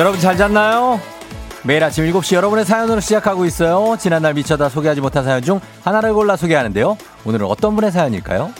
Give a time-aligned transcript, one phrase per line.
[0.00, 0.98] 여러분 잘 잤나요?
[1.62, 3.98] 매일 아침 7시 여러분의 사연으로 시작하고 있어요.
[3.98, 6.96] 지난날 미쳐다 소개하지 못한 사연 중 하나를 골라 소개하는데요.
[7.26, 8.50] 오늘은 어떤 분의 사연일까요?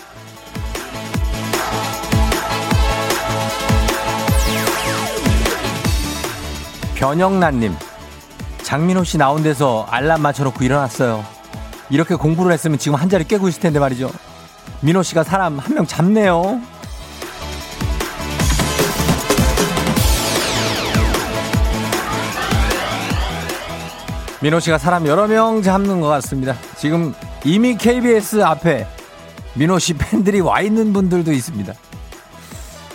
[6.97, 7.75] 변영란님,
[8.62, 11.25] 장민호 씨 나온 데서 알람 맞춰놓고 일어났어요.
[11.88, 14.11] 이렇게 공부를 했으면 지금 한 자리 깨고 있을 텐데 말이죠.
[14.83, 16.61] 민호 씨가 사람 한 명 잡네요.
[24.42, 26.56] 민호 씨가 사람 여러 명 잡는 것 같습니다.
[26.77, 28.86] 지금 이미 KBS 앞에
[29.55, 31.74] 민호 씨 팬들이 와 있는 분들도 있습니다.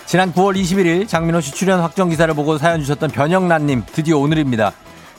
[0.07, 4.71] 지난 9월 21일 장민호 씨 출연 확정 기사를 보고 사연 주셨던 변영란님 드디어 오늘입니다.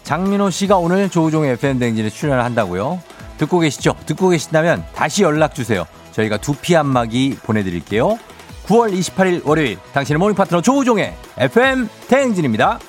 [0.02, 3.00] 장민호 씨가 오늘 조우종의 FM 댕진에 출연을 한다고요.
[3.38, 3.94] 듣고 계시죠?
[4.06, 5.86] 듣고 계신다면 다시 연락 주세요.
[6.12, 8.18] 저희가 두피 안마기 보내드릴게요.
[8.66, 12.80] 9월 28일 월요일 당신의 모닝 파트너 조우종의 FM 대행진입니다.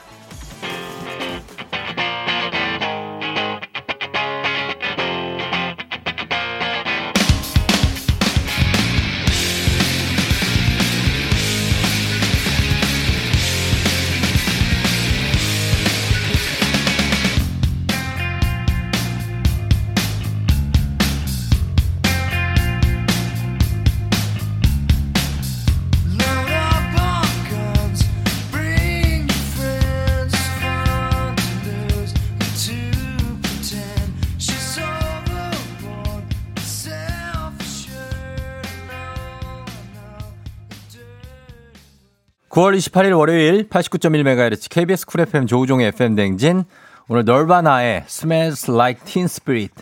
[42.58, 46.64] 9월 28일 월요일 89.1MHz KBS 쿨 FM 조우종의 FM 댕진
[47.08, 49.76] 오늘 널바나의 Smells Like Teen Spirit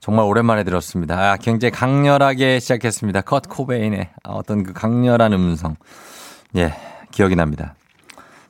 [0.00, 1.32] 정말 오랜만에 들었습니다.
[1.32, 3.20] 아, 굉장히 강렬하게 시작했습니다.
[3.20, 5.76] 컷 코베인의 어떤 그 강렬한 음성
[6.56, 6.72] 예
[7.10, 7.74] 기억이 납니다.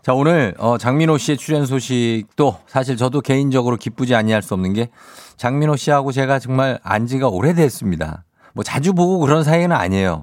[0.02, 4.88] 자 오늘 어, 장민호 씨의 출연 소식도 사실 저도 개인적으로 기쁘지 아니할 수 없는 게
[5.36, 8.22] 장민호 씨하고 제가 정말 안지가 오래됐습니다.
[8.52, 10.22] 뭐 자주 보고 그런 사이는 아니에요.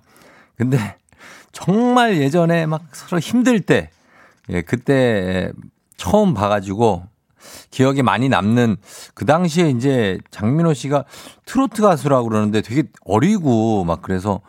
[0.56, 0.96] 근데
[1.54, 3.90] 정말 예전에 막 서로 힘들 때,
[4.50, 5.54] 예, 그때
[5.96, 7.04] 처음 봐가지고
[7.72, 8.76] 기억이 많이 남는
[9.14, 11.06] 그 당시에 이제 장민호 씨가
[11.46, 14.42] 트로트 가수라고 그러는데 되게 어리고 막 그래서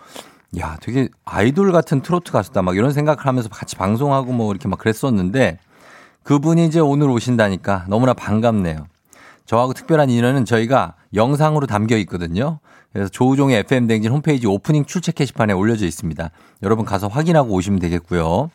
[0.59, 4.78] 야, 되게 아이돌 같은 트로트 가수다 막 이런 생각을 하면서 같이 방송하고 뭐 이렇게 막
[4.78, 5.59] 그랬었는데
[6.22, 8.86] 그분이 이제 오늘 오신다니까 너무나 반갑네요.
[9.47, 12.60] 저하고 특별한 인연은 저희가 영상으로 담겨 있거든요.
[12.94, 16.31] 그래서 조우종의 FM 댕진 홈페이지 오프닝 출첵 게시판에 올려져 있습니다.
[16.62, 18.50] 여러분 가서 확인하고 오시면 되겠고요.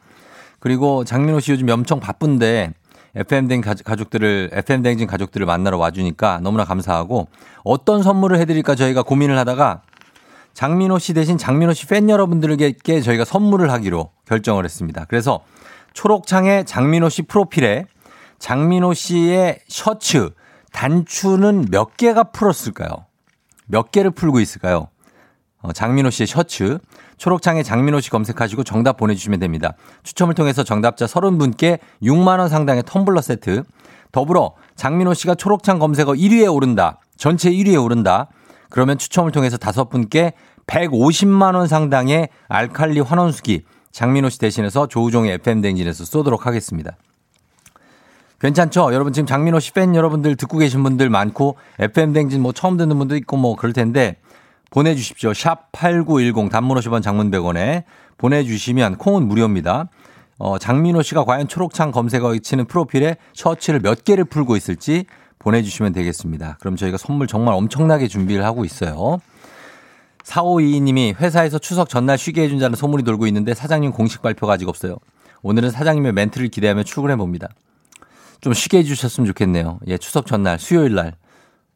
[0.60, 2.72] 그리고 장민호 씨 요즘 엄청 바쁜데
[3.16, 7.28] FM 댕 가족들을 FM 댕진 가족들을 만나러 와주니까 너무나 감사하고
[7.66, 9.82] 어떤 선물을 해드릴까 저희가 고민을 하다가
[10.54, 15.06] 장민호 씨 대신 장민호 씨 팬 여러분들에게 저희가 선물을 하기로 결정을 했습니다.
[15.10, 15.42] 그래서
[15.94, 17.88] 초록창의 장민호 씨 프로필에
[18.40, 20.30] 장민호 씨의 셔츠
[20.72, 23.09] 단추는 몇 개가 풀었을까요?
[23.69, 24.90] 몇 개를 풀고 있을까요?
[25.62, 26.80] 어, 장민호 씨의 셔츠.
[27.18, 29.74] 초록창에 장민호 씨 검색하시고 정답 보내주시면 됩니다.
[30.03, 33.63] 추첨을 통해서 정답자 30분께 6만원 상당의 텀블러 세트.
[34.12, 37.00] 더불어 장민호 씨가 초록창 검색어 1위에 오른다.
[37.18, 38.28] 전체 1위에 오른다.
[38.69, 40.34] 그러면 추첨을 통해서 5분께
[40.66, 46.96] 150만 원 상당의 알칼리 환원수기 장민호 씨 대신해서 조우종의 FM댕진에서 쏘도록 하겠습니다.
[48.42, 48.94] 괜찮죠?
[48.94, 52.98] 여러분 지금 장민호 씨 팬 여러분들 듣고 계신 분들 많고 FM 댕진 뭐 처음 듣는
[52.98, 54.18] 분도 있고 뭐 그럴 텐데
[54.72, 55.34] 보내주십시오.
[55.34, 57.84] 샵 8910 단문 50원 장문 100원에
[58.18, 59.90] 보내주시면 콩은 무료입니다.
[60.38, 65.06] 어, 장민호 씨가 과연 초록창 검색어에 치는 프로필에 셔츠를 몇 개를 풀고 있을지
[65.40, 66.58] 보내주시면 되겠습니다.
[66.60, 69.18] 그럼 저희가 선물 정말 엄청나게 준비를 하고 있어요.
[70.24, 74.98] 4522님이 회사에서 추석 전날 쉬게 해준다는 소문이 돌고 있는데 사장님 공식 발표가 아직 없어요.
[75.42, 77.50] 오늘은 사장님의 멘트를 기대하며 출근해 봅니다.
[78.41, 79.80] 좀 쉬게 해주셨으면 좋겠네요.
[79.88, 81.15] 예, 추석 전날, 수요일 날.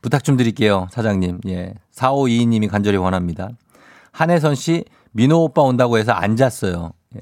[0.01, 1.41] 부탁 좀 드릴게요, 사장님.
[1.47, 3.49] 예, 4522님이 간절히 원합니다.
[4.11, 6.91] 한혜선 씨, 민호 오빠 온다고 해서 앉았어요.
[7.15, 7.21] 예.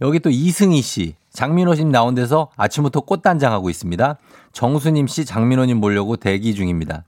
[0.00, 4.16] 여기 또 이승희 씨, 장민호 씨 나온 데서 아침부터 꽃단장하고 있습니다.
[4.52, 7.04] 정수님 씨, 장민호님 보려고 대기 중입니다.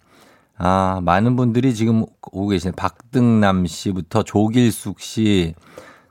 [0.59, 2.73] 아, 많은 분들이 지금 오고 계시네.
[2.77, 5.55] 박등남 씨부터 조길숙 씨.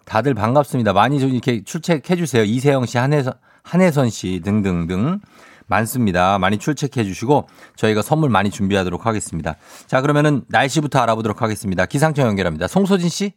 [0.06, 0.94] 다들 반갑습니다.
[0.94, 2.44] 많이 좀 이렇게 출첵해 주세요.
[2.44, 3.34] 이세영 씨, 한혜선,
[3.66, 5.20] 한혜선 씨 등등등
[5.68, 6.38] 많습니다.
[6.38, 9.56] 많이 출첵해 주시고 저희가 선물 많이 준비하도록 하겠습니다.
[9.88, 11.86] 자, 그러면은 날씨부터 알아보도록 하겠습니다.
[11.88, 12.68] 기상청 연결합니다.
[12.68, 13.34] 송소진 씨.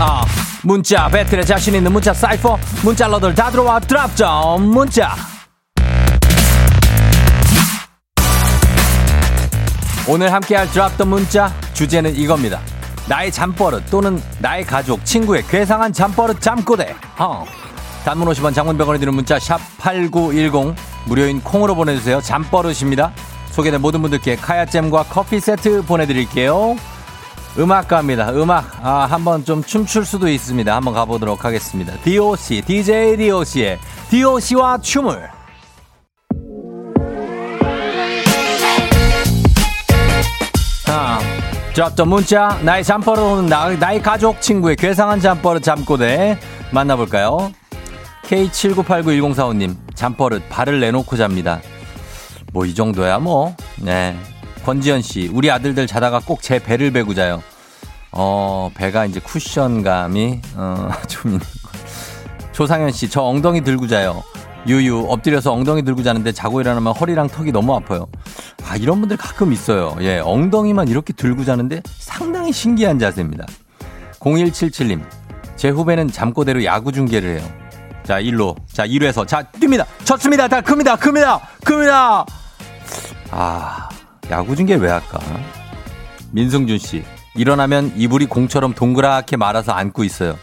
[0.00, 0.24] 아,
[0.64, 5.14] 문자 배틀에 자신 있는 문자 사이퍼 문자러들 다 들어와 드랍점 문자.
[10.08, 12.60] 오늘 함께 할 드랍 더 문자 주제는 이겁니다.
[13.08, 16.94] 나의 잠버릇 또는 나의 가족, 친구의 괴상한 잠버릇 잠꼬대.
[17.18, 17.44] 어.
[18.04, 20.74] 단문 50원 장문병원에 드는 문자 샵 8910
[21.06, 22.20] 무료인 콩으로 보내주세요.
[22.20, 23.12] 잠버릇입니다.
[23.50, 26.76] 소개된 모든 분들께 카야잼과 커피 세트 보내드릴게요.
[27.58, 28.30] 음악가입니다.
[28.32, 30.74] 음악 아, 한번 좀 춤출 수도 있습니다.
[30.74, 31.94] 한번 가보도록 하겠습니다.
[32.04, 33.78] DOC, DJ DOC의
[34.10, 35.37] DOC와 춤을
[41.78, 46.36] 드랍던 문자 나의 잠버릇 오는 나, 나의 가족 친구의 괴상한 잠버릇 잠꼬대
[46.72, 47.52] 만나볼까요?
[48.24, 51.60] K79891045님 잠버릇 발을 내놓고 잡니다.
[52.52, 53.54] 뭐 이 정도야 뭐.
[53.76, 54.18] 네.
[54.64, 57.44] 권지현 씨, 우리 아들들 자다가 꼭 제 배를 베고 자요.
[58.10, 61.70] 어, 배가 이제 쿠션감이, 어, 좀 있는 거.
[62.50, 64.24] 조상현 씨, 저 엉덩이 들고 자요.
[64.68, 68.06] 유유, 엎드려서 엉덩이 들고 자는데 자고 일어나면 허리랑 턱이 너무 아파요.
[68.68, 69.96] 아, 이런 분들 가끔 있어요.
[70.00, 73.46] 예, 엉덩이만 이렇게 들고 자는데 상당히 신기한 자세입니다.
[74.20, 75.02] 0177님,
[75.56, 77.48] 제 후배는 잠꼬대로 야구 중계를 해요.
[78.04, 78.56] 자, 1로.
[78.72, 79.26] 자, 1루에서.
[79.26, 79.84] 자, 뜁니다.
[80.04, 80.48] 쳤습니다.
[80.48, 80.96] 다 큽니다.
[80.96, 81.40] 큽니다.
[81.64, 82.26] 큽니다.
[83.30, 83.88] 아,
[84.30, 85.18] 야구 중계 왜 할까?
[86.32, 87.04] 민승준 씨.
[87.34, 90.36] 일어나면 이불이 공처럼 동그랗게 말아서 안고 있어요.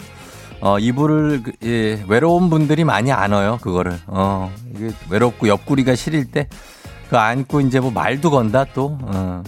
[0.66, 4.00] 어, 이불을, 그, 예, 외로운 분들이 많이 안어요, 그거를.
[4.08, 6.48] 어, 이게 외롭고 옆구리가 시릴 때,
[7.08, 8.98] 그 안고 이제 뭐 말도 건다, 또.
[9.04, 9.44] 어.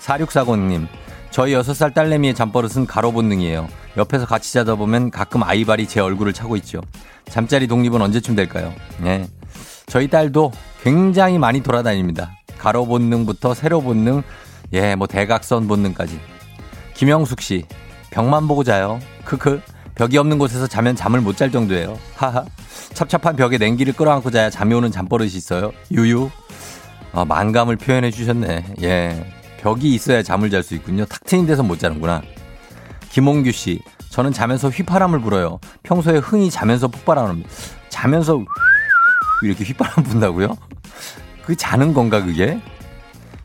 [0.00, 0.88] 4640님.
[1.30, 3.68] 저희 6살 딸내미의 잠버릇은 가로 본능이에요.
[3.98, 6.80] 옆에서 같이 자다 보면 가끔 아이발이 제 얼굴을 차고 있죠.
[7.26, 8.72] 잠자리 독립은 언제쯤 될까요?
[9.04, 9.26] 예.
[9.84, 10.50] 저희 딸도
[10.82, 12.38] 굉장히 많이 돌아다닙니다.
[12.56, 14.22] 가로 본능부터 세로 본능,
[14.72, 16.18] 예, 뭐 대각선 본능까지.
[16.94, 17.66] 김영숙 씨,
[18.08, 18.98] 벽만 보고 자요.
[19.26, 19.60] 크크.
[19.94, 21.98] 벽이 없는 곳에서 자면 잠을 못 잘 정도예요.
[22.16, 22.44] 하하.
[22.94, 25.72] 찹찹한 벽에 냉기를 끌어안고 자야 잠이 오는 잠버릇이 있어요.
[25.90, 26.30] 유유.
[27.12, 28.74] 아, 만감을 표현해 주셨네.
[28.82, 29.32] 예.
[29.60, 31.04] 벽이 있어야 잠을 잘 수 있군요.
[31.06, 32.22] 탁 트인 데서 못 자는구나.
[33.10, 33.80] 김홍규 씨,
[34.10, 35.58] 저는 자면서 휘파람을 불어요.
[35.84, 37.44] 평소에 흥이 자면서 폭발하는,
[37.88, 38.44] 자면서
[39.42, 40.56] 이렇게 휘파람 분다고요?
[41.42, 42.60] 그게 자는 건가, 그게?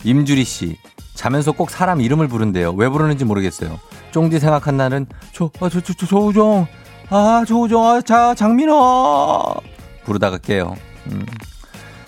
[0.04, 0.78] 임주리 씨,
[1.14, 2.72] 자면서 꼭 사람 이름을 부른대요.
[2.74, 3.80] 왜 부르는지 모르겠어요.
[4.12, 6.68] 쫑디 생각한 날은, 저, 아, 저, 저, 저, 조우정.
[7.10, 9.56] 아, 조우정, 아, 자, 장민호.
[10.04, 10.76] 부르다가 깨요.
[11.08, 11.26] 음.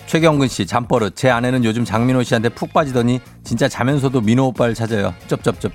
[0.07, 1.15] 최경근 씨, 잠버릇.
[1.15, 5.13] 제 아내는 요즘 장민호 씨한테 푹 빠지더니 진짜 자면서도 민호 오빠를 찾아요.
[5.27, 5.71] 쩝쩝쩝.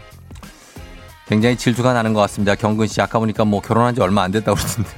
[1.27, 2.55] 굉장히 질투가 나는 것 같습니다.
[2.55, 4.91] 경근 씨, 아까 보니까 뭐 결혼한 지 얼마 안 됐다고 그러던데.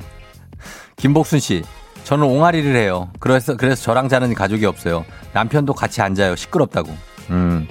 [0.97, 1.63] 김복순 씨,
[2.05, 3.11] 저는 옹알이를 해요.
[3.21, 5.05] 그래서, 그래서 저랑 자는 가족이 없어요.
[5.33, 6.35] 남편도 같이 앉아요.
[6.37, 6.91] 시끄럽다고.
[7.31, 7.69] 음.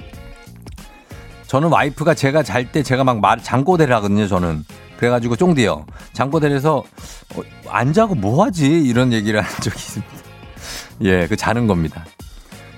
[1.48, 4.64] 저는 와이프가 제가 잘 때 제가 막 말, 장꼬대를 하거든요, 저는.
[4.98, 5.86] 그래가지고 쫑디요.
[6.12, 6.84] 장꼬대를 해서,
[7.34, 8.66] 어, 안 자고 뭐 하지?
[8.66, 10.12] 이런 얘기를 한 적이 있습니다.
[11.04, 12.04] 예, 그 자는 겁니다.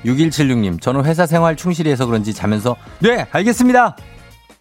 [0.04, 3.96] 6176님, 저는 회사 생활 충실히 해서 그런지 자면서, 네, 알겠습니다!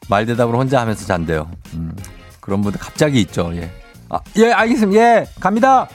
[0.10, 1.50] 말 대답을 혼자 하면서 잔대요.
[1.76, 1.96] 음,
[2.40, 3.72] 그런 분들 갑자기 있죠, 예.
[4.10, 5.02] 아, 예, 알겠습니다.
[5.02, 5.88] 예, 갑니다!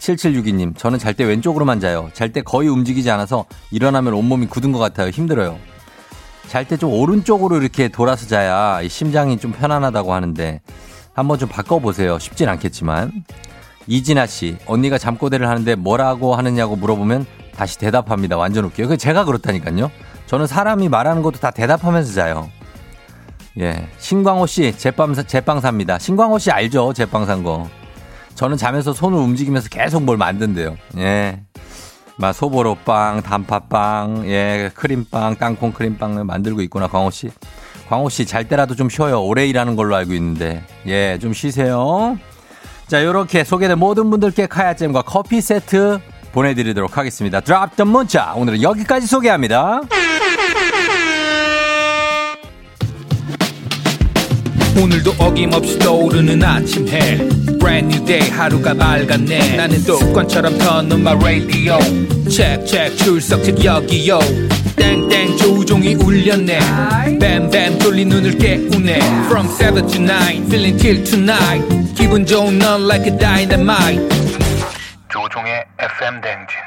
[0.00, 2.10] 7762님, 저는 잘 때 왼쪽으로만 자요.
[2.12, 5.10] 잘 때 거의 움직이지 않아서 일어나면 온몸이 굳은 것 같아요.
[5.10, 5.58] 힘들어요.
[6.48, 10.60] 잘 때 좀 오른쪽으로 이렇게 돌아서 자야 심장이 좀 편안하다고 하는데
[11.14, 12.18] 한번 좀 바꿔보세요.
[12.18, 13.12] 쉽진 않겠지만.
[13.86, 18.36] 이진아 씨, 언니가 잠꼬대를 하는데 뭐라고 하느냐고 물어보면 다시 대답합니다.
[18.36, 18.88] 완전 웃겨요.
[18.88, 19.90] 그 제가 그렇다니까요.
[20.26, 22.48] 저는 사람이 말하는 것도 다 대답하면서 자요.
[23.60, 23.86] 예.
[23.98, 25.98] 신광호 씨, 제빵, 제빵사입니다.
[25.98, 26.92] 신광호 씨 알죠?
[26.94, 27.68] 제빵산 거.
[28.34, 30.76] 저는 자면서 손을 움직이면서 계속 뭘 만든대요.
[30.96, 31.40] 예.
[32.16, 37.30] 막 소보로빵, 단팥빵, 예, 크림빵, 땅콩 크림빵을 만들고 있구나, 광호 씨.
[37.88, 39.22] 광호 씨, 잘 때라도 좀 쉬어요.
[39.22, 40.64] 오래 일하는 걸로 알고 있는데.
[40.86, 42.16] 예, 좀 쉬세요.
[42.86, 45.98] 자, 요렇게 소개된 모든 분들께 카야잼과 커피 세트
[46.32, 47.40] 보내드리도록 하겠습니다.
[47.40, 48.32] 드랍 던 문자.
[48.34, 49.80] 오늘은 여기까지 소개합니다.
[54.80, 57.16] 오늘도 어김없이 떠오르는 아침 해.
[57.58, 59.56] Brand new day 하루가 밝았네.
[59.56, 61.78] 나는 습관처럼 켜놓은 my radio.
[62.28, 64.18] Check check 출석책 여기요.
[64.76, 66.58] 땡땡 조종이 울렸네.
[67.20, 68.98] 뱀뱀 돌린 눈을 깨우네.
[69.26, 71.94] From 7 to 9 feeling till tonight.
[71.94, 74.02] 기분 좋은 넌 like a dynamite.
[75.08, 76.58] 조종의 FM 댕진.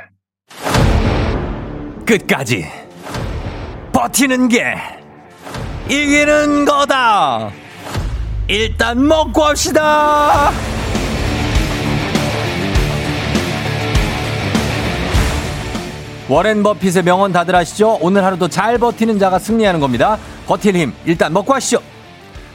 [2.06, 2.66] 끝까지
[3.92, 4.76] 버티는 게
[5.90, 7.52] 이기는 거다.
[8.48, 10.52] 일단 먹고 합시다.
[16.30, 17.98] 워렌 버핏의 명언 다들 아시죠?
[18.02, 20.18] 오늘 하루도 잘 버티는 자가 승리하는 겁니다.
[20.46, 21.82] 버틸 힘 일단 먹고 하시죠.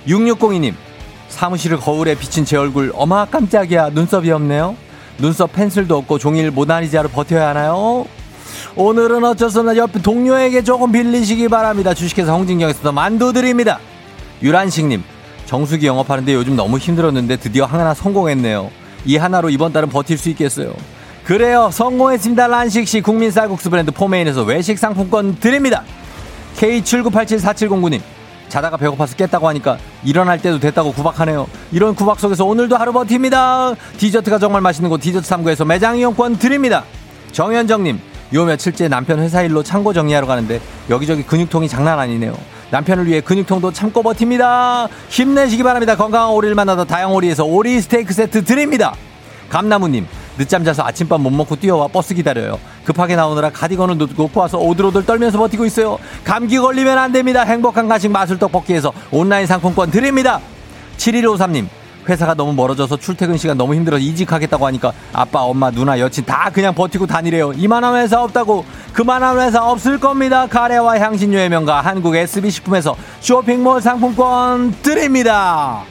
[0.07, 0.75] 6602님
[1.29, 4.77] 사무실을 거울에 비친 제 얼굴 어마 깜짝이야 눈썹이 없네요.
[5.19, 8.07] 눈썹 펜슬도 없고 종일 모나리자로 버텨야 하나요?
[8.77, 11.93] 오늘은 어쩔 수 없나 옆 동료에게 조금 빌리시기 바랍니다.
[11.95, 13.79] 주식회사 홍진경에서 만두 드립니다.
[14.43, 15.05] 유란식님,
[15.52, 18.71] 정수기 영업하는데 요즘 너무 힘들었는데 드디어 하나 성공했네요.
[19.04, 20.73] 이 하나로 이번 달은 버틸 수 있겠어요.
[21.25, 21.68] 그래요.
[21.71, 22.47] 성공했습니다.
[22.47, 25.85] 란식씨 국민 쌀국수 브랜드 포메인에서 외식 상품권 드립니다.
[26.56, 28.00] K79874709님.
[28.49, 31.47] 자다가 배고파서 깼다고 하니까 일어날 때도 됐다고 구박하네요.
[31.71, 33.75] 이런 구박 속에서 오늘도 하루 버팁니다.
[33.99, 36.85] 디저트가 정말 맛있는 곳 디저트 3구에서 매장 이용권 드립니다.
[37.32, 38.00] 정현정님.
[38.35, 42.37] 요 며칠째 남편 회사 일로 창고 정리하러 가는데 여기저기 근육통이 장난 아니네요.
[42.71, 44.89] 남편을 위해 근육통도 참고 버팁니다.
[45.11, 45.97] 힘내시기 바랍니다.
[45.97, 48.95] 건강한 오리를 만나다 다양오리에서 오리 스테이크 세트 드립니다.
[49.51, 50.07] 감나무님.
[50.39, 52.59] 늦잠 자서 아침밥 못 먹고 뛰어와 버스 기다려요.
[52.85, 55.99] 급하게 나오느라 가디건을 놓고 와서 오들오들 떨면서 버티고 있어요.
[56.25, 57.43] 감기 걸리면 안 됩니다.
[57.43, 60.41] 행복한 간식 마술 떡볶이에서 온라인 상품권 드립니다.
[60.97, 61.82] 7153님.
[62.09, 66.75] 회사가 너무 멀어져서 출퇴근 시간 너무 힘들어 이직하겠다고 하니까 아빠, 엄마, 누나, 여친 다 그냥
[66.75, 67.52] 버티고 다니래요.
[67.52, 68.64] 이만한 회사 없다고.
[68.92, 70.47] 그만한 회사 없을 겁니다.
[70.47, 75.85] 카레와 향신료의 명가 한국 SB식품에서 쇼핑몰 상품권 드립니다.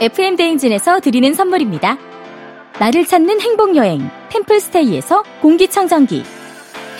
[0.00, 1.96] FM 대행진에서 드리는 선물입니다.
[2.78, 6.24] 나를 찾는 행복 여행 템플스테이에서 공기 청정기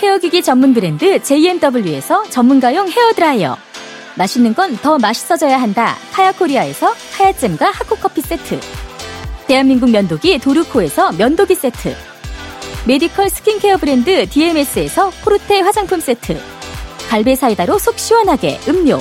[0.03, 3.57] 헤어기기 전문 브랜드 JMW에서 전문가용 헤어드라이어.
[4.17, 5.97] 맛있는 건 더 맛있어져야 한다.
[6.13, 8.61] 카야코리아에서 하야잼과 하코커피 세트.
[9.47, 11.95] 대한민국 면도기 도르코에서 면도기 세트.
[12.87, 16.41] 메디컬 스킨케어 브랜드 DMS에서 포르테 화장품 세트.
[17.09, 19.01] 갈베 사이다로 속 시원하게 음료.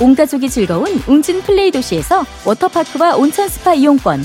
[0.00, 4.24] 온 가족이 즐거운 웅진 플레이 도시에서 워터파크와 온천 스파 이용권.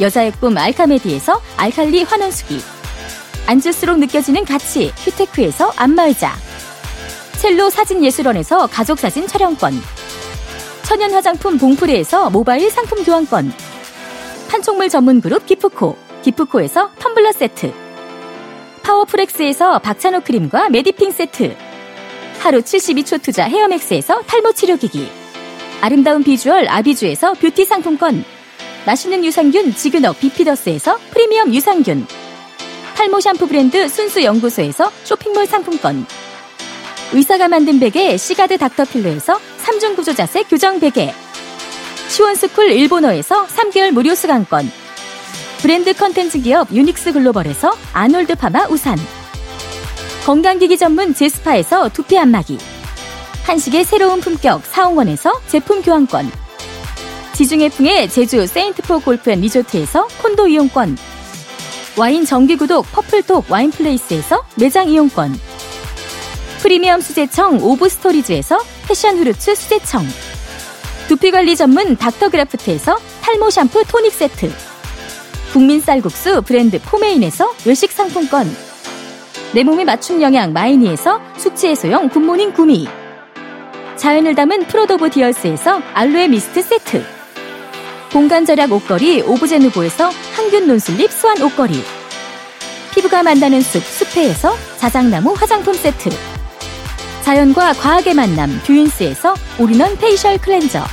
[0.00, 2.60] 여자의 꿈 알카메디에서 알칼리 환원수기.
[3.46, 6.34] 앉을수록 느껴지는 가치 휴테크에서 안마의자.
[7.38, 9.74] 첼로 사진예술원에서 가족사진 촬영권.
[10.82, 13.52] 천연 화장품 봉프레에서 모바일 상품 교환권.
[14.48, 15.96] 판촉물 전문 그룹 기프코.
[16.22, 17.72] 기프코에서 텀블러 세트.
[18.82, 21.54] 파워프렉스에서 박찬호 크림과 메디핑 세트.
[22.38, 25.10] 하루 72초 투자 헤어맥스에서 탈모 치료기기.
[25.80, 28.24] 아름다운 비주얼 아비주에서 뷰티 상품권.
[28.86, 32.06] 맛있는 유산균 지그너 비피더스에서 프리미엄 유산균.
[32.94, 36.06] 탈모 샴푸 브랜드 순수 연구소에서 쇼핑몰 상품권.
[37.12, 41.12] 의사가 만든 베개 시가드 닥터필로에서 3중 구조 자세 교정 베개.
[42.08, 44.70] 시원스쿨 일본어에서 3개월 무료 수강권.
[45.58, 48.98] 브랜드 컨텐츠 기업 유닉스 글로벌에서 아놀드 파마 우산.
[50.24, 52.58] 건강기기 전문 제스파에서 두피 안마기
[53.44, 56.32] 한식의 새로운 품격 사홍원에서 제품 교환권
[57.34, 60.96] 지중해풍의 제주 세인트포 골프앤 리조트에서 콘도 이용권
[61.96, 65.32] 와인 정기구독 퍼플톡 와인플레이스에서 매장 이용권.
[66.58, 68.58] 프리미엄 수제청 오브스토리즈에서
[68.88, 70.04] 패션 후르츠 수제청.
[71.06, 74.50] 두피관리 전문 닥터그라프트에서 탈모 샴푸 토닉 세트.
[75.52, 78.50] 국민 쌀국수 브랜드 포메인에서 외식 상품권.
[79.52, 82.88] 내 몸에 맞춤 영양 마이니에서 숙취 해소용 굿모닝 구미.
[83.94, 87.13] 자연을 담은 프로도브 디얼스에서 알로에 미스트 세트
[88.14, 91.82] 공간 절약 옷걸이 오브제누보에서 항균 non-slip 수완 옷걸이.
[92.94, 96.10] 피부가 만나는 숲 숲회에서 자작나무 화장품 세트.
[97.24, 100.84] 자연과 과학의 만남 듀인스에서 all-in-one facial cleanser.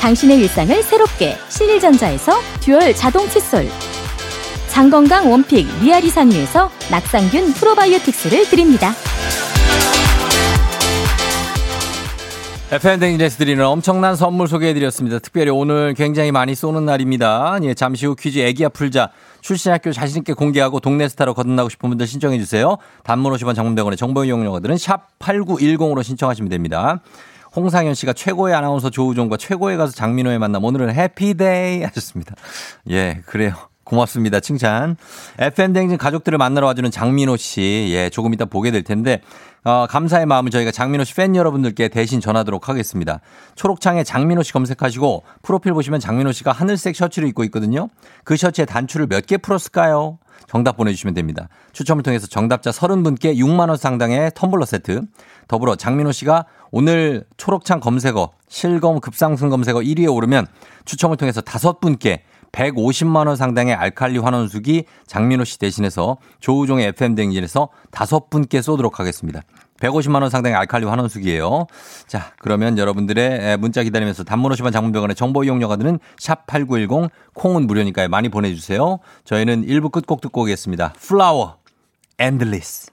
[0.00, 3.68] 당신의 일상을 새롭게 신일전자에서 듀얼 자동 칫솔.
[4.66, 8.92] 장건강 원픽 미야리산 유에서 낙산균 프로바이오틱스를 드립니다.
[12.74, 15.20] FM 댕진에서 드리는 엄청난 선물 소개해드렸습니다.
[15.20, 17.56] 특별히 오늘 굉장히 많이 쏘는 날입니다.
[17.62, 19.10] 예, 잠시 후 퀴즈 애기야 풀자.
[19.40, 22.76] 출신 학교 자신있게 공개하고 동네 스타로 거듭나고 싶은 분들 신청해주세요.
[23.04, 27.00] 단문 50원 장문병원의 정보 이용료들은 샵 8910으로 신청하시면 됩니다.
[27.54, 30.64] 홍상현 씨가 최고의 아나운서 조우종과 최고의 가수 장민호의 만남.
[30.64, 32.34] 오늘은 해피데이 하셨습니다.
[32.90, 33.54] 예, 그래요.
[33.84, 34.40] 고맙습니다.
[34.40, 34.96] 칭찬.
[35.38, 37.88] FM댕진 가족들을 만나러 와주는 장민호 씨.
[37.90, 39.20] 예, 조금 이따 보게 될 텐데,
[39.64, 43.20] 어, 감사의 마음을 저희가 장민호 씨 팬 여러분들께 대신 전하도록 하겠습니다.
[43.54, 47.88] 초록창에 장민호 씨 검색하시고, 프로필 보시면 장민호 씨가 하늘색 셔츠를 입고 있거든요.
[48.24, 50.18] 그 셔츠에 단추를 몇 개 풀었을까요?
[50.46, 51.48] 정답 보내주시면 됩니다.
[51.72, 55.00] 추첨을 통해서 정답자 30분께 6만원 상당의 텀블러 세트,
[55.48, 60.46] 더불어 장민호 씨가 오늘 초록창 검색어, 실검 급상승 검색어 1위에 오르면
[60.84, 62.20] 추첨을 통해서 5분께
[62.54, 69.42] 150만 원 상당의 알칼리 환원수기 장민호 씨 대신해서 조우종의 FM 댕진에서 다섯 분께 쏘도록 하겠습니다.
[69.80, 71.66] 150만 원 상당의 알칼리 환원수기예요.
[72.06, 78.08] 자, 그러면 여러분들의 문자 기다리면서 단문 50원 장문병원의 정보 이용료가 드는 샵 8910 콩은 무료니까요.
[78.08, 78.98] 많이 보내 주세요.
[79.24, 80.94] 저희는 1부 끝곡 듣고 오겠습니다.
[81.00, 81.56] 플라워
[82.18, 82.92] Endless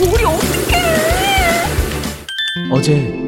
[0.00, 0.78] 우리 어떡해
[2.70, 3.27] 어제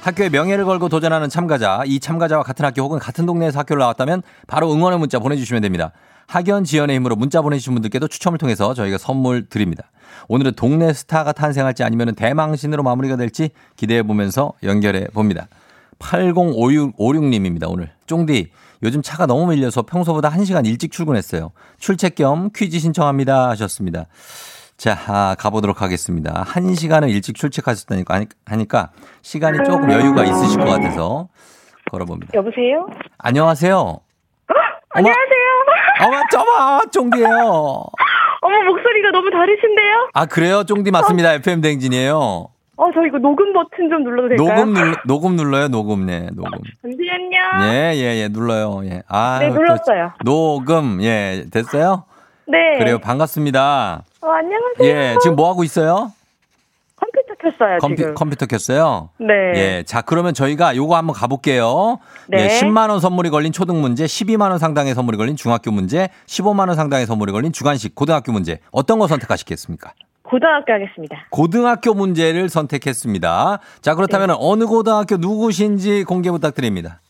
[0.00, 4.72] 학교에 명예를 걸고 도전하는 참가자, 이 참가자와 같은 학교 혹은 같은 동네에서 학교를 나왔다면 바로
[4.72, 5.92] 응원의 문자 보내주시면 됩니다.
[6.26, 9.90] 학연 지연의 힘으로 문자 보내주신 분들께도 추첨을 통해서 저희가 선물 드립니다.
[10.28, 15.48] 오늘은 동네 스타가 탄생할지 아니면 대망신으로 마무리가 될지 기대해 보면서 연결해 봅니다.
[15.98, 17.90] 8056님입니다, 오늘.
[18.06, 18.50] 쫑디,
[18.82, 21.50] 요즘 차가 너무 밀려서 평소보다 1시간 일찍 출근했어요.
[21.78, 24.06] 출첵 겸 퀴즈 신청합니다 하셨습니다.
[24.78, 26.44] 자, 아, 가보도록 하겠습니다.
[26.44, 28.90] 1시간을 일찍 출첵하셨다니까 하니까
[29.22, 31.28] 시간이 조금 여유가 있으실 것 같아서
[31.90, 32.30] 걸어봅니다.
[32.34, 32.86] 여보세요?
[33.18, 33.98] 안녕하세요.
[34.90, 35.48] 안녕하세요.
[36.06, 37.26] 어머, 저마, 쫑디예요
[38.40, 40.10] 어머 목소리가 너무 다르신데요?
[40.14, 40.62] 아, 그래요?
[40.62, 41.32] 쫑디 맞습니다.
[41.34, 42.46] FM 댕진이에요.
[42.76, 44.54] 어, 저 이거 녹음 버튼 좀 눌러도 될까요?
[44.64, 46.52] 녹음 눌, 녹음 눌러요, 녹음, 네, 녹음.
[46.82, 47.72] 잠시만요.
[47.72, 49.02] 예, 예, 예, 눌러요, 예.
[49.08, 50.12] 아, 네, 또 눌렀어요.
[50.24, 52.04] 녹음, 예, 됐어요?
[52.48, 52.78] 네.
[52.78, 54.04] 그래요, 반갑습니다.
[54.22, 54.88] 어, 안녕하세요.
[54.88, 56.12] 예, 지금 뭐 하고 있어요?
[56.96, 58.14] 컴퓨터 켰어요, 컴퓨, 지금.
[58.14, 59.10] 컴퓨터 켰어요?
[59.18, 59.34] 네.
[59.54, 61.98] 예, 자, 그러면 저희가 요거 한번 가볼게요.
[62.26, 62.44] 네.
[62.44, 67.32] 예, 10만원 선물이 걸린 초등 문제, 12만원 상당의 선물이 걸린 중학교 문제, 15만원 상당의 선물이
[67.32, 68.58] 걸린 주간식 고등학교 문제.
[68.72, 69.92] 어떤 거 선택하시겠습니까?
[70.22, 71.26] 고등학교 하겠습니다.
[71.30, 73.58] 고등학교 문제를 선택했습니다.
[73.82, 77.00] 자, 그렇다면 어느 고등학교 누구신지 공개 부탁드립니다.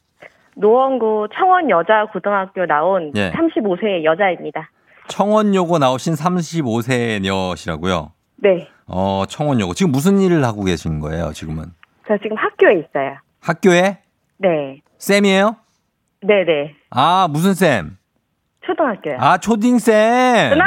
[0.57, 3.31] 노원구 청원 여자 고등학교 나온 예.
[3.31, 4.71] 35세 여자입니다.
[5.09, 8.13] 청원여고 나오신 35세녀시라고요.
[8.37, 8.69] 네.
[8.87, 9.75] 어, 청원여고.
[9.75, 11.65] 지금 무슨 일을 하고 계신 거예요, 지금은?
[12.07, 13.17] 저 지금 학교에 있어요.
[13.41, 13.99] 학교에?
[14.39, 14.81] 네.
[14.99, 15.57] 쌤이에요?
[16.23, 16.75] 네네.
[16.91, 17.99] 아, 무슨 쌤?
[18.67, 19.17] 초등학교요.
[19.19, 20.59] 아, 초딩쌤!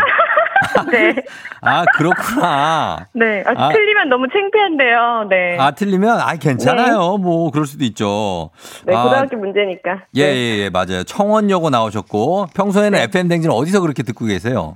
[0.92, 1.16] 네.
[1.62, 3.08] 아, 그렇구나.
[3.14, 3.44] 네.
[3.46, 3.70] 아, 아.
[3.70, 5.28] 틀리면 너무 창피한데요.
[5.30, 5.58] 네.
[5.60, 7.18] 아, 틀리면, 아, 괜찮아요.
[7.18, 8.52] 뭐, 그럴 수도 있죠.
[8.86, 10.04] 네, 아, 고등학교 문제니까.
[10.16, 10.36] 예, 네.
[10.36, 11.04] 예, 예, 맞아요.
[11.04, 14.76] 청원여고 나오셨고, 평소에는 FM댕지는 어디서 그렇게 듣고 계세요?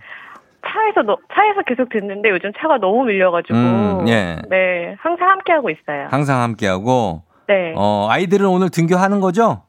[0.68, 3.54] 차에서 너, 차에서 계속 듣는데 요즘 차가 너무 밀려가지고.
[3.58, 4.38] 음, 예.
[4.50, 4.96] 네.
[5.00, 6.08] 항상 함께 하고 있어요.
[6.10, 7.74] 항상 함께하고, 네.
[7.76, 9.64] 어, 아이들은 오늘 등교하는 거죠?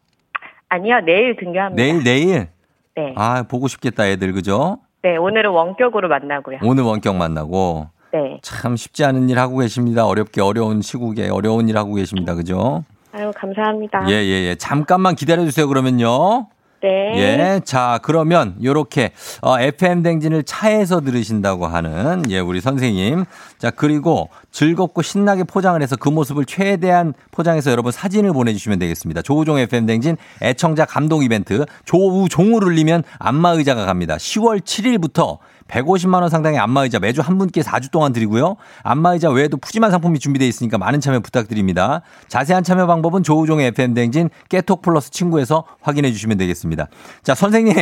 [0.69, 1.81] 아니요, 내일 등교합니다.
[1.83, 2.49] 내일, 내일?
[2.97, 3.13] 네.
[3.17, 4.79] 아, 보고 싶겠다, 애들, 그죠?
[5.03, 6.59] 네, 오늘은 원격으로 만나고요.
[6.63, 8.39] 오늘 원격 만나고, 네.
[8.43, 10.07] 참 쉽지 않은 일 하고 계십니다.
[10.07, 12.35] 어렵게 어려운 시국에 어려운 일 하고 계십니다.
[12.35, 12.85] 그죠?
[13.13, 14.07] 아유, 감사합니다.
[14.09, 14.55] 예, 예, 예.
[14.57, 16.49] 잠깐만 기다려 주세요, 그러면요.
[16.87, 17.13] 네.
[17.17, 17.61] 예.
[17.65, 23.25] 자, 그러면 요렇게 어, FM 댕진을 차에서 들으신다고 하는 예, 우리 선생님.
[23.59, 29.23] 자, 그리고 즐겁고 신나게 포장을 해서 그 모습을 최대한 포장해서 여러분 사진을 보내 주시면 되겠습니다.
[29.23, 34.17] 조우종 FM 댕진 애청자 감동 이벤트 조우종을 울리면 안마 의자가 갑니다.
[34.17, 38.57] 10월 7일부터 150만 원 상당의 안마의자 매주 한 분께 4주 동안 드리고요.
[38.83, 42.03] 안마의자 외에도 푸짐한 상품이 준비되어 있으니까 많은 참여 부탁드립니다.
[42.29, 46.87] 자세한 참여 방법은 조우종의 FM 댕진 깨톡 플러스 친구에서 확인해 주시면 되겠습니다.
[47.23, 47.75] 자, 선생님.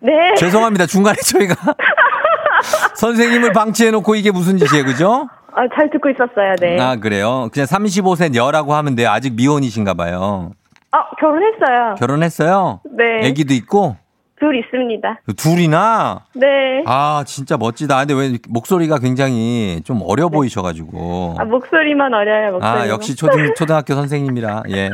[0.00, 0.12] 네.
[0.36, 0.86] 죄송합니다.
[0.86, 1.54] 중간에 저희가
[2.94, 4.84] 선생님을 방치해 놓고 이게 무슨 짓이에요.
[4.84, 5.28] 그죠?
[5.54, 6.80] 아, 잘 듣고 있었어요, 네.
[6.80, 7.48] 아, 그래요.
[7.52, 9.10] 그냥 35세 여라고 하면 돼요.
[9.10, 10.52] 아직 미혼이신가 봐요.
[10.92, 11.94] 아, 결혼했어요.
[11.96, 12.80] 결혼했어요?
[12.96, 13.28] 네.
[13.28, 13.96] 아기도 있고
[14.38, 15.20] 둘 있습니다.
[15.36, 16.46] 둘이나 네.
[16.86, 17.98] 아, 진짜 멋지다.
[17.98, 21.36] 근데 왜 목소리가 굉장히 좀 어려 보이셔가지고.
[21.38, 22.78] 아, 목소리만 어려요, 목소리만.
[22.82, 24.90] 아, 역시 초등, 초등학교 선생님이라, 예.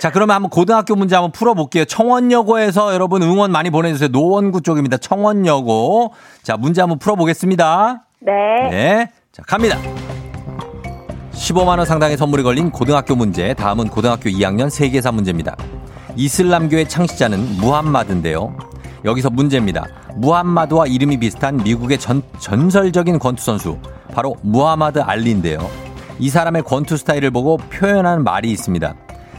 [0.00, 1.84] 자, 그러면 한번 고등학교 문제 한번 풀어볼게요.
[1.84, 4.08] 청원여고에서 여러분 응원 많이 보내주세요.
[4.08, 4.96] 노원구 쪽입니다.
[4.98, 6.12] 청원여고.
[6.42, 8.04] 자, 문제 한번 풀어보겠습니다.
[8.20, 8.32] 네.
[8.70, 9.10] 네.
[9.32, 9.78] 자, 갑니다.
[11.32, 13.54] 15만원 상당의 선물이 걸린 고등학교 문제.
[13.54, 15.56] 다음은 고등학교 2학년 세계사 문제입니다.
[16.16, 18.56] 이슬람교의 창시자는 무함마드인데요.
[19.04, 19.86] 여기서 문제입니다.
[20.16, 23.78] 무함마드와 이름이 비슷한 미국의 전, 전설적인 권투 선수.
[24.14, 25.58] 바로 무하마드 알리인데요.
[26.18, 28.94] 이 사람의 권투 스타일을 보고 표현한 말이 있습니다.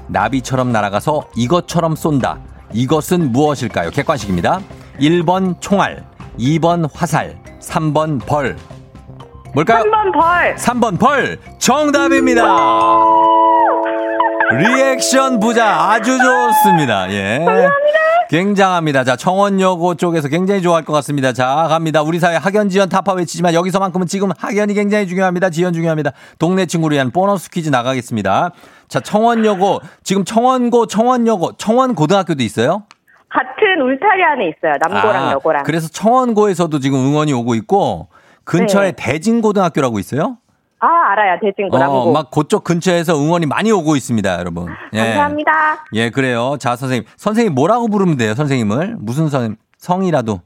[0.08, 2.39] 나비처럼 날아가서 이것처럼 쏜다.
[2.73, 3.89] 이것은 무엇일까요?
[3.91, 4.60] 객관식입니다.
[4.99, 6.04] 1번 총알,
[6.38, 8.58] 2번 화살, 3번 벌.
[9.54, 9.84] 뭘까요?
[9.84, 10.56] 3번 벌.
[10.56, 12.43] 3번 벌 정답입니다.
[14.51, 17.10] 리액션 부자 아주 좋습니다.
[17.12, 17.45] 예.
[18.29, 19.03] 굉장합니다.
[19.03, 21.33] 자, 청원여고 쪽에서 굉장히 좋아할 것 같습니다.
[21.33, 22.01] 자, 갑니다.
[22.01, 25.49] 우리 사회 학연 지연 타파 외치지만 여기서만큼은 지금 학연이 굉장히 중요합니다.
[25.49, 26.11] 지연 중요합니다.
[26.39, 28.51] 동네 친구를 위한 보너스 퀴즈 나가겠습니다.
[28.88, 32.83] 자, 청원여고 지금 청원고, 청원여고, 청원고등학교도 있어요?
[33.29, 34.73] 같은 울타리 안에 있어요.
[34.79, 35.63] 남고랑 아, 여고랑.
[35.63, 38.07] 그래서 청원고에서도 지금 응원이 오고 있고
[38.45, 38.95] 근처에 네.
[38.95, 40.38] 대진고등학교라고 있어요?
[40.86, 41.39] 아, 알아요.
[41.41, 41.95] 대진고, 남고.
[41.98, 44.67] 어, 막 그쪽 근처에서 응원이 많이 오고 있습니다, 여러분.
[44.93, 45.00] 예.
[45.00, 45.52] 감사합니다.
[45.93, 46.58] 예, 그래요.
[46.60, 47.06] 자, 선생님.
[47.17, 48.98] 선생님 뭐라고 부르면 돼요, 선생님을?
[49.00, 50.41] 무슨 선, 성이라도.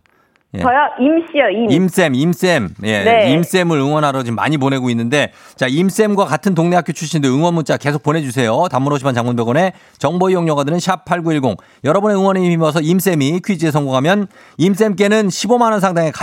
[0.56, 0.60] 예.
[0.62, 1.70] 저요, 임씨요, 임.
[1.70, 2.70] 임쌤, 임쌤.
[2.84, 3.04] 예.
[3.04, 3.32] 네.
[3.34, 8.02] 임쌤을 응원하러 지금 많이 보내고 있는데, 자, 임쌤과 같은 동네 학교 출신들 응원 문자 계속
[8.02, 8.68] 보내주세요.
[8.72, 11.58] 단문 50원 장문 100원에 정보 이용료가 드는 샵8910.
[11.84, 16.14] 여러분의 응원에 힘입어서 임쌤이 퀴즈에 성공하면 임쌤께는 15만원 상당의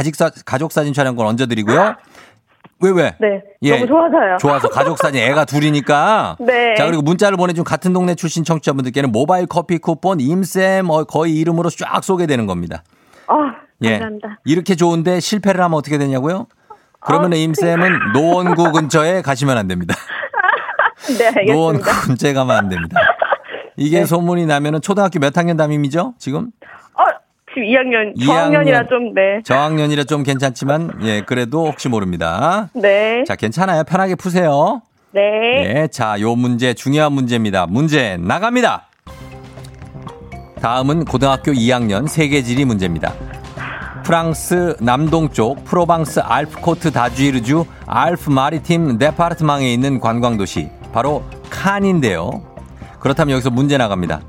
[0.45, 1.95] 가족사진 촬영권 얹어드리고요.
[2.81, 3.15] 왜, 왜?
[3.21, 3.43] 네.
[3.63, 3.71] 예.
[3.75, 4.37] 너무 좋아서요.
[4.39, 6.37] 좋아서 가족 사진 애가 둘이니까.
[6.45, 6.75] 네.
[6.75, 11.71] 자, 그리고 문자를 보내준 같은 동네 출신 청취자분들께는 모바일 커피 쿠폰 임쌤 어, 거의 이름으로
[11.71, 12.83] 쫙 소개되는 겁니다.
[13.29, 13.93] 아, 예.
[13.93, 14.41] 감사합니다.
[14.45, 16.47] 이렇게 좋은데 실패를 하면 어떻게 되냐고요?
[17.01, 19.95] 그러면 아, 임쌤은 노원구 근처에 가시면 안 됩니다.
[21.19, 22.07] 네, 노원구 알겠습니다.
[22.07, 23.01] 근처에 가면 안 됩니다.
[23.77, 26.15] 이게 소문이 나면은 초등학교 몇 학년 담임이죠?
[26.19, 26.51] 지금?
[26.95, 27.03] 어,
[27.57, 28.89] 지금 2학년, 이 저학년이라 학년.
[28.91, 29.41] 좀, 네.
[29.43, 32.69] 저학년이라 좀 괜찮지만, 예, 그래도 혹시 모릅니다.
[32.75, 33.25] 네.
[33.25, 33.85] 자, 괜찮아요.
[33.85, 34.83] 편하게 푸세요.
[35.13, 35.23] 네.
[35.73, 37.67] 네, 자, 요 문제 중요한 문제입니다.
[37.67, 38.89] 문제 나갑니다.
[40.61, 43.15] 다음은 고등학교 2학년 세계지리 문제입니다.
[44.05, 52.43] 프랑스 남동쪽 프로방스 알프코트 다쥐르주 알프 마리팀 데파르트망에 있는 관광도시 바로 칸인데요.
[53.01, 54.21] 그렇다면 여기서 문제 나갑니다.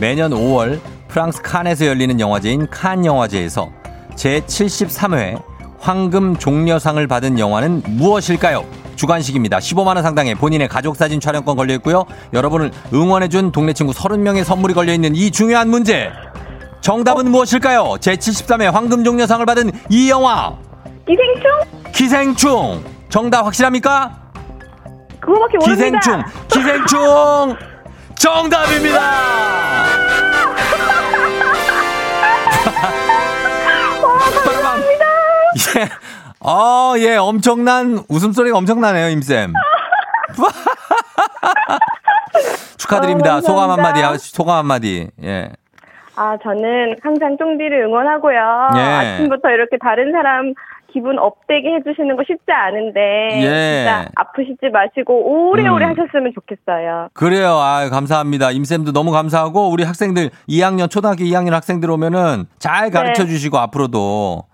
[0.00, 0.78] 매년 5월
[1.14, 3.70] 프랑스 칸에서 열리는 영화제인 칸 영화제에서
[4.16, 5.40] 제73회
[5.78, 8.64] 황금 종려상을 받은 영화는 무엇일까요?
[8.96, 9.58] 주관식입니다.
[9.58, 12.04] 15만원 상당의 본인의 가족사진 촬영권 걸려있고요.
[12.32, 16.10] 여러분을 응원해준 동네 친구 30명의 선물이 걸려있는 이 중요한 문제.
[16.80, 17.94] 정답은 무엇일까요?
[18.00, 20.56] 제73회 황금 종려상을 받은 이 영화.
[21.06, 21.92] 기생충?
[21.92, 22.84] 기생충.
[23.08, 24.20] 정답 확실합니까?
[25.20, 26.00] 그거밖에 모릅니다.
[26.00, 26.24] 기생충.
[26.48, 27.56] 기생충.
[28.16, 29.00] 정답입니다.
[36.40, 39.52] 어, 예, 엄청난 웃음소리가 엄청나네요, 임쌤.
[42.78, 43.36] 축하드립니다.
[43.36, 43.70] 어, 소감.
[43.70, 45.08] 한마디, 소감 한마디.
[45.22, 45.50] 예.
[46.16, 48.68] 아, 저는 항상 쫑디를 응원하고요.
[48.76, 48.80] 예.
[48.80, 50.54] 아침부터 이렇게 다른 사람
[50.92, 53.00] 기분 업되게 해주시는 거 쉽지 않은데.
[53.42, 53.84] 예.
[53.84, 55.90] 진짜 아프시지 마시고 오래오래 음.
[55.90, 57.08] 하셨으면 좋겠어요.
[57.14, 57.48] 그래요.
[57.58, 58.52] 아, 감사합니다.
[58.52, 63.30] 임쌤도 너무 감사하고 우리 학생들 2학년 초등학교 2학년 학생들 오면은 잘 가르쳐 네.
[63.30, 64.44] 주시고 앞으로도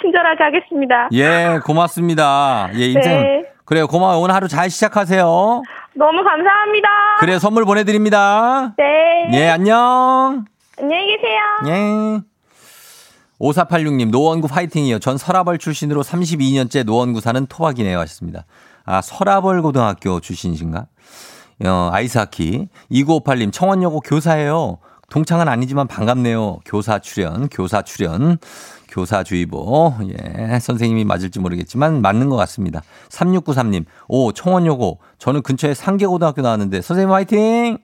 [0.00, 1.08] 친절하게 하겠습니다.
[1.12, 2.68] 예, 고맙습니다.
[2.74, 3.02] 예, 임쌤.
[3.02, 3.44] 네.
[3.64, 3.86] 그래요.
[3.86, 4.20] 고마워요.
[4.20, 5.24] 오늘 하루 잘 시작하세요.
[5.94, 6.88] 너무 감사합니다.
[7.18, 8.74] 그래 선물 보내 드립니다.
[8.76, 9.30] 네.
[9.32, 10.44] 예, 안녕.
[10.78, 11.40] 안녕히 계세요.
[11.68, 12.20] 예.
[13.40, 14.98] 5486님, 노원구 파이팅이요.
[14.98, 17.98] 전 서라벌 출신으로 32년째 노원구 사는 토박이네요.
[18.00, 18.44] 하셨습니다.
[18.84, 20.86] 아, 서라벌 고등학교 출신이신가?
[21.64, 22.68] 어, 아이스하키.
[22.90, 24.78] 2958님, 청원여고 교사예요.
[25.10, 26.60] 동창은 아니지만 반갑네요.
[26.64, 28.38] 교사 출연, 교사 출연,
[28.96, 29.94] 교사주의보.
[30.08, 32.82] 예, 선생님이 맞을지 모르겠지만 맞는 것 같습니다.
[33.10, 34.98] 3693님, 오, 청원여고.
[35.18, 37.78] 저는 근처에 상계고등학교 나왔는데, 선생님 화이팅!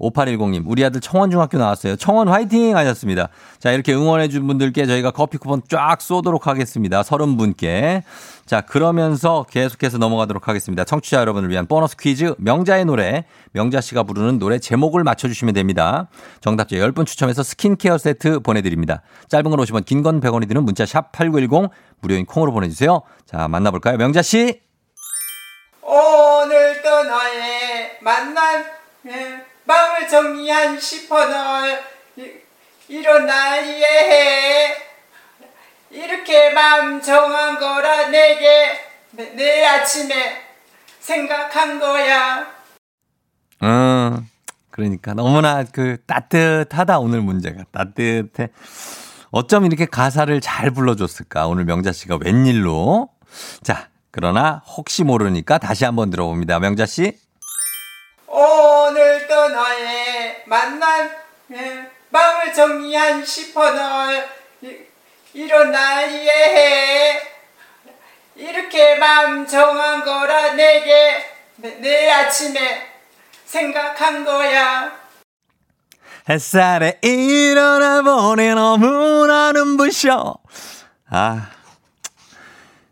[0.00, 1.96] 5810님, 우리 아들 청원중학교 나왔어요.
[1.96, 2.76] 청원 화이팅!
[2.76, 3.28] 하셨습니다.
[3.58, 7.02] 자, 이렇게 응원해준 분들께 저희가 커피 쿠폰 쫙 쏘도록 하겠습니다.
[7.02, 8.02] 30분께.
[8.46, 10.84] 자, 그러면서 계속해서 넘어가도록 하겠습니다.
[10.84, 16.08] 청취자 여러분을 위한 보너스 퀴즈, 명자의 노래, 명자 씨가 부르는 노래 제목을 맞춰주시면 됩니다.
[16.40, 19.02] 정답자 10분 추첨해서 스킨케어 세트 보내드립니다.
[19.28, 23.02] 짧은 건 50원, 긴 건 100원이 드는 문자 샵 8910, 무료인 콩으로 보내주세요.
[23.26, 23.96] 자, 만나볼까요?
[23.98, 24.60] 명자 씨!
[25.82, 28.64] 오늘도 너의 만남
[29.06, 31.84] 예, 마음을 정리한 싶어널
[32.88, 34.74] 일어나 이해해
[35.90, 40.40] 이렇게 마음 정한 거라 내게 내- 아침에
[41.00, 42.46] 생각한 거야
[43.62, 44.26] 음,
[44.70, 48.48] 그러니까 너무나 그 따뜻하다 오늘 문제가 따뜻해.
[49.30, 53.10] 어쩜 이렇게 가사를 잘 불러줬을까 오늘 명자 씨가 웬일로?
[53.62, 56.58] 자, 그러나 혹시 모르니까 다시 한번 들어봅니다.
[56.60, 57.18] 명자 씨.
[58.28, 61.10] 오늘도 너의 만남
[61.52, 64.28] 예, 마음을 정리한 싶어 널
[65.32, 67.22] 일어나 이해해
[68.36, 71.24] 이렇게 마음 정한 거라 내게
[71.56, 72.86] 내- 아침에
[73.46, 74.92] 생각한 거야
[76.28, 80.34] 햇살에 일어나 보니 너무나 눈부셔.
[81.08, 81.50] 아.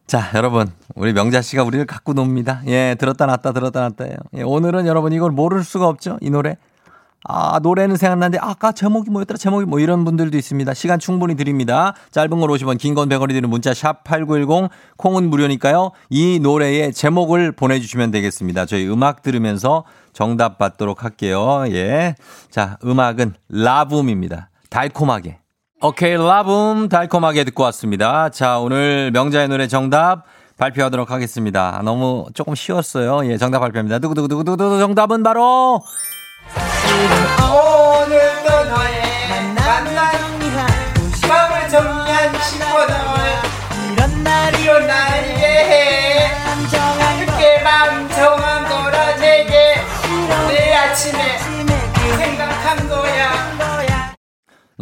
[0.07, 0.75] 자, 여러분.
[0.97, 2.63] 우리 명자 씨가 우리를 갖고 놉니다.
[2.67, 4.17] 예, 들었다 놨다 들었다 놨다예요.
[4.35, 6.19] 예, 오늘은 여러분 이걸 모를 수가 없죠.
[6.23, 6.57] 이 노래.
[7.29, 9.37] 아, 노래는 생각나는데 아까 제목이 뭐였더라?
[9.37, 10.73] 제목이 뭐 이런 분들도 있습니다.
[10.75, 11.93] 시간 충분히 드립니다.
[12.13, 15.91] 짧은 걸 50원, 긴 건 100원이 드는 문자 샵 8910 콩은 무료니까요.
[16.09, 18.65] 이 노래의 제목을 보내 주시면 되겠습니다.
[18.67, 21.65] 저희 음악 들으면서 정답 받도록 할게요.
[21.69, 22.15] 예.
[22.49, 24.51] 자, 음악은 라붐입니다.
[24.71, 25.41] 달콤하게.
[25.83, 28.31] 오케이, 라붐 달콤하게 듣고 왔습니다.
[28.31, 30.25] 자, 오늘 명자의 노래 정답
[30.59, 31.81] 발표하도록 하겠습니다.
[31.85, 33.31] 너무 조금 쉬웠어요.
[33.31, 33.99] 예, 정답 발표합니다.
[33.99, 35.83] 두구두구두구두구 정답은 바로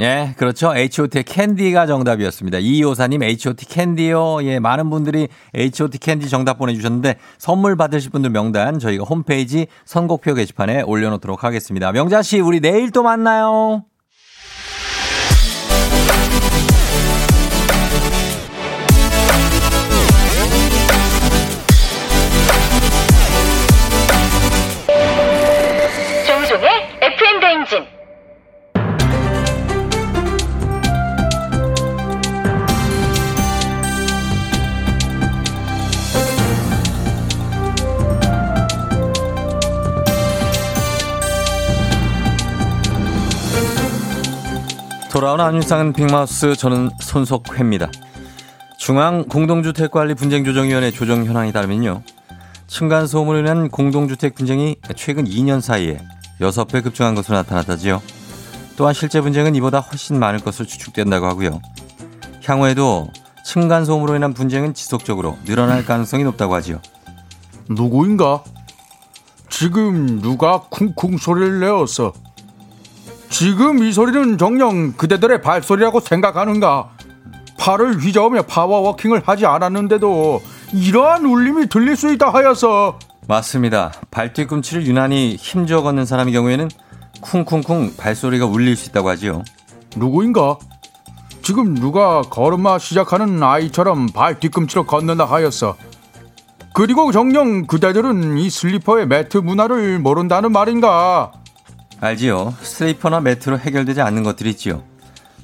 [0.00, 0.74] 예, 그렇죠.
[0.74, 2.58] H.O.T의 캔디가 정답이었습니다.
[2.58, 4.42] 이호사님 H.O.T 캔디요.
[4.42, 10.82] 예, 많은 분들이 H.O.T 캔디 정답 보내주셨는데 선물 받으실 분들 명단 저희가 홈페이지 선곡표 게시판에
[10.82, 11.92] 올려놓도록 하겠습니다.
[11.92, 13.84] 명자 씨, 우리 내일 또 만나요.
[45.14, 47.88] 돌아온 안윤상은 빅마우스 저는 손석회입니다.
[48.78, 52.02] 중앙공동주택관리분쟁조정위원회 조정 현황이 따르면요.
[52.66, 56.00] 층간소음으로 인한 공동주택 분쟁이 최근 2년 사이에
[56.40, 58.02] 6배 급증한 것으로 나타났다지요.
[58.76, 61.62] 또한 실제 분쟁은 이보다 훨씬 많을 것으로 추측된다고 하고요.
[62.44, 63.08] 향후에도
[63.44, 66.80] 층간소음으로 인한 분쟁은 지속적으로 늘어날 가능성이 높다고 하지요.
[67.68, 68.42] 누구인가?
[69.48, 72.14] 지금 누가 쿵쿵 소리를 내었어?
[73.36, 76.90] 지금 이 소리는 정녕 그대들의 발소리라고 생각하는가?
[77.58, 80.40] 팔을 휘저으며 파워워킹을 하지 않았는데도
[80.72, 83.90] 이러한 울림이 들릴 수 있다 하여서 맞습니다.
[84.12, 86.70] 발 뒤꿈치를 유난히 힘줘 걷는 사람의 경우에는
[87.22, 89.42] 쿵쿵쿵 발소리가 울릴 수 있다고 하지요.
[89.96, 90.56] 누구인가?
[91.42, 95.76] 지금 누가 걸음마 시작하는 아이처럼 발 뒤꿈치로 걷는다 하였어.
[96.72, 101.32] 그리고 정녕 그대들은 이 슬리퍼의 매트 문화를 모른다는 말인가?
[102.00, 102.54] 알지요.
[102.60, 104.82] 슬리퍼나 매트로 해결되지 않는 것들이 있지요.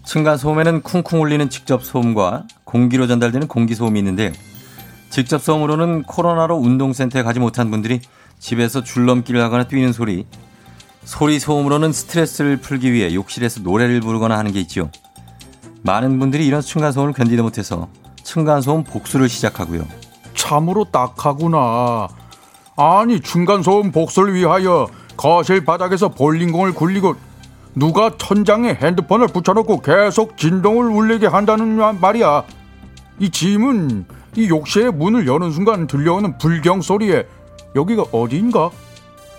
[0.05, 4.33] 층간 소음에는 쿵쿵 울리는 직접 소음과 공기로 전달되는 공기 소음이 있는데요.
[5.11, 8.01] 직접 소음으로는 코로나로 운동센터에 가지 못한 분들이
[8.39, 10.27] 집에서 줄넘기를 하거나 뛰는 소리,
[11.05, 14.91] 소리 소음으로는 스트레스를 풀기 위해 욕실에서 노래를 부르거나 하는 게 있지요.
[15.83, 17.89] 많은 분들이 이런 층간 소음을 견디지 못해서
[18.23, 19.87] 층간 소음 복수를 시작하고요.
[20.35, 22.09] 참으로 딱하구나.
[22.77, 24.89] 아니 중간 소음 복수를 위하여
[25.21, 27.15] 거실 바닥에서 볼링공을 굴리고
[27.75, 32.45] 누가 천장에 핸드폰을 붙여놓고 계속 진동을 울리게 한다는 말이야.
[33.19, 34.07] 이 짐은
[34.37, 37.27] 이 욕실의 문을 여는 순간 들려오는 불경 소리에
[37.77, 38.71] 여기가 어디인가?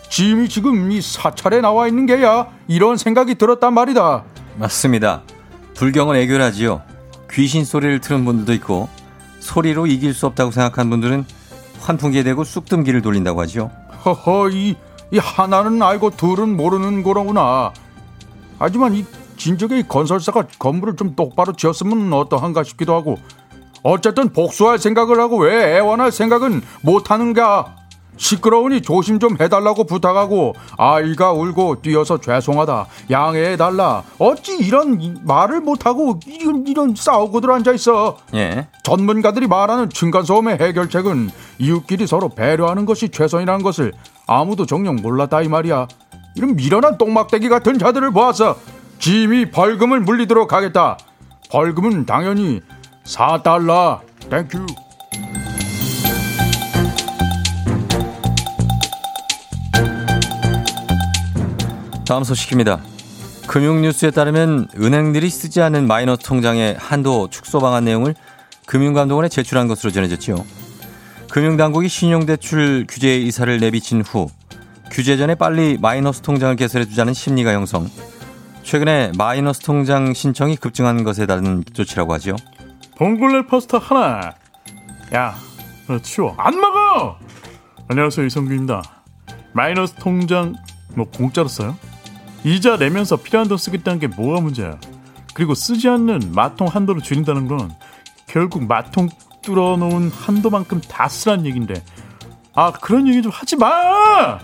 [0.08, 4.24] 짐이 지금 이 사찰에 나와 있는 게야 이런 생각이 들었단 말이다.
[4.60, 5.24] 맞습니다.
[5.74, 6.84] 불경은 애교라지요.
[7.32, 8.88] 귀신 소리를 들은 분들도 있고
[9.40, 11.26] 소리로 이길 수 없다고 생각한 분들은
[11.80, 13.72] 환풍기에 대고 쑥뜸기를 돌린다고 하죠.
[14.06, 14.76] 허허 이,
[15.12, 17.74] 이 하나는 알고 둘은 모르는 거로구나.
[18.58, 19.06] 하지만 이
[19.38, 23.18] 진즉에 이 건설사가 건물을 좀 똑바로 지었으면 어떠한가 싶기도 하고
[23.84, 27.76] 어쨌든 복수할 생각을 하고 왜 애원할 생각은 못하는가
[28.22, 34.04] 시끄러우니 조심 좀 해달라고 부탁하고 아이가 울고 뛰어서 죄송하다 양해해달라.
[34.20, 38.18] 어찌 이런 말을 못하고 이런 이런 싸우고들 앉아있어?
[38.36, 38.68] 예.
[38.84, 43.92] 전문가들이 말하는 층간소음의 해결책은 이웃끼리 서로 배려하는 것이 최선이라는 것을
[44.28, 45.88] 아무도 정녕 몰랐다 이 말이야.
[46.36, 48.56] 이런 미련한 똥막대기 같은 자들을 보아서
[49.00, 51.00] 짐이 벌금을 물리도록 하겠다.
[51.50, 52.62] 벌금은 당연히
[53.04, 54.00] 4달러.
[54.30, 54.68] Thank you
[62.12, 62.82] 다음 소식입니다.
[63.48, 68.16] 금융뉴스에 따르면 은행들이 쓰지 않는 마이너스 통장의 한도 축소 방안 내용을
[68.66, 70.36] 금융감독원에 제출한 것으로 전해졌지요.
[71.30, 74.28] 금융당국이 신용대출 규제 의사를 내비친 후
[74.92, 77.90] 규제 전에 빨리 마이너스 통장을 개설해 주자는 심리가 형성.
[78.64, 82.36] 최근에 마이너스 통장 신청이 급증한 것에 따른 조치라고 하죠.
[82.98, 84.34] 봉골레 파스타 하나.
[85.14, 85.34] 야,
[85.88, 86.36] 너 치워.
[86.38, 87.18] 안 먹어.
[87.88, 88.84] 안녕하세요 이성규입니다.
[89.54, 90.56] 마이너스 통장
[90.94, 91.78] 뭐 공짜로 써요?
[92.44, 94.78] 이자 내면서 필요한 돈 쓰겠다는 게 뭐가 문제야?
[95.34, 97.72] 그리고 쓰지 않는 마통 한도를 줄인다는 건
[98.28, 99.10] 결국 마통
[99.44, 101.84] 뚫어놓은 한도만큼 다 쓰란 얘긴데
[102.54, 104.40] 아 그런 얘기 좀 하지 마!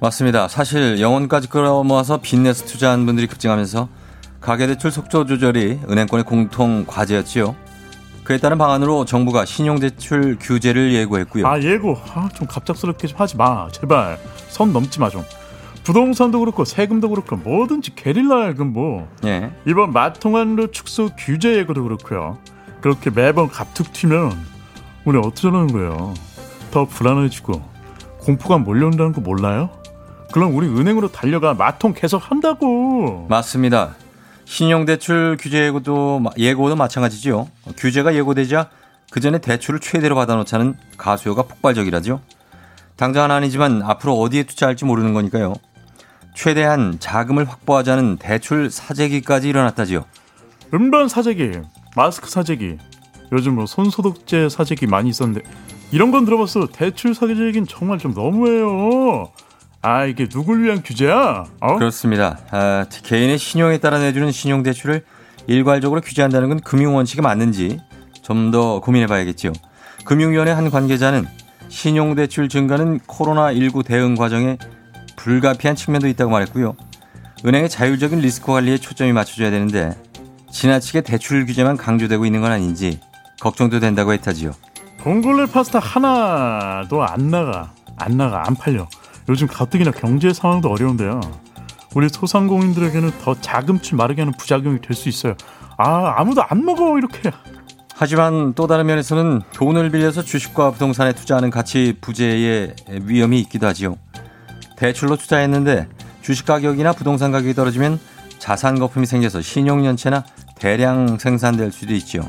[0.00, 0.46] 맞습니다.
[0.46, 3.88] 사실 영혼까지 끌어모아서 빚내서 투자한 분들이 급증하면서
[4.40, 7.56] 가계대출 속도 조절이 은행권의 공통 과제였지요.
[8.22, 11.46] 그에 따른 방안으로 정부가 신용대출 규제를 예고했고요.
[11.46, 15.24] 아 예고 아, 좀 갑작스럽게 좀 하지 마 제발 선 넘지 마 좀
[15.88, 19.52] 부동산도 그렇고 세금도 그렇고 뭐든지 게릴라 야금 뭐 예.
[19.66, 22.36] 이번 마통한로 축소 규제 예고도 그렇고요
[22.82, 24.38] 그렇게 매번 갑툭 튀면
[25.06, 26.12] 우리 어쩌라는 거예요
[26.70, 27.62] 더 불안해지고
[28.18, 29.70] 공포가 몰려온다는 거 몰라요?
[30.30, 33.94] 그럼 우리 은행으로 달려가 마통 계속 한다고 맞습니다.
[34.44, 37.48] 신용대출 규제 예고도, 예고도 마찬가지죠.
[37.78, 38.68] 규제가 예고되자
[39.10, 42.20] 그 전에 대출을 최대로 받아놓자는 가수요가 폭발적이라죠.
[42.96, 45.54] 당장은 아니지만 앞으로 어디에 투자할지 모르는 거니까요.
[46.38, 50.04] 최대한 자금을 확보하자는 대출 사재기까지 일어났다지요.
[50.72, 51.62] 음반 사재기
[51.96, 52.78] 마스크 사재기
[53.32, 55.42] 요즘 뭐 손소독제 사재기 많이 있었는데
[55.90, 59.32] 이런 건 들어봤어 대출 사재기는 정말 좀 너무해요
[59.82, 61.44] 아 이게 누굴 위한 규제야?
[61.60, 61.76] 어?
[61.76, 62.38] 그렇습니다.
[62.52, 65.04] 아, 개인의 신용에 따라 내주는 신용 대출을
[65.48, 67.80] 일괄적으로 규제한다는 건 금융 원칙에 맞는지
[68.22, 69.52] 좀 더 고민해 봐야겠죠.
[70.04, 71.26] 금융위원회 한 관계자는
[71.68, 74.56] 신용 대출 증가는 코로나 19 대응 과정에
[75.18, 76.74] 불가피한 측면도 있다고 말했고요.
[77.44, 79.96] 은행의 자율적인 리스크 관리에 초점이 맞춰져야 되는데
[80.50, 83.00] 지나치게 대출 규제만 강조되고 있는 건 아닌지
[83.40, 84.52] 걱정도 된다고 했다지요.
[84.98, 88.88] 봉골레 파스타 하나도 안 나가 안 나가 안 팔려
[89.28, 91.20] 요즘 가뜩이나 경제 상황도 어려운데요
[91.94, 95.34] 우리 소상공인들에게는 더 자금줄 마르게 하는 부작용이 될 수 있어요
[95.76, 97.30] 아 아무도 안 먹어 이렇게
[97.94, 103.96] 하지만 또 다른 면에서는 돈을 빌려서 주식과 부동산에 투자하는 가치 부재의 위험이 있기도 하지요.
[104.78, 105.88] 대출로 투자했는데
[106.22, 107.98] 주식 가격이나 부동산 가격이 떨어지면
[108.38, 110.24] 자산 거품이 생겨서 신용연체나
[110.56, 112.20] 대량 생산될 수도 있죠.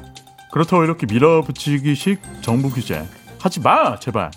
[0.52, 3.06] 그렇다고 이렇게 밀어붙이기식 정부 규제
[3.40, 4.32] 하지 마 제발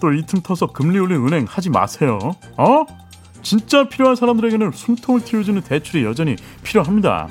[0.00, 2.18] 또 이 틈 터서 금리 올린 은행 하지 마세요
[2.56, 2.86] 어?
[3.42, 7.28] 진짜 필요한 사람들에게는 숨통을 틔워주는 대출이 여전히 필요합니다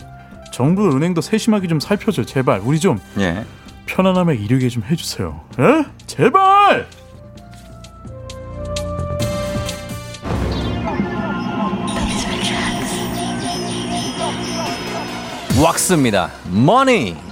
[0.53, 3.43] 정부 은행도 세심하게 좀 살펴줘 제발 우리 좀 예.
[3.87, 5.85] 편안함에 이르게 좀 해주세요 에?
[6.05, 6.87] 제발
[15.61, 16.31] 왁스입니다.
[16.49, 17.28] 머니.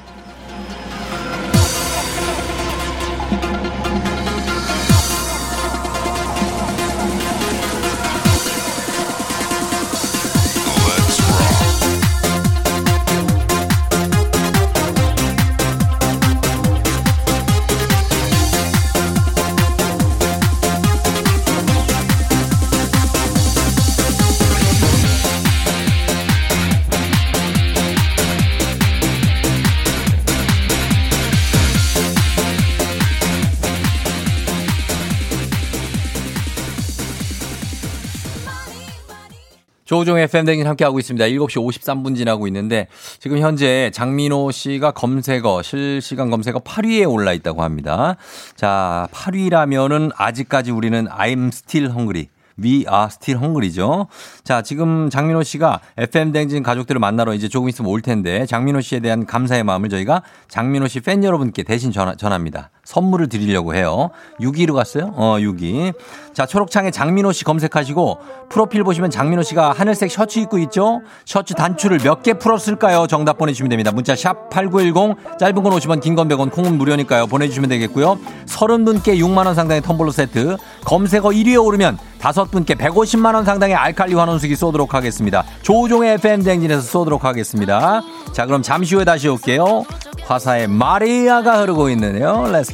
[40.18, 41.26] 조우종 FM 댕진 함께하고 있습니다.
[41.26, 42.88] 7시 53분 지나고 있는데
[43.20, 48.18] 지금 현재 장민호 씨가 검색어 실시간 검색어 8위에 올라 있다고 합니다.
[48.56, 52.30] 자, 8위라면은 아직까지 우리는 I'm still hungry.
[52.62, 54.08] We are still hungry죠.
[54.44, 59.00] 자, 지금 장민호 씨가 FM 댕진 가족들을 만나러 이제 조금 있으면 올 텐데 장민호 씨에
[59.00, 62.72] 대한 감사의 마음을 저희가 장민호 씨 팬 여러분께 대신 전하, 전합니다.
[62.92, 64.12] 선물을 드리려고 해요.
[64.40, 65.12] 6위로 갔어요?
[65.16, 65.94] 어, 6위.
[66.34, 68.20] 자, 초록창에 장민호 씨 검색하시고
[68.50, 71.02] 프로필 보시면 장민호 씨가 하늘색 셔츠 입고 있죠?
[71.26, 73.08] 셔츠 단추를 몇 개 풀었을까요?
[73.08, 73.92] 정답 보내주시면 됩니다.
[73.92, 77.28] 문자 샵 8910 짧은 건 50원, 긴 건 100원, 콩은 무료니까요.
[77.28, 78.18] 보내주시면 되겠고요.
[78.46, 84.56] 30분께 6만원 상당의 텀블러 세트 검색어 1위에 오르면 다섯 분께 150만 원 상당의 알칼리 환원수기
[84.56, 85.44] 쏘도록 하겠습니다.
[85.62, 88.02] 조우종의 FM 댕진에서 쏘도록 하겠습니다.
[88.32, 89.84] 자, 그럼 잠시 후에 다시 올게요.
[90.26, 92.44] 화사의 마리아가 흐르고 있는데요.
[92.48, 92.74] Let's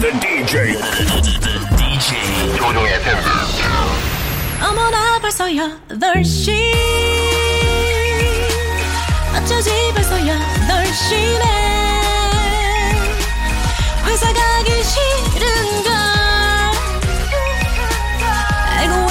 [0.00, 0.72] the DJ.
[1.42, 2.56] the DJ.
[2.56, 3.14] 조종의 팬.
[4.62, 6.72] 어머나 벌써 여덟 시.
[9.36, 11.44] 어쩌지 벌써 여덟 시네.
[14.06, 15.92] 회사 가기 싫은걸.
[18.78, 19.10] 알고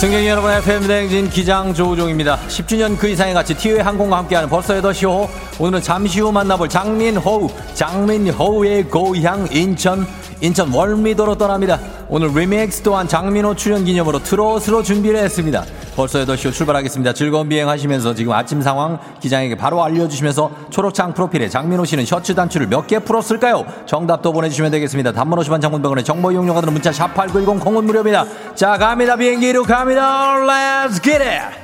[0.00, 2.38] 승객 여러분 FM 대행진 기장 조우종입니다.
[2.48, 5.28] 10주년 그 이상의 가치 티웨이 항공과 함께하는 벌써 8시 호
[5.58, 10.06] 오늘은 잠시 후 만나볼 장민호우 장민호우의 고향 인천
[10.40, 11.78] 인천 월미도로 떠납니다.
[12.12, 15.64] 오늘 리믹스 또한 장민호 출연 기념으로 트롯으로 준비를 했습니다.
[15.94, 17.12] 벌써 8시 호 출발하겠습니다.
[17.12, 22.88] 즐거운 비행하시면서 지금 아침 상황 기장에게 바로 알려주시면서 초록창 프로필에 장민호 씨는 셔츠 단추를 몇
[22.88, 23.64] 개 풀었을까요?
[23.86, 25.12] 정답도 보내주시면 되겠습니다.
[25.12, 28.24] 단문 50원 장문병원의 정보 이용료가 드는 문자 샵8910 공은 무료입니다.
[28.56, 30.34] 자 갑니다 비행기로 갑니다.
[30.34, 31.59] Let's get it!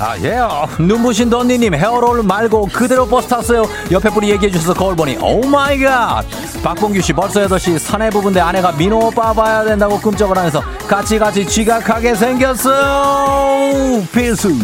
[0.00, 0.38] 아, 예.
[0.82, 3.64] 눈부신 던니님 헤어롤 말고 그대로 버스 탔어요.
[3.90, 6.24] 옆에 분이 얘기해 주셔서 거울 보니 oh my God.
[6.62, 11.46] 박봉규 씨 벌써 8시 사내 부분데 아내가 민호 오빠 봐야 된다고 꿈쩍을 하면서 같이 같이
[11.46, 14.02] 지각하게 생겼어요.
[14.12, 14.54] 필수.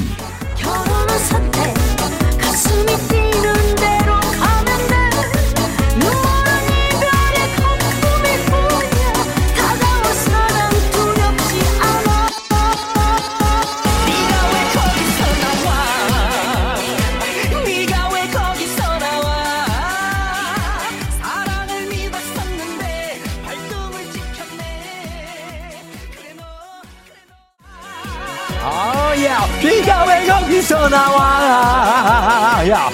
[30.07, 32.63] 왜 여기서 나와.
[32.69, 32.91] 야.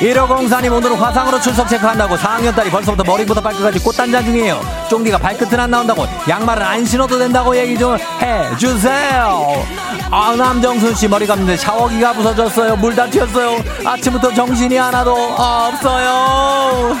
[0.00, 4.60] 1504님 오늘은 화상으로 출석 체크한다고 4학년 딸이 벌써부터 머리부터 발끝까지 꽃단장 중이에요.
[4.90, 9.64] 쫑디가 발끝은 안 나온다고 양말은 안 신어도 된다고 얘기 좀 해주세요.
[10.10, 12.76] 아 남정순 씨 머리 감는데 샤워기가 부서졌어요.
[12.76, 13.56] 물 다 튀었어요.
[13.86, 16.96] 아침부터 정신이 하나도 없어요.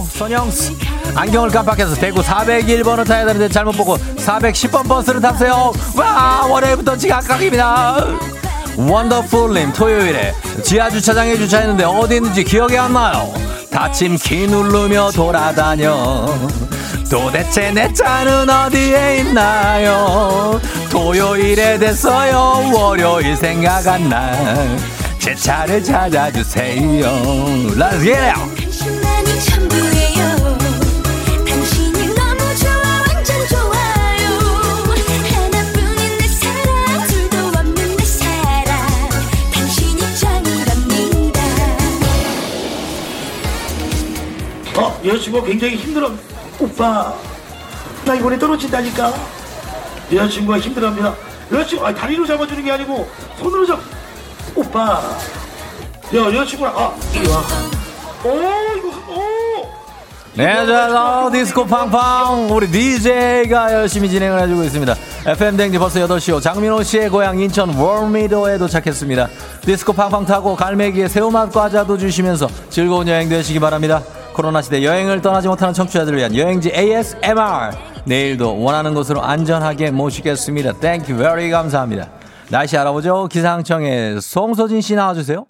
[0.00, 0.50] 예, 선영
[1.14, 5.72] 안경을 깜빡해서 대구 401번을 타야 되는데 잘못 보고 410번 버스를 탔어요.
[5.96, 8.04] 와, 월요일부터 지각각입니다.
[8.76, 13.32] 원더풀님 토요일에 지하 주차장에 주차했는데 어디 있는지 기억이 안 나요.
[13.70, 16.26] 다침 키 누르며 돌아다녀.
[17.10, 20.60] 도대체 내 차는 어디에 있나요?
[20.90, 22.70] 토요일에 됐어요.
[22.72, 24.32] 월요일 생각 안 나.
[25.18, 27.02] 제 차를 찾아주세요.
[27.76, 28.67] Let's get!
[45.08, 46.10] 여자친구가 굉장히 힘들어.
[46.60, 47.14] 오빠,
[48.04, 49.12] 나 이번에 떨어진다니까.
[50.12, 51.14] 여자친구가 힘들어합니다.
[51.50, 53.80] 여자친구, 아, 다리로 잡아주는 게 아니고, 손으로 잡.
[54.54, 55.00] 오빠.
[56.14, 57.42] 야, 여자친구랑, 아, 이리 와.
[58.24, 59.68] 오, 이거, 오!
[60.34, 62.48] 네, 자, 어, 디스코 팡팡.
[62.50, 64.94] 우리 DJ가 열심히 진행을 해주고 있습니다.
[65.26, 66.40] FM 댕지 벌써 8시요.
[66.40, 69.28] 장민호 씨의 고향 인천 월미도에 도착했습니다.
[69.62, 74.02] 디스코 팡팡 타고 갈매기에 새우맛 과자도 주시면서 즐거운 여행 되시기 바랍니다.
[74.38, 77.72] 코로나 시대 여행을 떠나지 못하는 청취자들을 위한 여행지 ASMR.
[78.04, 80.74] 내일도 원하는 곳으로 안전하게 모시겠습니다.
[80.74, 82.08] Thank you very 감사합니다.
[82.48, 83.26] 날씨 알아보죠.
[83.26, 85.44] 기상청에 송소진 씨 나와주세요.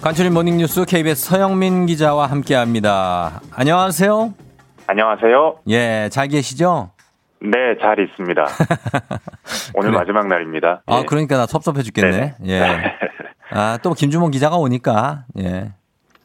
[0.00, 3.40] 간추린 모닝뉴스 KBS 서영민 기자와 함께합니다.
[3.50, 4.32] 안녕하세요.
[4.86, 5.56] 안녕하세요.
[5.70, 6.92] 예, 잘 계시죠?
[7.42, 8.44] 네, 잘 있습니다.
[9.74, 9.98] 오늘 그래.
[9.98, 10.82] 마지막 날입니다.
[10.86, 11.04] 아, 예.
[11.06, 12.10] 그러니까 나 섭섭해 죽겠네.
[12.10, 12.34] 네네.
[12.46, 12.96] 예.
[13.50, 15.24] 아, 또 김주mon 기자가 오니까.
[15.38, 15.72] 예.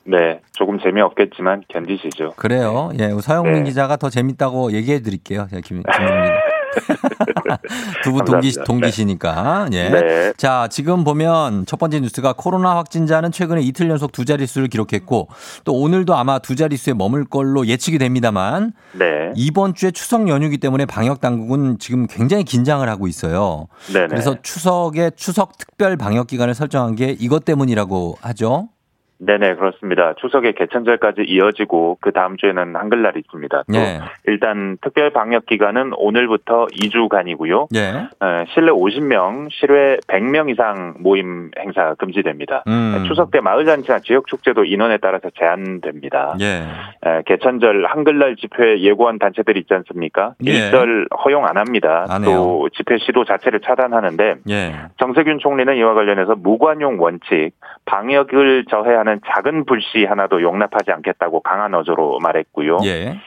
[0.03, 2.34] 네, 조금 재미없겠지만 견디시죠.
[2.36, 2.91] 그래요.
[2.99, 3.63] 예, 서영민 네.
[3.63, 5.47] 기자가 더 재밌다고 얘기해 드릴게요.
[5.49, 6.34] 제가 김, 김주mon 기자.
[8.03, 8.63] 두 분 동기, 감사합니다.
[8.63, 9.67] 동기시니까.
[9.73, 9.89] 예.
[9.89, 10.34] 네.
[10.38, 15.28] 자, 지금 보면 첫 번째 뉴스가 코로나 확진자는 최근에 이틀 연속 두 자릿수를 기록했고
[15.63, 19.32] 또 오늘도 아마 두 자릿수에 머물 걸로 예측이 됩니다만 네.
[19.36, 23.67] 이번 주에 추석 연휴기 때문에 방역 당국은 지금 굉장히 긴장을 하고 있어요.
[23.91, 24.07] 네네.
[24.07, 28.69] 그래서 추석에 추석 특별 방역 기간을 설정한 게 이것 때문이라고 하죠.
[29.18, 30.13] 네네 그렇습니다.
[30.20, 33.63] 추석에 개천절까지 이어지고 그 다음 주에는 한글날이 있습니다.
[33.72, 33.99] 또 예.
[34.28, 37.68] 일단 특별 방역 기간은 오늘부터 2주간이고요.
[37.76, 38.07] 예.
[38.53, 42.63] 실내 50명, 실외 100명 이상 모임 행사 금지됩니다.
[42.68, 43.05] 음.
[43.07, 46.36] 추석 때 마을 잔치나 지역 축제도 인원에 따라서 제한됩니다.
[46.41, 46.63] 예.
[47.09, 50.34] 에, 개천절 한글날 집회 예고한 단체들 있지 않습니까?
[50.45, 50.51] 예.
[50.51, 52.05] 일절 허용 안 합니다.
[52.09, 52.24] 안.
[52.24, 54.76] 또 집회 시도 자체를 차단하는데 예.
[54.99, 57.51] 정세균 총리는 이와 관련해서 무관용 원칙,
[57.86, 62.80] 방역을 저해하는 작은 불씨 하나도 용납하지 않겠다고 강한 어조로 말했고요.
[62.86, 63.20] 예.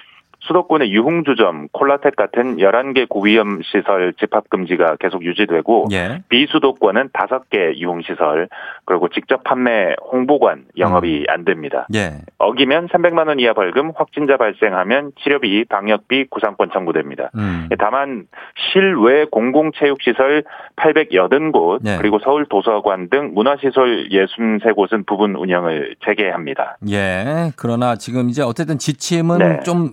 [0.48, 6.22] 수도권의 유흥주점, 콜라텍 같은 11개 고위험 시설 집합 금지가 계속 유지되고 예.
[6.28, 8.48] 비수도권은 5개 유흥 시설
[8.84, 11.86] 그리고 직접 판매 홍보관 영업이 안 됩니다.
[11.94, 12.22] 예.
[12.38, 17.30] 어기면 300만 원 이하 벌금, 확진자 발생하면 치료비, 방역비, 구상권 청구됩니다.
[17.36, 17.68] 음.
[17.78, 18.26] 다만
[18.72, 20.44] 실외 공공체육시설
[20.76, 21.98] 880곳 네.
[21.98, 26.78] 그리고 서울 도서관 등 문화시설 63곳은 부분 운영을 재개합니다.
[26.90, 27.52] 예.
[27.56, 29.60] 그러나 지금 이제 어쨌든 지침은 네.
[29.60, 29.90] 좀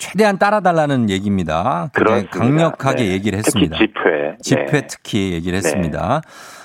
[0.00, 1.90] 최대한 따라달라는 얘기입니다.
[1.92, 2.38] 그렇습니다.
[2.38, 3.12] 강력하게 네.
[3.12, 3.76] 얘기를 특히 했습니다.
[3.76, 4.36] 집회.
[4.40, 4.86] 집회 네.
[4.88, 6.22] 특히 얘기를 했습니다.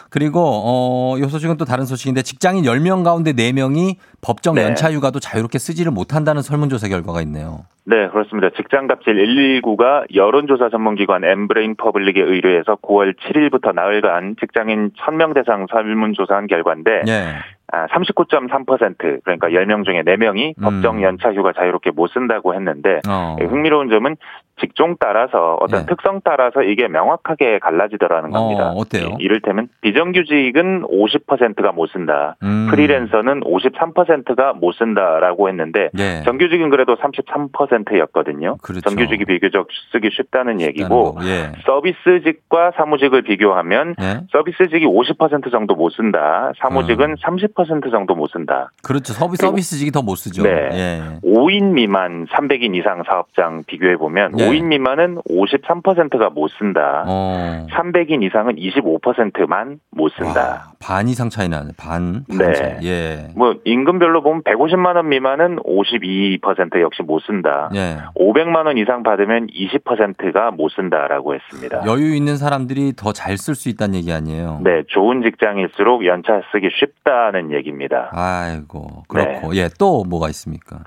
[0.10, 4.64] 그리고 어, 요 소식은 또 다른 소식인데 직장인 10명 가운데 4명이 법정 네.
[4.64, 7.66] 연차 휴가도 자유롭게 쓰지를 못한다는 설문조사 결과가 있네요.
[7.84, 8.50] 네, 그렇습니다.
[8.56, 17.02] 직장갑질 119가 여론조사 전문기관 엠브레인 퍼블릭에 의뢰해서 9월 7일부터 나흘간 직장인 1000명 대상 설문조사한 결과인데
[17.08, 17.36] 예.
[17.72, 20.62] 아, 39.3% 그러니까 10명 중에 4명이 음.
[20.62, 23.38] 법정 연차 휴가 자유롭게 못 쓴다고 했는데 어.
[23.42, 24.18] 예, 흥미로운 점은
[24.60, 25.86] 직종 따라서 어떤 예.
[25.86, 28.70] 특성 따라서 이게 명확하게 갈라지더라는 겁니다.
[28.72, 29.10] 어, 어때요?
[29.20, 32.36] 이- 이를테면 비정규직은 50%가 못 쓴다.
[32.44, 32.68] 음.
[32.70, 36.24] 프리랜서는 53%가 못 쓴다라고 했는데 예.
[36.24, 38.58] 정규직은 그래도 33%였거든요.
[38.62, 38.82] 그렇죠.
[38.82, 41.52] 정규직이 비교적 쓰기 쉽다는 얘기고 예.
[41.66, 44.22] 서비스직과 사무직을 비교하면 예.
[44.32, 46.52] 서비스직이 50% 정도 못 쓴다.
[46.62, 47.16] 사무직은 음.
[47.16, 48.72] 30% 정도 못 쓴다.
[48.84, 49.14] 그렇죠.
[49.14, 50.44] 서비, 서비스직이 더 못 쓰죠.
[50.44, 50.70] 네.
[50.74, 51.02] 예.
[51.28, 54.50] 5인 미만 300인 이상 사업장 비교해 보면 예.
[54.50, 57.04] 5인 미만은 53%가 못 쓴다.
[57.08, 57.66] 어.
[57.72, 60.42] 300인 이상은 25%만 못 쓴다.
[60.42, 61.72] 와, 반 이상 차이 나네.
[61.78, 62.24] 반.
[62.30, 62.54] 반 네.
[62.54, 62.78] 차이.
[62.84, 63.28] 예.
[63.36, 67.70] 뭐 임금별로 보면 150만 원 미만은 52% 역시 못 쓴다.
[67.76, 67.98] 예.
[68.18, 71.84] 500만 원 이상 받으면 20%가 못 쓴다라고 했습니다.
[71.86, 74.60] 여유 있는 사람들이 더 잘 쓸 수 있다는 얘기 아니에요.
[74.64, 78.10] 네, 좋은 직장일수록 연차 쓰기 쉽다는 얘기입니다.
[78.14, 79.04] 아이고.
[79.08, 79.56] 그렇고.
[79.56, 79.70] 예.
[79.80, 80.84] 또 뭐가 있습니까?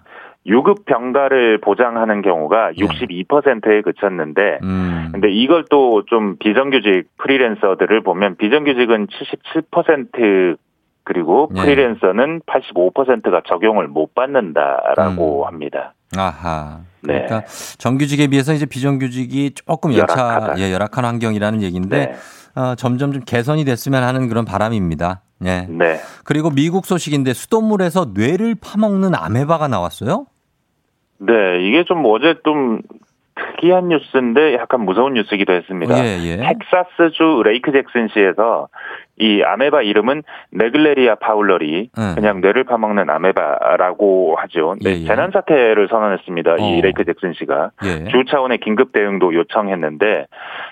[0.47, 5.09] 유급 병가를 보장하는 경우가 62%에 그쳤는데 음.
[5.13, 10.57] 근데 이걸 또 좀 비정규직 프리랜서들을 보면 비정규직은 77%
[11.05, 11.61] 그리고 예.
[11.61, 15.47] 프리랜서는 85%가 적용을 못 받는다라고 음.
[15.47, 15.95] 합니다.
[16.17, 16.81] 아하.
[17.03, 17.25] 네.
[17.27, 17.45] 그러니까
[17.79, 20.59] 정규직에 비해서 이제 비정규직이 조금 연차 열악하다.
[20.61, 22.61] 예, 열악한 환경이라는 얘기인데 네.
[22.61, 25.23] 어, 점점 좀 개선이 됐으면 하는 그런 바람입니다.
[25.45, 25.67] 예.
[25.69, 26.01] 네.
[26.25, 30.27] 그리고 미국 소식인데 수돗물에서 뇌를 파먹는 아메바가 나왔어요?
[31.19, 31.33] 네,
[31.67, 32.81] 이게 좀 어제 좀
[33.57, 36.05] 특이한 뉴스인데 약간 무서운 뉴스이기도 했습니다.
[36.05, 36.37] 예, 예.
[36.37, 38.69] 텍사스주 레이크 잭슨시에서
[39.19, 42.13] 이 아메바 이름은 네글레리아 파울러리 음.
[42.15, 44.77] 그냥 뇌를 파먹는 아메바라고 하죠.
[44.83, 45.07] 네, 예, 예.
[45.07, 46.57] 재난 사태를 선언했습니다.
[46.59, 46.81] 이 어.
[46.83, 48.05] 레이크 잭슨시가 예.
[48.11, 50.27] 주 차원의 긴급 대응도 요청했는데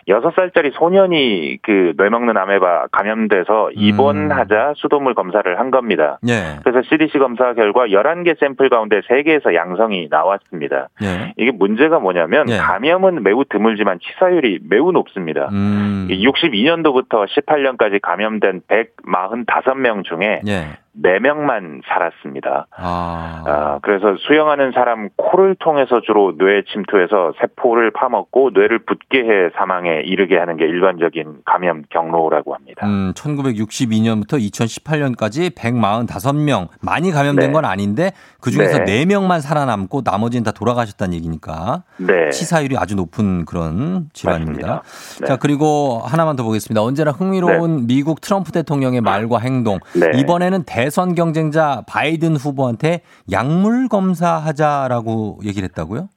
[0.09, 6.19] 여섯 살짜리 소년이 그 뇌 먹는 아메바 감염돼서 입원하자 수돗물 검사를 한 겁니다.
[6.29, 6.59] 예.
[6.63, 10.89] 그래서 CDC 검사 결과 11개 샘플 가운데 3개에서 양성이 나왔습니다.
[11.03, 11.33] 예.
[11.37, 12.59] 이게 문제가 뭐냐면 예.
[12.59, 15.49] 감염은 매우 드물지만 치사율이 매우 높습니다.
[15.53, 16.09] 음.
[16.11, 20.79] 62년도부터 18년까지 감염 된 145명 중에 예.
[21.03, 22.67] 4명만 살았습니다.
[22.77, 23.45] 아.
[23.47, 30.03] 아, 그래서 수영하는 사람 코를 통해서 주로 뇌에 침투해서 세포를 파먹고 뇌를 붓게 해 사망에
[30.05, 32.87] 이르게 하는 게 일반적인 감염 경로라고 합니다.
[32.87, 37.53] 음, 1962년부터 2018년까지 145명 많이 감염된 네.
[37.53, 39.05] 건 아닌데 그 중에서 네.
[39.05, 42.31] 4명만 살아남고 나머지는 다 돌아가셨다는 얘기니까 네.
[42.31, 44.83] 치사율이 아주 높은 그런 질환입니다.
[45.21, 45.27] 네.
[45.27, 46.83] 자, 그리고 하나만 더 보겠습니다.
[46.83, 49.79] 언제나 흥미로운 미국 트럼프 대통령의 말과 행동.
[49.95, 50.19] 네.
[50.19, 56.09] 이번에는 대선 경쟁자 바이든 후보한테 약물 검사하자라고 얘기를 했다고요?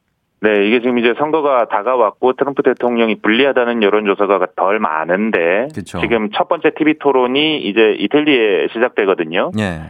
[0.42, 6.00] 네, 이게 지금 이제 선거가 다가왔고 트럼프 대통령이 불리하다는 여론조사가 덜 많은데 그쵸.
[6.00, 9.52] 지금 첫 번째 TV 토론이 이제 이틀 뒤에 시작되거든요.
[9.60, 9.82] 예.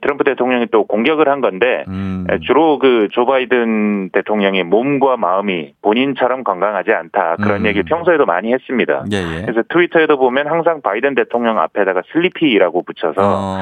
[0.00, 2.26] 트럼프 대통령이 또 공격을 한 건데 음.
[2.46, 7.66] 주로 그 조 바이든 대통령의 몸과 마음이 본인처럼 건강하지 않다 그런 음.
[7.66, 9.04] 얘기 평소에도 많이 했습니다.
[9.12, 9.42] 예, 예.
[9.42, 13.56] 그래서 트위터에도 보면 항상 바이든 대통령 앞에다가 슬리피라고 붙여서 어.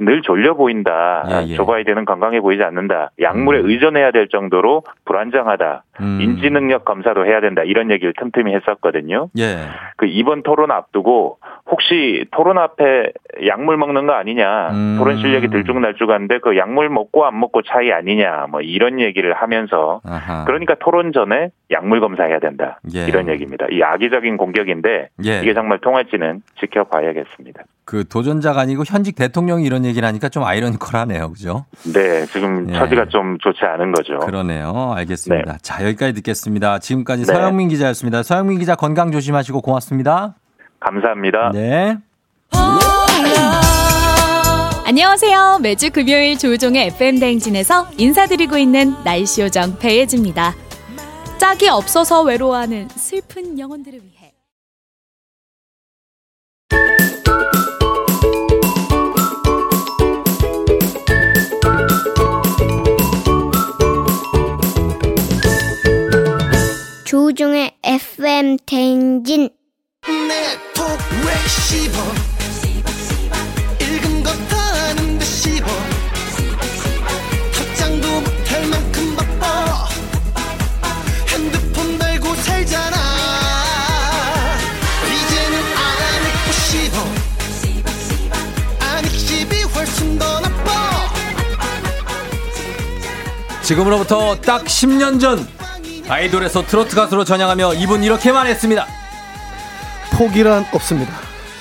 [0.00, 1.24] 늘 졸려 보인다.
[1.30, 1.54] 예, 예.
[1.54, 3.10] 조 바이든은 건강해 보이지 않는다.
[3.20, 5.84] 약물에 의존해야 될 정도로 불안정하다.
[6.00, 6.18] 음.
[6.22, 7.62] 인지 능력 검사도 해야 된다.
[7.64, 9.28] 이런 얘기를 틈틈이 했었거든요.
[9.38, 9.58] 예.
[9.96, 11.38] 그 이번 토론 앞두고
[11.70, 13.12] 혹시 토론 앞에
[13.46, 14.70] 약물 먹는 거 아니냐.
[14.70, 14.96] 음.
[14.98, 18.46] 토론 실력이 들쭉날쭉한데 그 약물 먹고 안 먹고 차이 아니냐.
[18.50, 20.46] 뭐 이런 얘기를 하면서 아하.
[20.46, 22.80] 그러니까 토론 전에 약물 검사해야 된다.
[22.94, 23.06] 예.
[23.06, 23.66] 이런 얘기입니다.
[23.70, 25.40] 이 악의적인 공격인데 예.
[25.40, 27.62] 이게 정말 통할지는 지켜봐야겠습니다.
[27.84, 31.32] 그 도전자가 아니고 현직 대통령이 이런 얘기를 하니까 좀 아이러니컬하네요.
[31.32, 31.66] 그죠?
[31.92, 32.74] 네, 지금 예.
[32.74, 34.18] 처지가 좀 좋지 않은 거죠.
[34.18, 34.92] 그러네요.
[34.96, 35.58] 알겠습니다.
[35.62, 36.78] 자, 여기까지 듣겠습니다.
[36.78, 37.32] 지금까지 네.
[37.32, 38.22] 서영민 기자였습니다.
[38.22, 40.34] 서영민 기자 건강 조심하시고 고맙습니다.
[40.80, 41.50] 감사합니다.
[41.52, 41.96] 네.
[44.86, 45.60] 안녕하세요.
[45.62, 50.52] 매주 금요일 조우종의 FM 대행진에서 인사드리고 있는 날씨 요정 배예지입니다.
[51.40, 54.34] 짝이 없어서 외로워하는 슬픈 영혼들을 위해.
[67.06, 69.48] 조종의 FM 대행진
[70.02, 70.58] 내
[93.70, 95.46] 지금으로부터 딱 10년 전
[96.08, 98.84] 아이돌에서 트로트 가수로 전향하며 이분 이렇게 말했습니다.
[100.10, 101.12] 포기란 없습니다.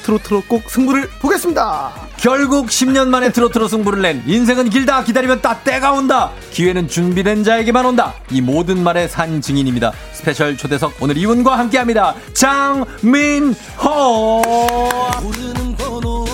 [0.01, 1.91] 트로트로 꼭 승부를 보겠습니다.
[2.17, 5.03] 결국 10년 만에 트로트로 승부를 낸 인생은 길다.
[5.03, 6.31] 기다리면 딱 때가 온다.
[6.49, 8.15] 기회는 준비된 자에게만 온다.
[8.31, 9.91] 이 모든 말의 산 증인입니다.
[10.13, 12.15] special 초대석 오늘 이분과 함께합니다.
[12.33, 13.53] 장민호.
[15.21, 16.25] 부르는 번호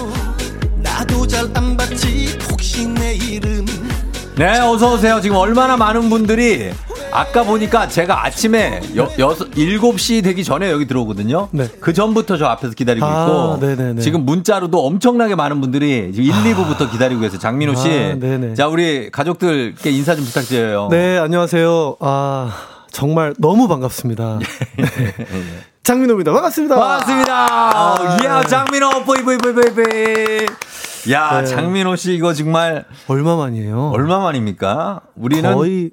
[0.77, 2.39] 나도 잘안 받지.
[2.49, 3.65] 혹시 내 이름
[4.37, 6.69] 네 어서 오세요 지금 얼마나 많은 분들이
[7.11, 11.47] 아까 보니까 제가 아침에 여, 여섯, 7시 되기 전에 여기 들어오거든요.
[11.79, 13.11] 그 전부터 저 앞에서 기다리고 네.
[13.13, 13.65] 아, 있고.
[13.65, 14.01] 네네네.
[14.01, 17.39] 지금 문자로도 엄청나게 많은 분들이 지금 1, 2부부터 기다리고 계세요.
[17.39, 17.87] 장민호 씨.
[17.87, 18.55] 아, 네네.
[18.55, 20.89] 자, 우리 가족들께 인사 좀 부탁드려요.
[20.91, 21.95] 네, 안녕하세요.
[22.01, 22.51] 아,
[22.91, 24.39] 정말 너무 반갑습니다.
[25.83, 26.33] 장민호입니다.
[26.33, 26.75] 반갑습니다.
[26.75, 27.33] 반갑습니다.
[27.33, 30.45] 아, 예, 장민호, 보이, 보이, 보이, 보이, 보이.
[31.11, 31.47] 야, 네.
[31.47, 32.85] 장민호 씨 이거 정말.
[33.07, 33.91] 얼마만이에요?
[33.91, 35.01] 얼마만입니까?
[35.15, 35.53] 우리는.
[35.53, 35.91] 거의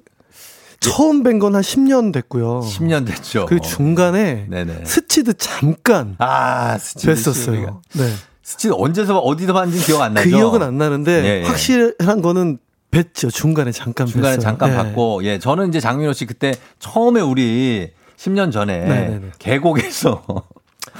[0.79, 2.61] 처음 뵌 건 한 10년 됐고요.
[2.61, 3.45] 10년 됐죠.
[3.45, 4.83] 그 중간에 네네.
[4.85, 6.77] 스치듯 잠깐 아.
[6.97, 7.79] 우리가.
[7.93, 8.13] 네.
[8.41, 10.29] 스치듯 언제서 어디서 봤는지 기억 안 나죠?
[10.29, 11.43] 그 기억은 안 나는데 예, 예.
[11.45, 12.57] 확실한 거는
[12.91, 13.31] 뵀죠.
[13.33, 14.41] 중간에 잠깐 중간에 뵀어요.
[14.41, 14.75] 잠깐 네.
[14.75, 19.31] 봤고, 예, 저는 이제 장민호 씨 그때 처음에 우리 10년 전에 네네네.
[19.39, 20.23] 계곡에서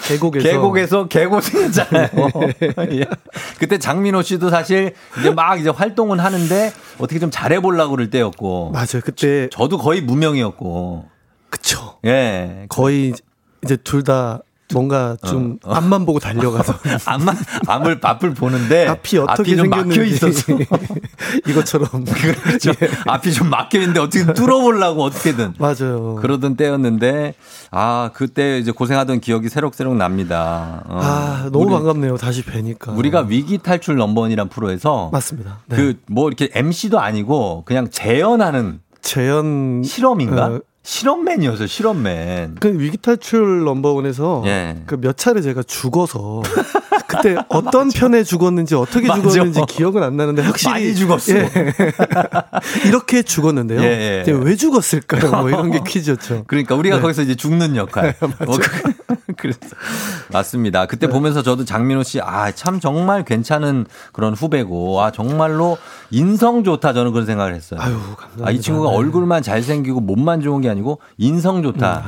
[0.06, 2.10] 계곡에서 계곡에서 개고생했잖아요.
[2.94, 3.06] 예.
[3.60, 8.72] 그때 장민호 씨도 사실 이제 막 이제 활동은 하는데 어떻게 좀 잘해보려고 그럴 때였고.
[8.72, 9.02] 맞아요.
[9.04, 11.06] 그때 저 도 거의 무명이었고.
[11.50, 12.00] 그쵸.
[12.06, 12.66] 예.
[12.70, 13.14] 거의
[13.64, 14.42] 이제 둘 다
[14.74, 15.74] 뭔가 좀 어.
[15.74, 16.74] 앞만 보고 달려가서
[17.06, 17.36] 앞만
[17.68, 20.58] 앞을 앞을 보는데 앞이 어떻게 좀 막혀 생겼는지 있었어.
[21.48, 22.72] 이것처럼 그렇죠.
[23.08, 25.54] 앞이 좀 막혀 있는데 어떻게 뚫어보려고 어떻게든.
[25.60, 26.16] 맞아요.
[26.16, 27.36] 그러던 때였는데
[27.72, 30.84] 아 그때 이제 고생하던 기억이 새록새록 납니다.
[30.88, 31.00] 어.
[31.02, 32.18] 아 너무 우리- 반갑네요.
[32.18, 32.92] 다시 뵈니까.
[32.94, 35.60] 우리가 위기 탈출 넘버원이란 프로에서 맞습니다.
[35.68, 35.94] 네.
[36.08, 40.60] 그뭐 이렇게 MC도 아니고 그냥 재연하는 재현 실험인가?
[40.84, 41.68] 어, 실험맨이었어요.
[41.68, 42.56] 실험맨.
[42.60, 44.82] 그 위기 탈출 넘버원에서 예.
[44.86, 46.42] 그몇 차례 제가 죽어서
[47.08, 49.22] 그때 어떤 편에 죽었는지 어떻게 맞아.
[49.22, 51.38] 죽었는지 기억은 안 나는데 확실히 많이 죽었어.
[51.38, 51.50] 예.
[52.86, 53.82] 이렇게 죽었는데요.
[53.82, 54.24] 예, 예.
[54.26, 55.32] 근데 왜 죽었을까요?
[55.32, 56.44] 뭐 이런 게 퀴즈였죠.
[56.48, 57.02] 그러니까 우리가 네.
[57.02, 58.16] 거기서 이제 죽는 역할.
[58.46, 58.94] 뭐 그-
[59.38, 59.60] 그래서
[60.32, 60.82] 맞습니다.
[60.82, 60.88] 네.
[60.88, 65.78] 그때 보면서 저도 장민호 씨, 아, 참 정말 괜찮은 그런 후배고, 아, 정말로
[66.12, 67.80] 인성 좋다 저는 그런 생각을 했어요.
[67.82, 68.48] 아유, 감사합니다.
[68.48, 68.96] 아, 이 친구가 네.
[68.96, 72.04] 음, 얼굴만 잘생기고 몸만 좋은 게 아니고 인성 좋다.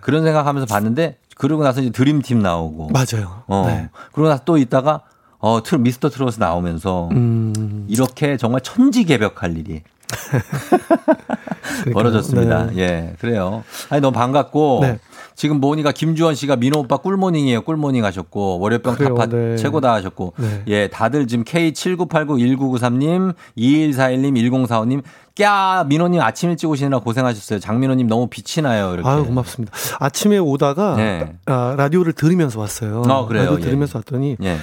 [0.00, 2.90] 그런 생각하면서 봤는데, 그러고 나서 이제 드림팀 나오고.
[2.92, 3.42] 맞아요.
[3.46, 3.64] 어.
[3.66, 3.88] 네.
[4.12, 5.00] 그러고 나서 또 있다가,
[5.38, 7.84] 어, 트 미스터 트롯 나오면서 음.
[7.88, 9.82] 이렇게 정말 천지개벽할 일이
[11.92, 12.66] 벌어졌습니다.
[12.66, 12.78] 네.
[12.78, 13.64] 예, 그래요.
[13.90, 14.78] 아니, 너무 반갑고.
[14.82, 14.98] 네.
[15.34, 17.62] 지금 보니까 김주원 씨가 민호 오빠 꿀모닝이에요.
[17.62, 19.56] 꿀모닝 하셨고, 월요병 그래요, 타파 네.
[19.56, 20.34] 최고다 하셨고.
[20.38, 20.62] 네.
[20.68, 24.34] 예, 다들 지금 K79891993님, 2141님,
[24.68, 25.02] 1045님,
[25.34, 27.58] 꺄, 민호님 아침 일찍 오시느라 고생하셨어요.
[27.58, 28.94] 장민호님 너무 빛이 나요.
[28.94, 29.08] 이렇게.
[29.08, 29.72] 아유 고맙습니다.
[29.98, 31.34] 아침에 오다가 네.
[31.46, 33.02] 아, 라디오를 들으면서 왔어요.
[33.08, 33.42] 어, 그래요?
[33.46, 33.60] 라디오 예.
[33.60, 34.56] 들으면서 왔더니 예.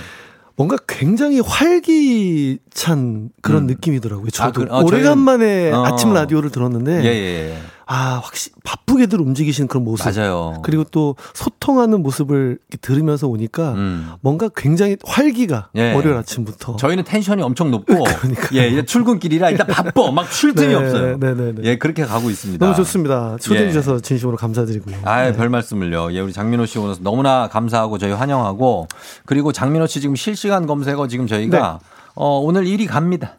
[0.55, 4.29] 뭔가 굉장히 활기찬 그런 느낌이더라고요.
[4.29, 5.83] 저도 그- 어, 저희는- 오래간만에 어.
[5.85, 7.57] 아침 라디오를 들었는데 예, 예, 예.
[7.93, 10.05] 아, 확실히 바쁘게들 움직이시는 그런 모습.
[10.09, 10.61] 맞아요.
[10.63, 13.75] 그리고 또 소통하는 모습을 들으면서 오니까
[14.21, 15.77] 뭔가 굉장히 활기가 음.
[15.77, 15.93] 예.
[15.93, 16.77] 월요일 아침부터.
[16.77, 17.93] 저희는 텐션이 엄청 높고
[18.55, 20.09] 예, 이제 출근길이라 일단 바빠.
[20.11, 21.17] 막 쉴 틈이 네, 없어요.
[21.17, 21.61] 네, 네, 네.
[21.65, 22.65] 예, 그렇게 가고 있습니다.
[22.65, 23.35] 너무 좋습니다.
[23.41, 23.71] 초대해 예.
[23.71, 24.95] 주셔서 진심으로 감사드리고요.
[25.03, 26.13] 아유, 별 말씀을요.
[26.13, 28.87] 예, 우리 장민호 씨 오늘 너무나 감사하고 저희 환영하고
[29.25, 31.79] 그리고 장민호 씨 지금 실시간 검색어 지금 저희가
[32.15, 33.35] 어, 오늘 1위 갑니다.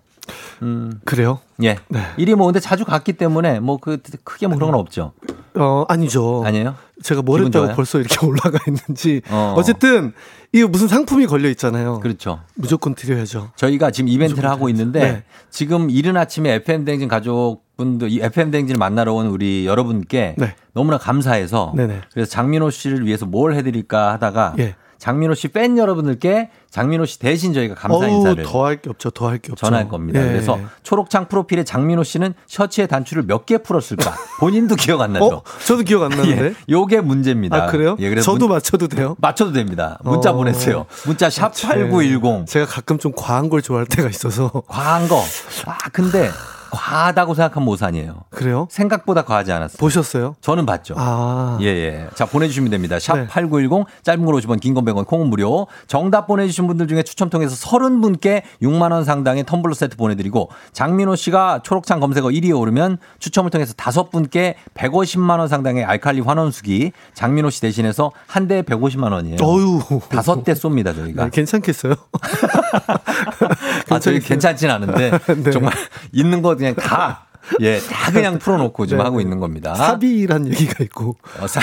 [0.62, 1.00] 음.
[1.04, 1.40] 그래요?
[1.62, 1.76] 예.
[2.18, 5.12] 1위 뭐 근데 자주 갔기 때문에 뭐 그 크게 뭐 그런 건 없죠.
[5.54, 6.42] 어, 아니죠.
[6.46, 6.76] 아니에요?
[7.02, 7.76] 제가 뭘 했다고 좋아요?
[7.76, 9.22] 벌써 이렇게 올라가 있는지.
[9.28, 9.54] 어.
[9.56, 9.62] 어.
[9.62, 10.12] 쨌든
[10.52, 11.98] 이거 무슨 상품이 걸려 있잖아요.
[12.00, 12.40] 그렇죠.
[12.54, 13.50] 무조건 드려야죠.
[13.56, 15.22] 저희가 지금 이벤트를 하고 있는데 네.
[15.50, 20.54] 지금 이른 아침에 FM 댕진 가족분들 이 FM 댕진을 만나러 온 우리 여러분께 네.
[20.74, 22.02] 너무나 감사해서 네네.
[22.12, 24.76] 그래서 장민호 씨를 위해서 뭘 해드릴까 하다가 예.
[25.02, 29.10] 장민호 씨 팬 여러분들께 장민호 씨 대신 저희가 감사 인사를 더 할 게 없죠.
[29.10, 29.66] 더 할 게 없죠.
[29.66, 30.20] 전할 겁니다.
[30.22, 30.28] 예.
[30.28, 34.14] 그래서 초록창 프로필에 장민호 씨는 셔츠의 단추를 몇 개 풀었을까?
[34.38, 35.24] 본인도 기억 안 나죠?
[35.26, 35.42] 어?
[35.66, 36.44] 저도 기억 안 나는데.
[36.46, 37.64] 예, 요게 문제입니다.
[37.64, 37.96] 아, 그래요?
[37.98, 39.16] 예, 그래서 저도 문- 맞춰도 돼요?
[39.20, 39.98] 맞춰도 됩니다.
[40.04, 40.34] 문자 어.
[40.34, 40.86] 보내세요.
[41.04, 42.46] 문자 샵 8910.
[42.46, 44.52] 제가 가끔 좀 과한 걸 좋아할 때가 있어서.
[44.68, 45.20] 과한 거.
[45.66, 46.30] 아, 근데
[46.72, 48.24] 과하다고 생각하면 오산이에요.
[48.30, 48.66] 그래요?
[48.70, 49.76] 생각보다 과하지 않았어요.
[49.78, 50.34] 보셨어요?
[50.40, 50.94] 저는 봤죠.
[50.96, 51.58] 아.
[51.60, 52.06] 예, 예.
[52.14, 52.98] 자, 보내주시면 됩니다.
[52.98, 53.26] 샵 네.
[53.26, 55.66] 8910, 짧은 걸 50원, 긴 건 100원, 콩은 무료.
[55.86, 62.00] 정답 보내주신 분들 중에 추첨 통해서 30분께 6만원 상당의 텀블러 세트 보내드리고, 장민호 씨가 초록창
[62.00, 68.62] 검색어 1위에 오르면 추첨을 통해서 5분께 150만원 상당의 알칼리 환원수기, 장민호 씨 대신해서 한 대에
[68.62, 69.42] 150만원이에요.
[69.42, 70.00] 어유.
[70.08, 71.24] 다섯 대 쏩니다, 저희가.
[71.24, 71.94] 네, 괜찮겠어요?
[73.90, 75.10] 아, 저희 괜찮진 않은데,
[75.44, 75.50] 네.
[75.50, 75.74] 정말
[76.12, 77.26] 있는 거 그냥 다,
[77.60, 79.04] 예, 다 그냥 풀어놓고 지금 네.
[79.04, 79.74] 하고 있는 겁니다.
[79.74, 81.16] 사비란 얘기가 있고.
[81.40, 81.60] 어, 사-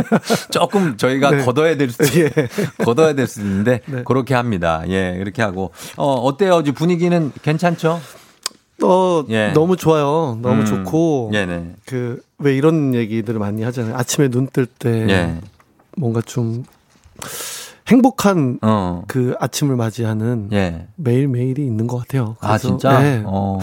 [0.50, 1.44] 조금 저희가 네.
[1.44, 2.30] 걷어야 될 수, 예.
[2.84, 4.02] 걷어야 될 수 있는데, 네.
[4.04, 4.82] 그렇게 합니다.
[4.88, 5.72] 예, 이렇게 하고.
[5.96, 6.62] 어, 어때요?
[6.62, 8.00] 지금 분위기는 괜찮죠?
[8.82, 9.48] 어, 예.
[9.52, 10.38] 너무 좋아요.
[10.40, 10.64] 너무 음.
[10.64, 11.28] 좋고.
[11.32, 11.74] 네네.
[11.84, 13.94] 그, 왜 이런 얘기들을 많이 하잖아요.
[13.96, 14.88] 아침에 눈 뜰 때.
[15.10, 15.36] 예.
[15.98, 16.64] 뭔가 좀
[17.88, 19.02] 행복한 어.
[19.08, 20.86] 그 아침을 맞이하는 예.
[20.96, 22.36] 매일매일이 있는 것 같아요.
[22.40, 23.00] 아, 진짜?
[23.00, 23.22] 네.
[23.26, 23.58] 어.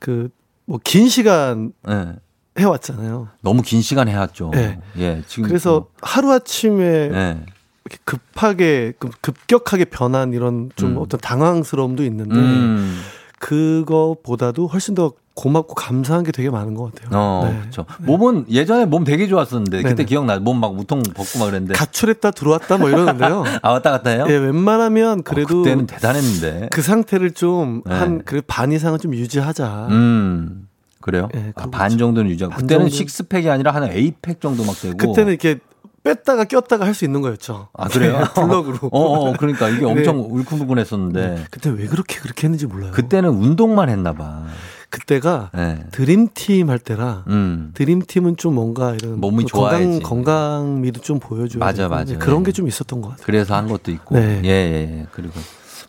[0.00, 0.30] 그,
[0.66, 2.14] 뭐, 긴 시간 예.
[2.58, 3.28] 해왔잖아요.
[3.42, 4.50] 너무 긴 시간 해왔죠.
[4.52, 4.80] 네.
[4.98, 5.48] 예, 지금.
[5.48, 7.44] 그래서 하루 아침에 예.
[7.84, 10.98] 이렇게 급하게, 급- 급격하게 변한 이런 좀 음.
[10.98, 13.00] 어떤 당황스러움도 있는데, 음.
[13.40, 17.18] 그거보다도 훨씬 더 고맙고 감사한 게 되게 많은 것 같아요.
[17.18, 17.58] 어, 네.
[17.60, 17.86] 그렇죠.
[18.00, 20.04] 몸은 예전에 몸 되게 좋았었는데 그때 네네.
[20.06, 20.38] 기억나.
[20.38, 21.72] 몸 막 무통 벗고 막 그랬는데.
[21.74, 23.44] 가출했다 들어왔다 뭐 이러는데요.
[23.62, 24.26] 아 왔다 갔다 해요?
[24.28, 26.68] 예, 웬만하면 그래도 어, 그때는 대단했는데.
[26.70, 27.94] 그 상태를 좀 네.
[27.94, 29.86] 한 그래 반 이상은 좀 유지하자.
[29.90, 30.68] 음.
[31.00, 31.30] 그래요?
[31.34, 31.96] 예, 아, 반.
[31.96, 32.52] 정도는 유지하고.
[32.52, 34.98] 반 그때는 정도는- 식스팩이 아니라 한 8팩 정도 막 되고.
[34.98, 35.58] 그때는 이렇게
[36.02, 37.68] 뺐다가 꼈다가 할 수 있는 거였죠.
[37.74, 38.18] 아, 그래요?
[38.18, 38.88] 네, 블럭으로.
[38.90, 39.84] 어, 어, 그러니까 이게 네.
[39.86, 41.46] 엄청 울큰불큰했었는데.
[41.50, 42.90] 그때 왜 그렇게 그렇게 했는지 몰라요.
[42.92, 44.44] 그때는 운동만 했나 봐.
[44.88, 45.84] 그때가 네.
[45.92, 47.70] 드림팀 할 때라 음.
[47.74, 50.00] 드림팀은 좀 뭔가 이런 몸이 그 건강 좋아야지.
[50.00, 52.18] 건강미도 좀 보여줘야 맞아, 맞아.
[52.18, 52.46] 그런 네.
[52.50, 53.24] 게좀 있었던 것 같아요.
[53.24, 54.16] 그래서 한 것도 있고.
[54.16, 54.40] 네.
[54.44, 55.06] 예, 예, 예.
[55.12, 55.34] 그리고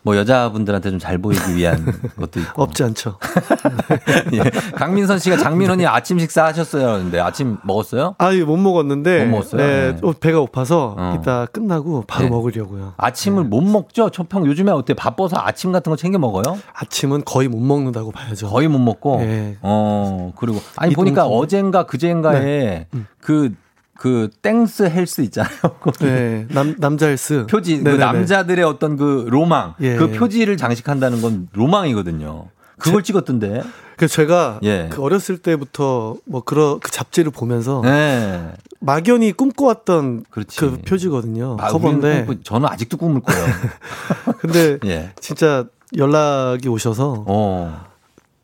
[0.04, 1.84] 뭐 여자분들한테 좀 잘 보이기 위한
[2.18, 2.62] 것도 있고.
[2.62, 3.18] 없지 않죠.
[4.34, 4.40] 예.
[4.74, 6.92] 강민선 씨가 장민호님 아침 식사 하셨어요?
[6.92, 8.14] 그런데 아침 먹었어요?
[8.18, 9.60] 아, 이거 못 먹었는데 못 먹었어요?
[9.60, 9.98] 네, 네.
[10.02, 11.18] 어, 배가 고파서 어.
[11.20, 12.30] 이따 끝나고 바로 네.
[12.30, 12.94] 먹으려고요.
[12.96, 14.10] 아침을 못 먹죠?
[14.10, 14.94] 초평 요즘에 어때?
[14.94, 16.58] 바빠서 아침 같은 거 챙겨 먹어요?
[16.74, 18.48] 아침은 거의 못 먹는다고 봐야죠.
[18.48, 19.20] 거의 못 먹고.
[19.22, 19.56] 예.
[19.62, 21.38] 어, 그리고 아니 이 보니까 동선.
[21.38, 22.86] 어젠가 그젠가에 네.
[22.94, 23.06] 음.
[23.20, 23.52] 그,
[23.98, 25.52] 그 Men's Health 있잖아요.
[26.00, 27.90] 네, 남 남자 헬스 표지 그.
[27.90, 29.96] 남자들의 어떤 그 로망 예.
[29.96, 32.48] 그 표지를 장식한다는 건 로망이거든요.
[32.78, 33.62] 그걸 찍었던데.
[33.96, 34.88] 그래서 제가 예.
[34.90, 38.50] 그 어렸을 때부터 뭐 그런 그 잡지를 보면서 네.
[38.80, 40.58] 막연히 꿈꿔왔던 그렇지.
[40.58, 41.58] 그 표지거든요.
[41.60, 43.44] 아, 커버인데 꿈꾸- 저는 아직도 꿈을 꿔요.
[44.40, 45.12] 근데 예.
[45.20, 45.64] 진짜
[45.96, 47.84] 연락이 오셔서 어.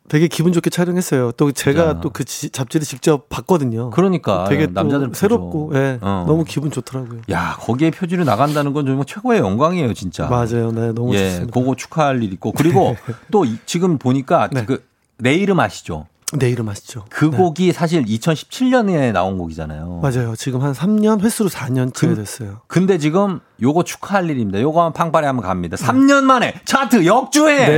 [0.09, 1.31] 되게 기분 좋게 촬영했어요.
[1.33, 2.01] 또 제가.
[2.01, 3.91] 또 그 잡지를 직접 봤거든요.
[3.91, 5.11] 그러니까 되게 또 남자들.
[5.13, 6.25] 새롭고 예, 어.
[6.27, 7.21] 너무 기분 좋더라고요.
[7.31, 10.25] 야, 거기에 표지를 나간다는 건 정말 최고의 영광이에요, 진짜.
[10.27, 10.71] 맞아요.
[10.71, 11.53] 네, 너무 예, 좋습니다.
[11.59, 12.51] 그거 축하할 일 있고.
[12.51, 12.95] 그리고
[13.31, 14.65] 또 이- 지금 보니까 네.
[14.65, 16.07] 그내 이름 아시죠?
[16.33, 17.05] 내 이름 아시죠?
[17.09, 17.37] 그 네.
[17.37, 19.99] 곡이 사실 2017년에 나온 곡이잖아요.
[20.01, 20.35] 맞아요.
[20.35, 22.61] 지금 한 3년 횟수로 4년째 그- 됐어요.
[22.67, 24.61] 근데 지금 요거 축하할 일입니다.
[24.61, 25.75] 요거 한번 팡파레 한번 갑니다.
[25.77, 27.57] 3년 만에 차트 역주행!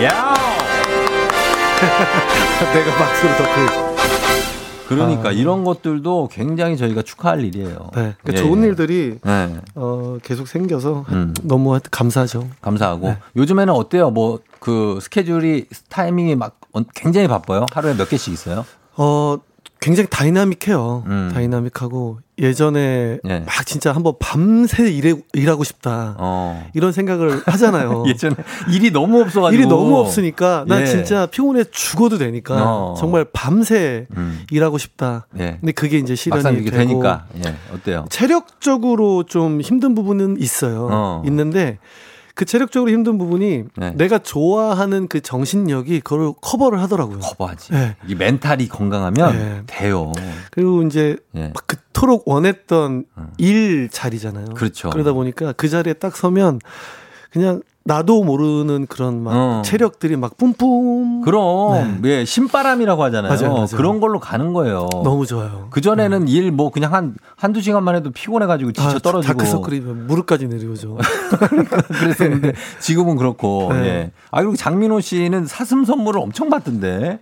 [0.00, 0.34] 야
[2.72, 3.92] 내가 박수를 더 크.
[4.88, 5.32] 그러니까 아.
[5.32, 7.90] 이런 것들도 굉장히 저희가 축하할 일이에요.
[7.94, 8.14] 네.
[8.22, 8.66] 그러니까 예, 좋은 예.
[8.68, 9.56] 일들이 네.
[9.74, 11.32] 어, 계속 생겨서 음.
[11.42, 12.48] 너무 감사하죠.
[12.60, 13.18] 감사하고 네.
[13.36, 14.10] 요즘에는 어때요?
[14.10, 17.66] 뭐 그 스케줄이 타이밍이 막 어- 굉장히 바빠요.
[17.72, 18.64] 하루에 몇 개씩 있어요?
[18.96, 19.36] 어,
[19.82, 21.04] 굉장히 다이나믹해요.
[21.34, 26.16] 다이나믹하고 예전에 막 진짜 한번 밤새 일해, 일하고 싶다.
[26.72, 28.04] 이런 생각을 하잖아요.
[28.08, 28.36] 예전에
[28.72, 30.86] 일이 너무 없어가지고 일이 너무 없으니까 난 예.
[30.86, 32.94] 진짜 피곤해 죽어도 되니까 어.
[32.96, 34.44] 정말 밤새 음.
[34.50, 35.26] 일하고 싶다.
[35.38, 35.58] 예.
[35.60, 38.06] 근데 그게 이제 실현이 되고 되니까 예 어때요?
[38.08, 40.88] 체력적으로 좀 힘든 부분은 있어요.
[40.90, 41.22] 어.
[41.26, 41.78] 있는데
[42.34, 43.90] 그 체력적으로 힘든 부분이 네.
[43.92, 47.18] 내가 좋아하는 그 정신력이 그걸 커버를 하더라고요.
[47.18, 47.72] 커버하지.
[47.72, 47.96] 네.
[48.08, 49.62] 이 멘탈이 건강하면 네.
[49.66, 50.12] 돼요.
[50.50, 51.52] 그리고 이제 예.
[51.54, 53.04] 막 그토록 원했던
[53.38, 54.46] 일 자리잖아요.
[54.54, 54.90] 그렇죠.
[54.90, 56.58] 그러다 보니까 그 자리에 딱 서면
[57.30, 59.62] 그냥 나도 모르는 그런 막 어.
[59.64, 61.22] 체력들이 막 뿜뿜.
[61.22, 63.32] 그럼 예 신바람이라고 하잖아요.
[63.32, 63.66] 맞아요, 맞아요.
[63.74, 64.88] 그런 걸로 가는 거예요.
[65.02, 65.66] 너무 좋아요.
[65.70, 70.96] 그 전에는 일뭐 그냥 한 한두 시간만 해도 피곤해가지고 지쳐 아, 떨어지고 다크서클이면 무릎까지 내려오죠.
[71.88, 73.84] 그랬었는데 지금은 그렇고 네.
[73.86, 74.10] 예.
[74.30, 77.18] 아 그리고 장민호 씨는 사슴 선물을 엄청 받던데.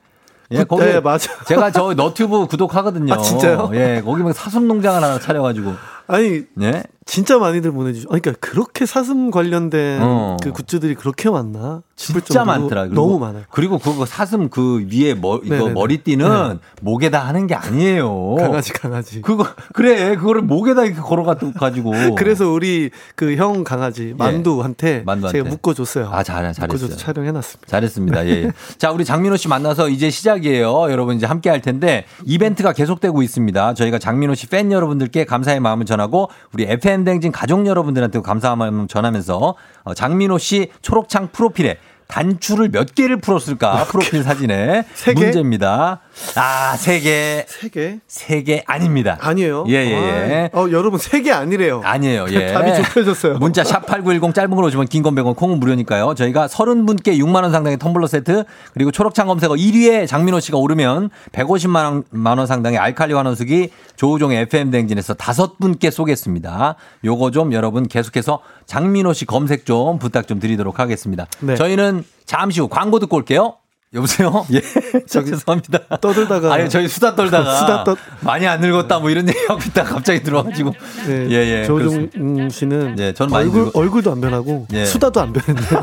[0.53, 1.31] 예, 그- 거기 네, 맞아.
[1.47, 3.15] 제가 저 너튜브 구독하거든요.
[3.15, 3.71] 아, 진짜요?
[3.75, 5.73] 예, 거기 막 사슴 농장을 하나 차려가지고.
[6.11, 6.83] 아니 예.
[7.07, 8.07] 진짜 많이들 보내주죠.
[8.09, 10.37] 그러니까 그렇게 사슴 관련된 어.
[10.41, 11.83] 그 굿즈들이 그렇게 많나?
[11.97, 12.83] 진짜 많더라.
[12.83, 13.43] 그리고- 너무 많아요.
[13.51, 15.73] 그리고 그거 사슴 그 위에 머, 이거 네네네.
[15.73, 18.37] 머리띠는 목에다 하는 게 아니에요.
[18.37, 19.23] 강아지 강아지.
[19.23, 19.45] 그거
[19.75, 21.93] 그래 그거를 목에다 이렇게 걸어가 가지고.
[22.17, 25.39] 그래서 우리 그 형 강아지 만두한테, 만두한테.
[25.39, 26.11] 제가 묶어줬어요.
[26.13, 26.97] 아, 잘, 잘했어요.
[26.97, 27.67] 촬영해놨습니다.
[27.67, 28.27] 잘했습니다.
[28.27, 28.31] 예.
[28.31, 28.53] 예.
[28.79, 30.91] 자, 우리 장민호 씨 만나서 이제 시작이에요.
[30.93, 33.75] 여러분 이제 함께 할 텐데 이벤트가 계속되고 있습니다.
[33.75, 38.57] 저희가 장민호 씨 팬 여러분들께 감사의 마음을 전 하고 우리 FM 댕진 가족 여러분들한테 감사의
[38.57, 41.79] 마음을 전하면서 어, 장민호 씨 초록창 프로필에
[42.11, 43.85] 단추를 몇 개를 풀었을까?
[43.85, 45.21] 프로필 사진에 세 개?
[45.25, 46.01] 문제입니다.
[46.37, 47.45] 아, 세 개.
[47.49, 47.99] 세 개?
[48.07, 49.17] 세 개 아닙니다.
[49.21, 49.65] 아니에요.
[49.69, 50.51] 예, 예, 예.
[50.53, 51.81] 아, 어, 여러분 세 개 아니래요.
[51.85, 52.27] 아니에요.
[52.33, 52.53] 예.
[52.53, 53.39] 답이 좁혀졌어요.
[53.39, 56.15] 문자 샵8910 짧은 걸 오시면 긴건 100원 콩은 무료니까요.
[56.15, 58.45] 저희가 30분께 6만 원 상당의 텀블러 세트
[58.75, 64.71] 그리고 초록창 검색어 1위에 장민호 씨가 오르면 150만 원, 만원 상당의 알칼리 환원수기 조우종의 FM
[64.71, 66.77] 댕진에서 다섯 분께 쏘겠습니다.
[67.05, 68.41] 요거 좀 여러분 계속해서
[68.75, 71.27] 장민호 씨 검색 좀 부탁 좀 드리도록 하겠습니다.
[71.41, 71.57] 네.
[71.57, 73.55] 저희는 잠시 후 광고 듣고 올게요.
[73.93, 74.47] 여보세요?
[74.55, 74.61] 예.
[75.11, 75.81] 죄송합니다.
[76.01, 76.55] 떠들다가.
[76.55, 77.57] 아니, 저희 수다 떨다가.
[77.57, 80.73] 수다 떠- 많이 안 늙었다 뭐 이런 얘기 하고 있다가 갑자기 들어와가지고.
[81.09, 81.65] 네, 예, 예.
[81.65, 82.09] 조종
[82.49, 84.85] 씨는 예, 전 많이 얼굴, 늙었- 얼굴도 안 변하고 예.
[84.85, 85.83] 수다도 안 변했네요.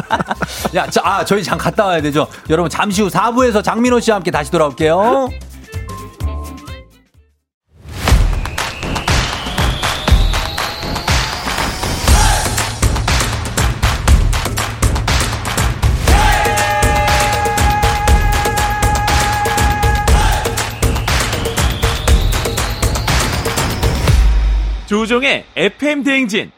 [0.76, 2.26] 야, 자, 아, 저희 장 갔다 와야 되죠.
[2.48, 5.28] 여러분, 잠시 후 4부에서 장민호 씨와 함께 다시 돌아올게요.
[24.94, 26.52] 조우종의 FM 대행진.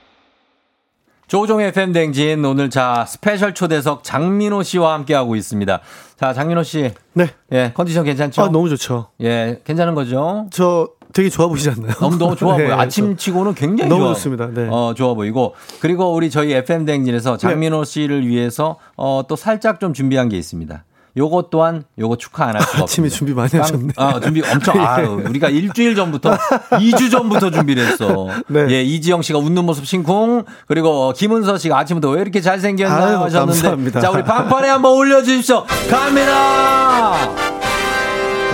[1.26, 5.80] 조우종의 FM댕진 오늘 자 special 초대석 장민호 씨와 함께하고 있습니다.
[6.20, 6.92] 자, 장민호 씨.
[7.14, 7.30] 네.
[7.52, 8.42] 예, 컨디션 괜찮죠?
[8.42, 9.08] 아, 너무 좋죠.
[9.22, 10.48] 예, 괜찮은 거죠?
[10.50, 11.94] 저 되게 좋아 보이지 않나요?
[11.94, 12.76] 너무 너무 좋아 네, 보여.
[12.76, 14.12] 아침 치고는 굉장히 너무 좋아.
[14.12, 14.48] 좋습니다.
[14.52, 14.68] 네.
[14.70, 15.54] 어, 좋아 보이고.
[15.80, 20.84] 그리고 우리 저희 FM 댕진에서 장민호 씨를 위해서 어, 또 살짝 좀 준비한 게 있습니다.
[21.16, 23.16] 요거 또한 요거 축하 안 할 수가 아침에 없습니다.
[23.16, 23.92] 준비 많이 깡- 하셨네.
[23.96, 25.06] 아, 준비 엄청 아, 예.
[25.06, 26.36] 우리가 일주일 전부터
[26.72, 28.28] 2주 전부터 준비를 했어.
[28.48, 28.66] 네.
[28.70, 33.16] 예, 이지영 씨가 웃는 모습 심쿵 그리고 김은서 씨가 아침부터 왜 이렇게 잘 생겼나 아유,
[33.18, 34.00] 하셨는데 감사합니다.
[34.00, 35.64] 자, 우리 방판에 한번 올려 주십시오.
[35.90, 37.14] 갑니다.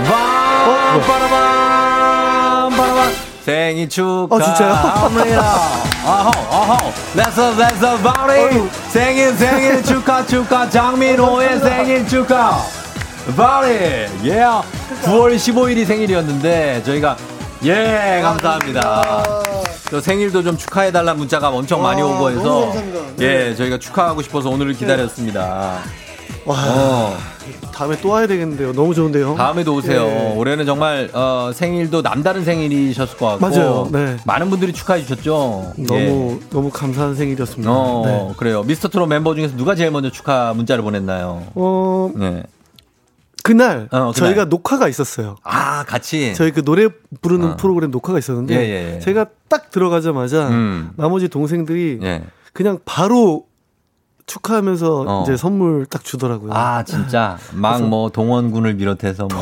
[0.04, 3.12] 어, 바라밤 바라밤
[3.44, 4.74] 생일 어, 진짜요?
[4.74, 5.91] 축하합니다.
[6.04, 8.68] 아호 아호 Let's let's party.
[8.90, 10.68] 생일 생일 축하 축하.
[10.68, 12.58] 장민호의 생일 축하.
[13.36, 14.08] Party.
[14.22, 14.66] Yeah.
[15.04, 17.16] 9월 15일이 생일이었는데 저희가
[17.64, 19.22] 예 감사합니다.
[19.90, 23.00] 또 생일도 좀 축하해 달라 문자가 엄청 많이 오고 해서 감사합니다.
[23.16, 23.24] 네.
[23.50, 25.78] 예 저희가 축하하고 싶어서 오늘을 기다렸습니다.
[26.44, 27.16] 와, 어.
[27.72, 28.72] 다음에 또 와야 되겠는데요.
[28.72, 29.34] 너무 좋은데요.
[29.36, 30.02] 다음에도 오세요.
[30.06, 30.34] 예.
[30.36, 33.88] 올해는 정말 어, 생일도 남다른 생일이셨을 것 같고 맞아요.
[33.92, 34.16] 네.
[34.26, 35.74] 많은 분들이 축하해 주셨죠.
[35.78, 36.48] 너무 예.
[36.50, 37.70] 너무 감사한 생일이었습니다.
[37.70, 38.34] 어, 네.
[38.36, 38.62] 그래요.
[38.62, 41.44] 미스터 트롯 멤버 중에서 누가 제일 먼저 축하 문자를 보냈나요?
[41.54, 42.42] 어, 네.
[43.44, 44.14] 그날, 어, 그날.
[44.14, 45.36] 저희가 녹화가 있었어요.
[45.42, 46.32] 아, 같이.
[46.34, 46.88] 저희 그 노래
[47.20, 47.56] 부르는 어.
[47.56, 48.98] 프로그램 녹화가 있었는데 예, 예, 예.
[49.00, 50.90] 제가 딱 들어가자마자 음.
[50.96, 52.22] 나머지 동생들이 예.
[52.52, 53.46] 그냥 바로
[54.26, 55.22] 축하하면서 어.
[55.22, 56.52] 이제 선물 딱 주더라고요.
[56.54, 57.36] 아, 진짜.
[57.52, 59.40] 막 뭐 동원군을 비롯해서 뭐.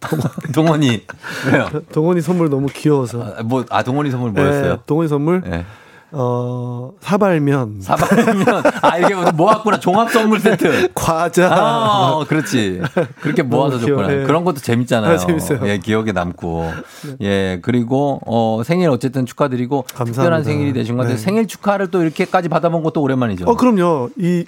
[0.54, 1.02] 동원 이.
[1.50, 1.68] 왜요?
[1.92, 3.22] 동원이 선물 너무 귀여워서.
[3.38, 4.72] 아, 뭐, 아, 동원이 선물 뭐였어요?
[4.76, 5.64] 네, 동원이 선물 예.
[6.10, 8.62] 어 사발면, 사발면.
[8.80, 9.78] 아, 이게 모았구나.
[9.78, 10.88] 종합 선물 세트.
[10.94, 11.48] 과자.
[11.52, 12.80] 아, 어, 그렇지.
[13.20, 14.12] 그렇게 모아서 줬구나.
[14.12, 14.22] 예.
[14.24, 15.12] 그런 것도 재밌잖아요.
[15.12, 15.60] 아, 재밌어요.
[15.60, 15.68] 네.
[15.68, 16.72] 예, 기억에 남고.
[17.20, 19.84] 예, 그리고, 어, 생일 어쨌든 축하드리고.
[19.86, 20.42] 특별한 감사합니다.
[20.44, 21.16] 생일이 되신 것 같아요.
[21.16, 21.22] 네.
[21.22, 23.44] 생일 축하를 또 이렇게까지 받아본 것도 오랜만이죠.
[23.46, 24.08] 어 그럼요.
[24.16, 24.44] 이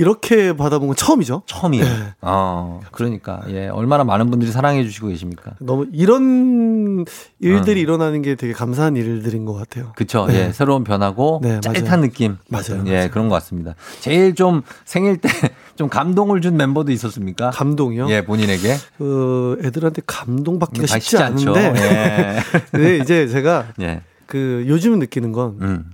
[0.00, 1.42] 이렇게 받아본 건 처음이죠.
[1.44, 1.84] 처음이에요.
[1.84, 1.90] 네.
[2.22, 5.52] 어, 그러니까 예, 얼마나 많은 분들이 사랑해 주시고 계십니까?
[5.60, 7.04] 너무 이런
[7.38, 7.82] 일들이 음.
[7.82, 9.92] 일어나는 게 되게 감사한 일들인 것 같아요.
[9.96, 10.24] 그쵸.
[10.26, 10.46] 네.
[10.48, 12.00] 예, 새로운 변하고 네, 짜릿한 맞아요.
[12.00, 12.38] 느낌.
[12.48, 13.74] 맞아요, 예, 그런 것 같습니다.
[14.00, 15.28] 제일 좀 생일 때
[15.76, 17.50] 좀 감동을 준 멤버도 있었습니까?
[17.50, 18.08] 감동이요?
[18.08, 18.76] 예, 본인에게.
[18.96, 21.22] 그 애들한테 감동 받기가 다 쉽지, 쉽지.
[21.22, 21.74] 않은데.
[21.76, 22.38] 예.
[22.72, 24.00] 근데 이제 제가 예.
[24.24, 25.90] 그 요즘 느끼는 건 음.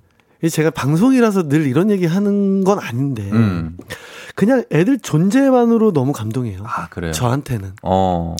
[0.46, 3.76] 이 제가 방송이라서 늘 이런 얘기 하는 건 아닌데 음.
[4.34, 6.60] 그냥 애들 존재만으로 너무 감동해요.
[6.64, 7.12] 아, 그래요?
[7.12, 7.72] 저한테는.
[7.82, 8.36] 어.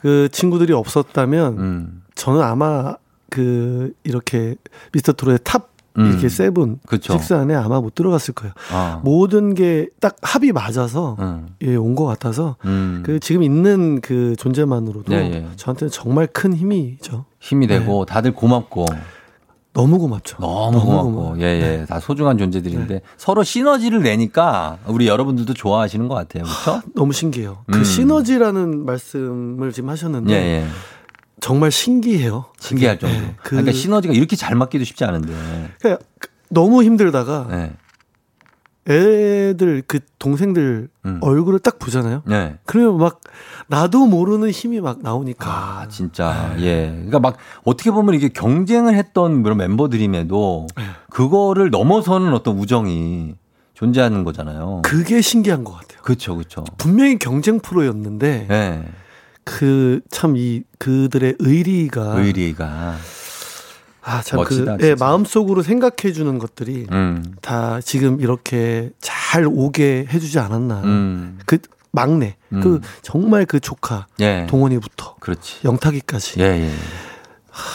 [0.00, 2.02] 그 친구들이 없었다면 음.
[2.14, 2.94] 저는 아마
[3.30, 4.54] 그 이렇게
[4.92, 6.06] 미스터 트롯의 top 음.
[6.10, 7.14] 이렇게 seven 그쵸.
[7.14, 8.52] 식스 안에 아마 못 들어갔을 거예요.
[8.72, 9.00] 아.
[9.04, 11.48] 모든 게 딱 합이 맞아서 음.
[11.62, 13.02] 예, 온 것 같아서 음.
[13.04, 15.46] 그 지금 있는 그 존재만으로도 예, 예.
[15.56, 17.24] 저한테는 정말 큰 힘이죠.
[17.40, 18.86] 힘이 되고 다들 고맙고
[19.72, 20.36] 너무 고맙죠.
[20.40, 21.36] 너무, 너무 고맙고 고마워요.
[21.36, 21.42] 네.
[21.44, 21.84] 예, 예.
[21.86, 26.42] 다 소중한 존재들인데 서로 시너지를 내니까 우리 여러분들도 좋아하시는 것 같아요.
[26.44, 26.82] 그렇죠?
[26.94, 27.64] 너무 신기해요.
[27.68, 27.72] 음.
[27.72, 30.66] 그 시너지라는 말씀을 지금 하셨는데 예, 예.
[31.40, 32.46] 정말 신기해요.
[32.58, 32.98] 신기할.
[32.98, 33.14] 정도.
[33.14, 35.32] 예, 그- 그러니까 시너지가 이렇게 잘 맞기도 쉽지 않은데.
[35.80, 36.04] 그러니까
[36.48, 37.72] 너무 힘들다가 네.
[38.88, 41.18] 애들 그 동생들 음.
[41.20, 42.22] 얼굴을 딱 보잖아요.
[42.26, 42.56] 네.
[42.64, 43.20] 그러면 막
[43.68, 45.48] 나도 모르는 힘이 막 나오니까.
[45.50, 46.54] 아, 진짜.
[46.56, 46.62] 네.
[46.64, 46.90] 예.
[46.90, 50.84] 그러니까 막 어떻게 보면 이게 경쟁을 했던 그런 멤버들임에도 네.
[51.10, 53.34] 그거를 넘어서는 어떤 우정이
[53.74, 54.82] 존재하는 거잖아요.
[54.82, 56.02] 그게 신기한 것 같아요.
[56.02, 56.64] 그렇죠, 그렇죠.
[56.76, 58.84] 분명히 경쟁 프로였는데 네.
[59.44, 62.96] 그참 이 그들의 의리가 의리가
[64.02, 64.94] 아 참 멋지다, 그 예.
[64.94, 67.34] 마음속으로 생각해 주는 것들이 음.
[67.42, 70.82] 다 지금 이렇게 잘 오게 해 주지 않았나.
[70.84, 71.38] 음.
[71.46, 71.58] 그
[71.92, 72.60] 막내, 음.
[72.60, 74.46] 그 정말 그 조카 예.
[74.48, 75.58] 동원이부터 그렇지.
[75.64, 76.70] 영탁이까지 예, 예.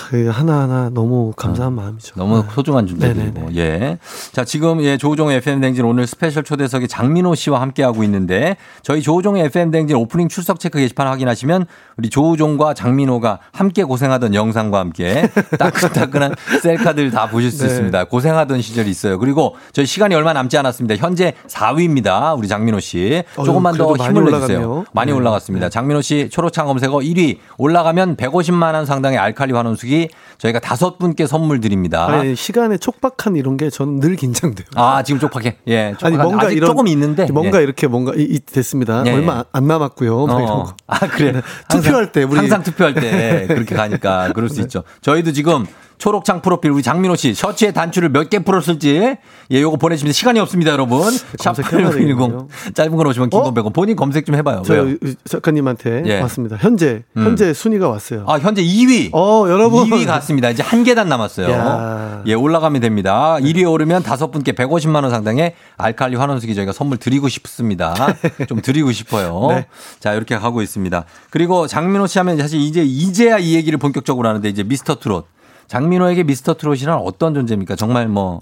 [0.09, 2.13] 그 하나하나 너무 감사한 마음이죠.
[2.15, 2.47] 너무 네.
[2.53, 3.55] 소중한 존재들이고.
[3.55, 3.97] 예.
[4.32, 9.45] 자, 지금 예, 조우종의 FM 대행진 오늘 스페셜 초대석이 장민호 씨와 함께하고 있는데 저희 조우종의
[9.45, 11.65] FM 댕진 오프닝 출석 체크 게시판 확인하시면
[11.97, 17.69] 우리 조우종과 장민호가 함께 고생하던 영상과 함께 따끈따끈한 셀카들 다 보실 수 네.
[17.69, 18.03] 있습니다.
[18.05, 19.19] 고생하던 시절이 있어요.
[19.19, 20.95] 그리고 저희 시간이 얼마 남지 않았습니다.
[20.95, 22.38] 현재 4위입니다.
[22.38, 23.23] 우리 장민호 씨.
[23.38, 24.86] 어휴, 조금만 더 그래도 많이 힘을 내주세요.
[24.93, 25.17] 많이 네.
[25.17, 25.69] 올라갔습니다.
[25.69, 31.59] 장민호 씨 초록창 검색어 1위 올라가면 150만 원 상당의 알칼리 환원수기 저희가 다섯 분께 선물
[31.59, 32.07] 드립니다.
[32.07, 34.68] 아니, 시간에 촉박한 이런 게 저는 늘 긴장돼요.
[34.76, 35.57] 아, 지금 촉박해.
[35.68, 35.91] 예.
[35.93, 37.26] 촉박한, 아니 뭔가 이런 조금 있는데.
[37.32, 37.63] 뭔가 예.
[37.63, 39.03] 이렇게 뭔가 이, 이 됐습니다.
[39.07, 39.43] 예, 얼마 예.
[39.51, 40.28] 안 남았고요.
[40.28, 40.63] 막 이런 어.
[40.63, 40.76] 거.
[40.88, 41.32] 아, 그래.
[41.34, 41.41] 네.
[41.70, 44.55] 투표할 때 우리 항상 투표할 때 그렇게 가니까 그럴 네.
[44.55, 44.84] 수 있죠.
[45.01, 45.66] 저희도 지금
[45.97, 49.17] 초록창 프로필 우리 장민호 씨 셔츠에 단추를 몇 개 풀었을지
[49.51, 51.01] 예, 요거 보내주시면 시간이 없습니다, 여러분.
[51.39, 52.47] 검색해봐야 되겠네요.
[52.47, 53.73] 샵8910 짧은 건 오시면 긴건 100원.
[53.73, 54.63] 본인 검색 좀 해봐요.
[54.65, 54.97] 저 왜요?
[55.25, 56.21] 작가님한테 예.
[56.21, 56.57] 왔습니다.
[56.59, 57.23] 현재 음.
[57.25, 58.25] 현재 순위가 왔어요.
[58.27, 59.09] 아, 현재 2위.
[59.13, 59.89] 어, 여러분.
[59.89, 60.49] 2위 갔습니다.
[60.49, 61.51] 이제 한 계단 남았어요.
[61.51, 62.23] 야.
[62.25, 63.37] 예, 올라가면 됩니다.
[63.39, 67.93] 1위에 오르면 다섯 분께 150만 원 상당의 알칼리 환원수기 저희가 선물 드리고 싶습니다.
[68.47, 69.47] 좀 드리고 싶어요.
[69.49, 69.65] 네.
[69.99, 71.05] 자, 이렇게 가고 있습니다.
[71.29, 75.27] 그리고 장민호 씨 하면 사실 이제 이제야 이 얘기를 본격적으로 하는데 이제 미스터 트롯.
[75.68, 77.76] 장민호에게 미스터 트롯이란 어떤 존재입니까?
[77.76, 78.41] 정말 뭐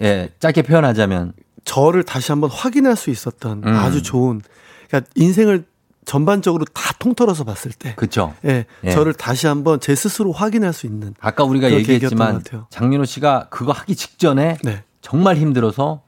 [0.00, 1.32] 예, 짧게 표현하자면
[1.64, 3.74] 저를 다시 한번 확인할 수 있었던 음.
[3.74, 4.40] 아주 좋은
[4.88, 5.64] 그러니까 인생을
[6.04, 8.34] 전반적으로 다 통틀어서 봤을 때 그렇죠.
[8.44, 8.90] 예, 예.
[8.90, 12.42] 저를 다시 한번 제 스스로 확인할 수 있는 아까 우리가 얘기했지만.
[12.70, 14.82] 장민호 씨가 그거 하기 직전에 네.
[15.00, 16.02] 정말 힘들어서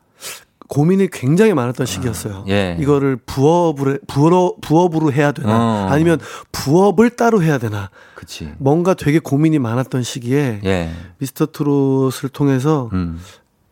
[0.75, 2.45] 고민이 굉장히 많았던 시기였어요.
[2.49, 2.77] 예.
[2.81, 5.89] 이거를 부업을 부업 부업으로 해야 되나 어.
[5.89, 6.19] 아니면
[6.51, 8.51] 부업을 따로 해야 되나 그치.
[8.59, 10.91] 뭔가 되게 고민이 많았던 시기에 예.
[11.19, 13.21] 미스터 트롯을 통해서 음.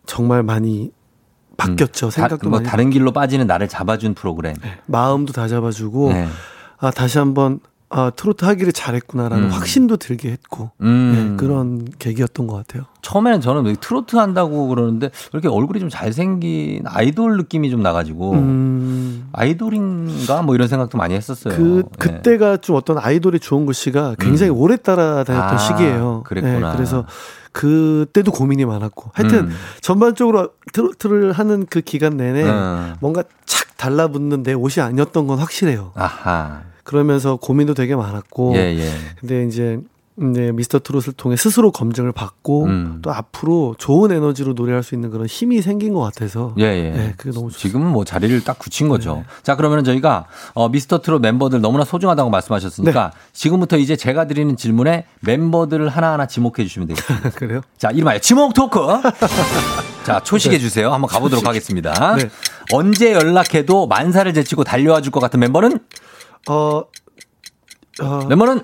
[0.07, 0.93] 정말 많이
[1.57, 2.11] 바뀌었죠.
[2.11, 4.55] 생각도 다, 뭐 많이 다른 길로 빠지는 나를 잡아준 프로그램.
[4.87, 6.29] 마음도 다 잡아주고 네.
[6.79, 7.59] 아 다시 한번
[7.95, 9.51] 아 트로트 하기를 잘했구나라는 음.
[9.51, 11.13] 확신도 들게 했고 음.
[11.15, 12.85] 네, 그런 계기였던 것 같아요.
[13.03, 19.29] 처음에는 저는 왜 트로트 한다고 그러는데 그렇게 얼굴이 좀 잘생긴 아이돌 느낌이 좀 나가지고 음.
[19.33, 21.55] 아이돌인가 뭐 이런 생각도 많이 했었어요.
[21.55, 21.97] 그 예.
[21.99, 26.23] 그때가 좀 어떤 아이돌의 좋은 씨가 굉장히 오래 따라다녔던 아, 시기예요.
[26.25, 26.71] 그랬구나.
[26.71, 27.05] 네, 그래서
[27.53, 29.51] 그때도 고민이 많았고 하여튼 음.
[29.83, 32.95] 전반적으로 트로트를 하는 그 기간 내내 음.
[33.01, 35.93] 뭔가 착 달라붙는 내 옷이 아니었던 건 확실해요.
[35.95, 36.72] 아하.
[36.85, 38.91] 그러면서 고민도 되게 많았고 예, 예.
[39.21, 39.79] 근데 이제
[40.15, 42.99] 네, 미스터 트롯을 통해 스스로 검증을 받고 음.
[43.01, 46.91] 또 앞으로 좋은 에너지로 노래할 수 있는 그런 힘이 생긴 것 같아서 예, 예.
[46.91, 49.15] 네, 그게 너무 좋 지금은 뭐 자리를 딱 굳힌 거죠.
[49.17, 49.25] 네.
[49.43, 53.19] 자, 그러면 저희가 어, 미스터 트롯 멤버들 너무나 소중하다고 말씀하셨으니까 네.
[53.33, 57.31] 지금부터 이제 제가 드리는 질문에 멤버들을 하나하나 지목해 주시면 되겠습니다.
[57.39, 57.63] 그래요?
[57.79, 58.81] 자, 이름하여 지목 토크.
[60.05, 60.93] 자, 초식해 주세요.
[60.93, 62.17] 한번 가보도록 하겠습니다.
[62.17, 62.29] 네.
[62.73, 65.79] 언제 연락해도 만사를 제치고 달려와 줄 것 같은 멤버는?
[66.49, 66.83] 어,
[68.01, 68.63] 어 멤버는?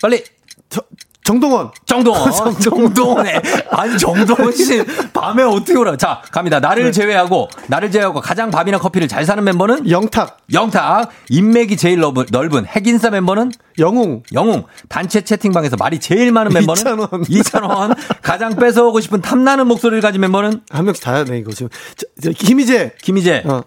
[0.00, 0.22] 빨리!
[0.68, 0.80] 저,
[1.26, 1.72] 정동원.
[1.86, 2.30] 정동원.
[2.62, 3.40] 정동원에.
[3.70, 4.84] 아니, 정동원 씨.
[5.12, 5.96] 밤에 어떻게 오라.
[5.96, 6.60] 자, 갑니다.
[6.60, 6.90] 나를 네.
[6.92, 9.90] 제외하고, 나를 제외하고 가장 밥이나 커피를 잘 사는 멤버는?
[9.90, 10.38] 영탁.
[10.52, 11.10] 영탁.
[11.28, 13.50] 인맥이 제일 넓은, 넓은 핵인싸 멤버는?
[13.80, 14.22] 영웅.
[14.34, 14.66] 영웅.
[14.88, 16.80] 단체 채팅방에서 말이 제일 많은 멤버는?
[16.80, 17.08] 이찬원.
[17.28, 17.94] 이찬원.
[18.22, 20.60] 가장 뺏어오고 싶은 탐나는 목소리를 가진 멤버는?
[20.70, 21.70] 한 명씩 다 했네, 이거 지금.
[21.96, 22.92] 저, 저, 김희재.
[23.02, 23.42] 김희재.
[23.46, 23.62] 어.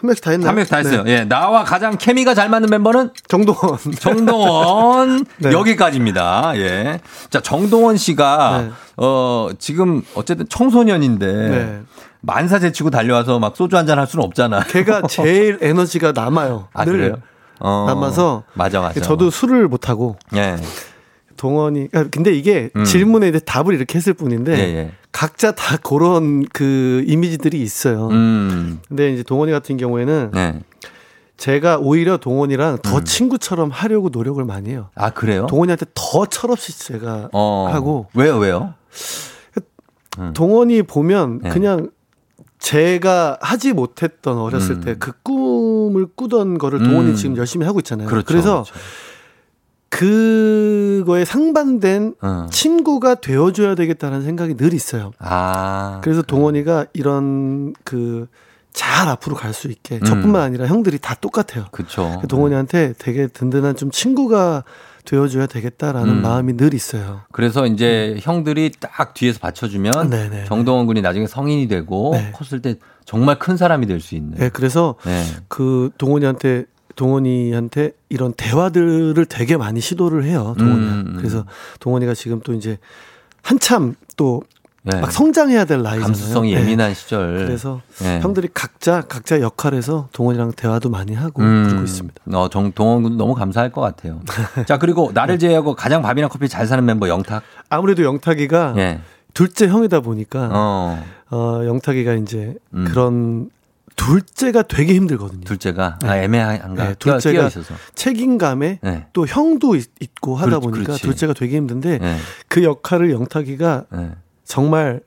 [0.00, 0.48] 한 명씩 다 했나요?
[0.48, 1.02] 한 명씩 다 했어요.
[1.02, 1.10] 네.
[1.12, 1.24] 예.
[1.24, 3.10] 나와 가장 케미가 잘 맞는 멤버는?
[3.26, 3.78] 정동원.
[3.98, 5.26] 정동원.
[5.38, 5.50] 네.
[5.52, 6.52] 여기까지입니다.
[6.56, 7.00] 예.
[7.30, 8.70] 자, 정동원 씨가, 네.
[8.96, 11.26] 어, 지금 어쨌든 청소년인데.
[11.32, 11.80] 네.
[12.20, 14.60] 만사 제치고 달려와서 막 소주 한 잔 할 수는 없잖아.
[14.64, 16.68] 걔가 제일 에너지가 남아요.
[16.72, 17.14] 아, 늘 그래요?
[17.60, 17.84] 어.
[17.88, 18.42] 남아서.
[18.54, 19.00] 맞아, 맞아.
[19.00, 20.16] 저도 술을 못 하고.
[20.36, 20.56] 예.
[21.36, 21.88] 동원이.
[21.94, 22.84] 아, 근데 이게 음.
[22.84, 24.52] 질문에 이제 답을 이렇게 했을 뿐인데.
[24.58, 24.92] 예, 예.
[25.12, 28.08] 각자 다 그런 그 이미지들이 있어요.
[28.08, 28.80] 음.
[28.88, 30.60] 근데 이제 동원이 같은 경우에는 네.
[31.36, 32.78] 제가 오히려 동원이랑 음.
[32.82, 34.90] 더 친구처럼 하려고 노력을 많이 해요.
[34.94, 35.46] 아, 그래요?
[35.46, 37.68] 동원이한테 더 철없이 제가 어.
[37.72, 38.74] 하고 왜요, 왜요?
[40.34, 41.50] 동원이 보면 네.
[41.50, 41.90] 그냥
[42.58, 44.80] 제가 하지 못했던 어렸을 음.
[44.80, 47.14] 때그 꿈을 꾸던 거를 동원이 음.
[47.14, 48.08] 지금 열심히 하고 있잖아요.
[48.08, 48.70] 그렇죠, 래서 그
[49.90, 52.46] 거에 상반된 어.
[52.50, 55.12] 친구가 되어줘야 되겠다는 생각이 늘 있어요.
[55.18, 56.00] 아.
[56.02, 58.26] 그래서 동원이가 이런 그
[58.78, 60.04] 잘 앞으로 갈 수 있게 음.
[60.04, 61.66] 저뿐만 아니라 형들이 다 똑같아요.
[61.72, 62.22] 그쵸.
[62.28, 64.62] 동원이한테 되게 든든한 좀 친구가
[65.04, 66.22] 되어줘야 되겠다라는 음.
[66.22, 67.22] 마음이 늘 있어요.
[67.32, 70.44] 그래서 이제 형들이 딱 뒤에서 받쳐주면 네네.
[70.44, 72.30] 정동원 군이 나중에 성인이 되고 네.
[72.32, 74.38] 컸을 때 정말 큰 사람이 될 수 있는.
[74.38, 75.24] 네, 그래서 네.
[75.48, 76.66] 그 동원이한테
[76.98, 80.56] 동원이한테 이런 대화들을 되게 많이 시도를 해요.
[80.58, 80.80] 동원이.
[80.80, 81.14] 음, 음.
[81.16, 81.44] 그래서
[81.78, 82.76] 동원이가 지금 또 이제
[83.40, 84.42] 한참 또막
[84.82, 85.00] 네.
[85.08, 86.02] 성장해야 될 나이잖아요.
[86.02, 86.60] 감수성이 네.
[86.60, 87.38] 예민한 시절.
[87.38, 88.18] 그래서 네.
[88.20, 91.66] 형들이 각자 각자 역할에서 동원이랑 대화도 많이 하고 음.
[91.68, 92.16] 그러고 있습니다.
[92.34, 94.20] 어, 정 동원 군도 너무 감사할 것 같아요.
[94.66, 97.44] 자, 그리고 나를 제외하고 가장 밥이나 커피 잘 사는 멤버 영탁.
[97.70, 99.00] 아무래도 영탁이가 예.
[99.34, 101.04] 둘째 형이다 보니까 어.
[101.30, 102.86] 어, 영탁이가 이제 음.
[102.88, 103.50] 그런
[103.98, 105.42] 둘째가 되게 힘들거든요.
[105.44, 106.84] 둘째가 아, 애매한가?
[106.84, 107.74] 네, 끼어, 둘째가 끼어 있어서.
[107.94, 109.06] 책임감에 네.
[109.12, 109.90] 또 형도 있,
[110.20, 111.02] 고 하다 보니까 그렇지.
[111.02, 112.16] 둘째가 되게 힘든데 네.
[112.48, 114.10] 그 역할을 영탁이가 네.
[114.44, 115.00] 정말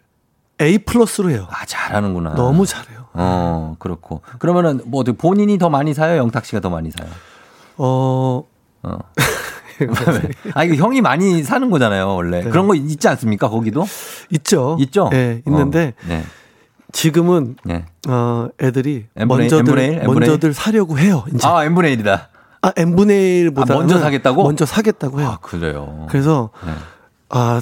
[0.61, 1.47] A 플러스로 해요.
[1.49, 2.35] 아, 잘하는구나.
[2.35, 3.07] 너무 잘해요.
[3.13, 4.21] 어, 그렇고.
[4.39, 6.17] 그러면은 뭐 어떻게 본인이 더 많이 사요?
[6.17, 7.09] 영탁 씨가 더 많이 사요?
[7.77, 8.43] 어,
[8.83, 8.99] 어.
[10.53, 12.43] 아, 이거 형이 많이 사는 거잖아요, 원래.
[12.43, 12.49] 네.
[12.49, 13.85] 그런 거 있지 않습니까, 거기도?
[14.29, 14.77] 있죠.
[14.79, 15.09] 있죠?
[15.09, 16.23] 네, 있는데 어, 네.
[16.91, 17.85] 지금은 네.
[18.07, 21.23] 어, 애들이 N분의 일, 먼저들 N분의 먼저들 사려고 해요.
[21.33, 22.25] 이제 아, n분의 1이다.
[22.61, 24.43] 아, n분의 1보다 아, 먼저 사겠다고?
[24.43, 25.29] 먼저 사겠다고 해요.
[25.29, 26.05] 아, 그래요.
[26.09, 26.71] 그래서 네.
[27.29, 27.61] 아,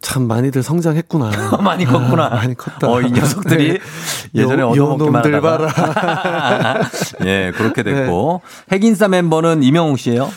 [0.00, 1.30] 참 많이들 성장했구나.
[1.62, 2.26] 많이 컸구나.
[2.26, 2.88] 아, 많이 컸다.
[2.90, 3.78] 어, 이 녀석들이 네.
[4.34, 6.80] 예전에 요- 얻어먹기만 하다가.
[7.24, 8.40] 예, 그렇게 됐고.
[8.72, 10.28] 핵인싸 멤버는 이명웅 씨예요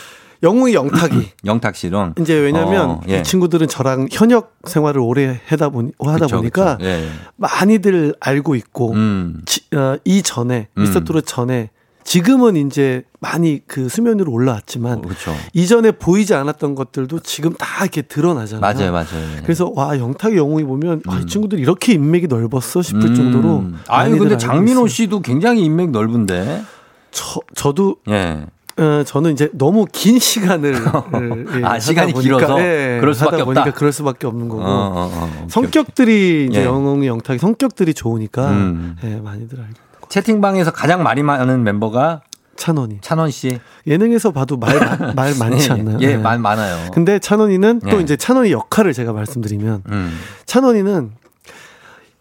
[0.44, 1.30] 영웅이 영탁이.
[1.46, 2.16] 영탁 씨랑.
[2.20, 3.20] 이제 왜냐면 어, 예.
[3.20, 6.88] 이 친구들은 저랑 현역 생활을 오래 하다 보니 하다 그쵸, 보니까 그쵸.
[6.90, 7.10] 예, 예.
[7.38, 9.42] 많이들 알고 있고 음.
[9.46, 10.82] 지- 어, 이 전에 음.
[10.82, 11.70] 미스터 트롯 전에
[12.04, 15.34] 지금은 이제 많이 그 수면 위로 올라왔지만 그렇죠.
[15.54, 18.62] 이전에 보이지 않았던 것들도 지금 다 이렇게 드러나잖아요.
[18.62, 19.38] 맞아요, 맞아요.
[19.38, 19.42] 예.
[19.42, 23.58] 그래서 와 영탁이 영웅이 보면 아, 이 친구들이 이렇게 인맥이 넓었어 싶을 정도로.
[23.60, 23.80] 음.
[23.88, 24.88] 아니 많이들 근데 장민호 있어요.
[24.88, 26.62] 씨도 굉장히 인맥 넓은데.
[27.10, 28.46] 저 저도 예.
[28.78, 30.74] 어, 저는 이제 너무 긴 시간을
[31.60, 33.74] 예, 아, 하다 시간이 보니까, 길어서 예, 그럴 수밖에 하다 보니까 없다?
[33.74, 36.66] 그럴 수밖에 없는 거고 어, 어, 어, 성격들이 이제 예.
[36.66, 38.98] 영웅이 영탁이 성격들이 좋으니까 음.
[39.04, 42.22] 예, 많이들 알고 채팅방에서 가장 말이 많은 멤버가
[42.58, 43.60] 찬원이 찬원 씨.
[43.88, 44.78] 예능에서 봐도 말,
[45.16, 45.98] 말 많지 예, 않나요?
[46.02, 46.18] 예, 예.
[46.18, 46.92] 말 많아요.
[46.92, 48.02] 근데 찬원이는 또 예.
[48.02, 50.20] 이제 찬원이 역할을 제가 말씀드리면 음.
[50.46, 51.12] 찬원이는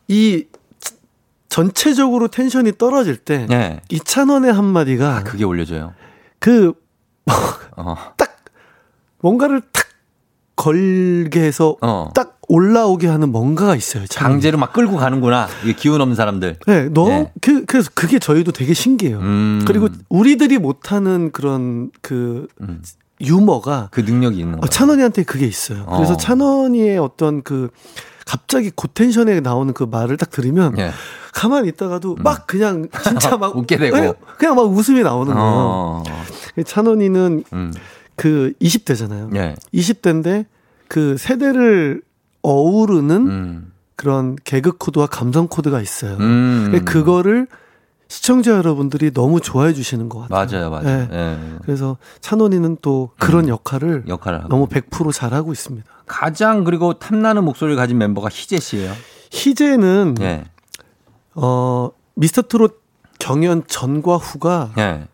[0.08, 0.44] 이
[1.48, 3.80] 전체적으로 텐션이 떨어질 때 예.
[3.88, 5.92] 이 찬원의 한마디가 그게 올려줘요.
[6.44, 6.74] 그
[7.74, 7.96] 어.
[9.22, 9.86] 뭔가를 탁
[10.56, 12.10] 걸게 해서 어.
[12.14, 14.06] 딱 올라오게 하는 뭔가가 있어요.
[14.06, 14.34] 찬원이.
[14.34, 15.48] 강제로 막 끌고 가는구나.
[15.62, 16.58] 이게 기운 없는 사람들.
[16.66, 17.32] 네, 너무 예.
[17.40, 19.20] 그 그래서 그게 저희도 되게 신기해요.
[19.20, 19.64] 음.
[19.66, 22.82] 그리고 우리들이 못하는 그런 그 음.
[23.22, 24.68] 유머가 그 능력이 있는 어, 거예요.
[24.68, 25.86] 찬원이한테 그게 있어요.
[25.86, 26.16] 그래서 어.
[26.18, 27.70] 찬원이의 어떤 그
[28.26, 30.90] 갑자기 고텐션에 나오는 그 말을 딱 들으면 예.
[31.34, 33.96] 가만히 있다가도 막 그냥 진짜 막 웃게 되고.
[33.98, 35.46] 예, 그냥 막 웃음이 나오는 거예요.
[35.46, 36.02] 어.
[36.64, 37.72] 찬원이는 음.
[38.16, 39.34] 그 20대잖아요.
[39.36, 39.56] 예.
[39.74, 40.46] 20대인데
[40.88, 42.02] 그 세대를
[42.42, 43.72] 어우르는 음.
[43.96, 46.16] 그런 개그 코드와 감성 코드가 있어요.
[46.20, 46.82] 음.
[46.84, 47.48] 그거를
[48.06, 50.46] 시청자 여러분들이 너무 좋아해 주시는 것 같아요.
[50.46, 50.84] 맞아요, 맞아요.
[50.84, 51.08] 네.
[51.10, 51.38] 예.
[51.62, 54.48] 그래서 찬원이는 또 그런 역할을 역할을 하고.
[54.48, 55.90] 너무 100% 잘하고 있습니다.
[56.06, 58.92] 가장 그리고 탐나는 목소리를 가진 멤버가 희재 씨예요.
[59.32, 60.44] 희재는 예.
[61.34, 62.82] 어 미스터 트롯
[63.18, 65.08] 경연 전과 후가 예.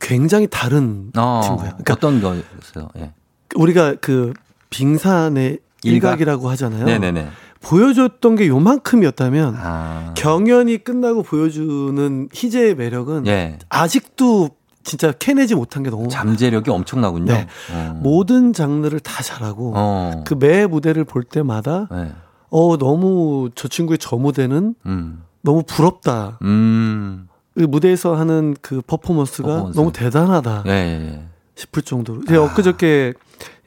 [0.00, 1.70] 굉장히 다른 어, 친구예요.
[1.72, 2.88] 그러니까 어떤 거였어요?
[2.98, 3.12] 예.
[3.54, 4.32] 우리가 그
[4.70, 6.10] 빙산의 일각?
[6.12, 6.84] 일각이라고 하잖아요.
[6.84, 7.28] 네네네.
[7.60, 10.14] 보여줬던 게 요만큼이었다면 아.
[10.16, 13.58] 경연이 끝나고 보여주는 희재의 매력은 예.
[13.68, 14.50] 아직도
[14.84, 17.32] 진짜 캐내지 못한 게 너무 잠재력이 엄청나군요.
[17.32, 17.46] 네.
[17.72, 18.00] 어.
[18.02, 20.24] 모든 장르를 다 잘하고 어.
[20.24, 22.12] 그매 무대를 볼 때마다 네.
[22.50, 25.22] 어 너무 저 친구의 저 무대는 음.
[25.42, 26.38] 너무 부럽다.
[26.42, 27.28] 음.
[27.56, 29.76] 그 무대에서 하는 그 퍼포먼스가 퍼포먼스.
[29.76, 31.22] 너무 대단하다 예, 예, 예.
[31.56, 32.24] 싶을 정도로.
[32.24, 33.14] 제가 엊그저께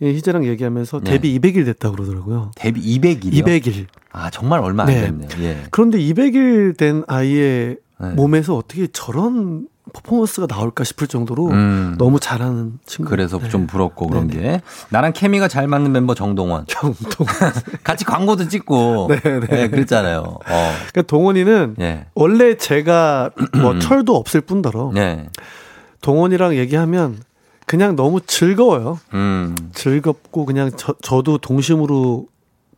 [0.01, 1.11] 이 희재랑 얘기하면서 네.
[1.11, 2.51] 데뷔 200일 됐다 그러더라고요.
[2.55, 3.43] 데뷔 200일이요?
[3.43, 3.87] 200일.
[4.13, 5.01] 아, 정말 얼마 안 네.
[5.01, 5.29] 됐네요.
[5.41, 5.63] 예.
[5.71, 8.09] 그런데 200일 된 아이의 네.
[8.13, 11.95] 몸에서 어떻게 저런 퍼포먼스가 나올까 싶을 정도로 음.
[11.97, 13.09] 너무 잘하는 친구.
[13.09, 13.49] 그래서 네.
[13.49, 16.65] 좀 부럽고 그런 게 나랑 케미가 잘 맞는 멤버 정동원.
[16.69, 17.35] 정동원.
[17.83, 19.07] 같이 광고도 찍고.
[19.09, 19.47] 네, 네.
[19.51, 20.19] 예, 그랬잖아요.
[20.19, 20.39] 어.
[20.45, 22.05] 그러니까 동원이는 예.
[22.13, 23.31] 원래 제가
[23.61, 25.29] 뭐 철도 없을 뿐더러 네.
[26.01, 27.19] 동원이랑 얘기하면
[27.65, 28.99] 그냥 너무 즐거워요.
[29.13, 29.55] 음.
[29.73, 32.27] 즐겁고 그냥 저, 저도 동심으로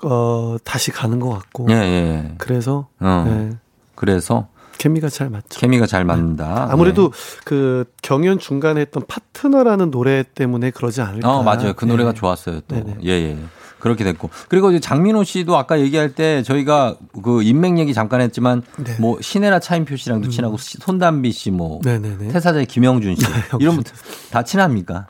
[0.03, 1.68] 어 다시 가는 것 같고.
[1.69, 2.35] 예, 예.
[2.38, 3.26] 그래서 어.
[3.27, 3.57] 네,
[3.95, 4.48] 그래서
[4.78, 5.60] 케미가 잘 맞죠.
[5.60, 6.68] 케미가 잘 맞는다.
[6.70, 7.12] 아무래도
[7.45, 11.06] 그 경연 중간에 했던 파트너라는 노래 때문에 그러지 예.
[11.06, 11.30] 않을까.
[11.38, 11.74] 어, 맞아요.
[11.74, 12.20] 그 노래가 네.
[12.20, 12.76] 좋았어요, 또.
[12.76, 12.98] 네네.
[13.06, 13.38] 예, 예.
[13.80, 14.30] 그렇게 됐고.
[14.48, 18.95] 그리고 이제 장민호 씨도 아까 얘기할 때 저희가 그 인맥 얘기 잠깐 했지만 네.
[19.00, 21.82] 뭐 신혜라 차인표 씨랑도 친하고 시- 손담비 씨뭐 음.
[21.84, 22.30] 네네네.
[22.30, 23.22] 태사자의 김영준 씨
[23.60, 23.84] 이런 분
[24.32, 25.08] 다 친합니까?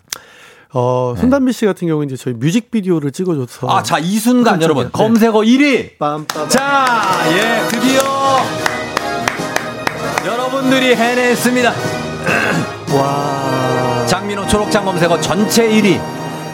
[0.76, 3.70] 어, 손담비 씨 같은 경우는 이제 저희 뮤직비디오를 찍어줘서.
[3.70, 4.64] 아, 자, 이 순간 네.
[4.64, 6.00] 여러분 검색어 1위.
[6.00, 6.50] 빰빰.
[6.50, 6.96] 자,
[7.30, 8.02] 예, 드디어
[10.54, 11.74] 여러분들이 해냈습니다.
[12.96, 14.06] 와.
[14.08, 16.00] 장민호 초록장 검색어 전체 1위.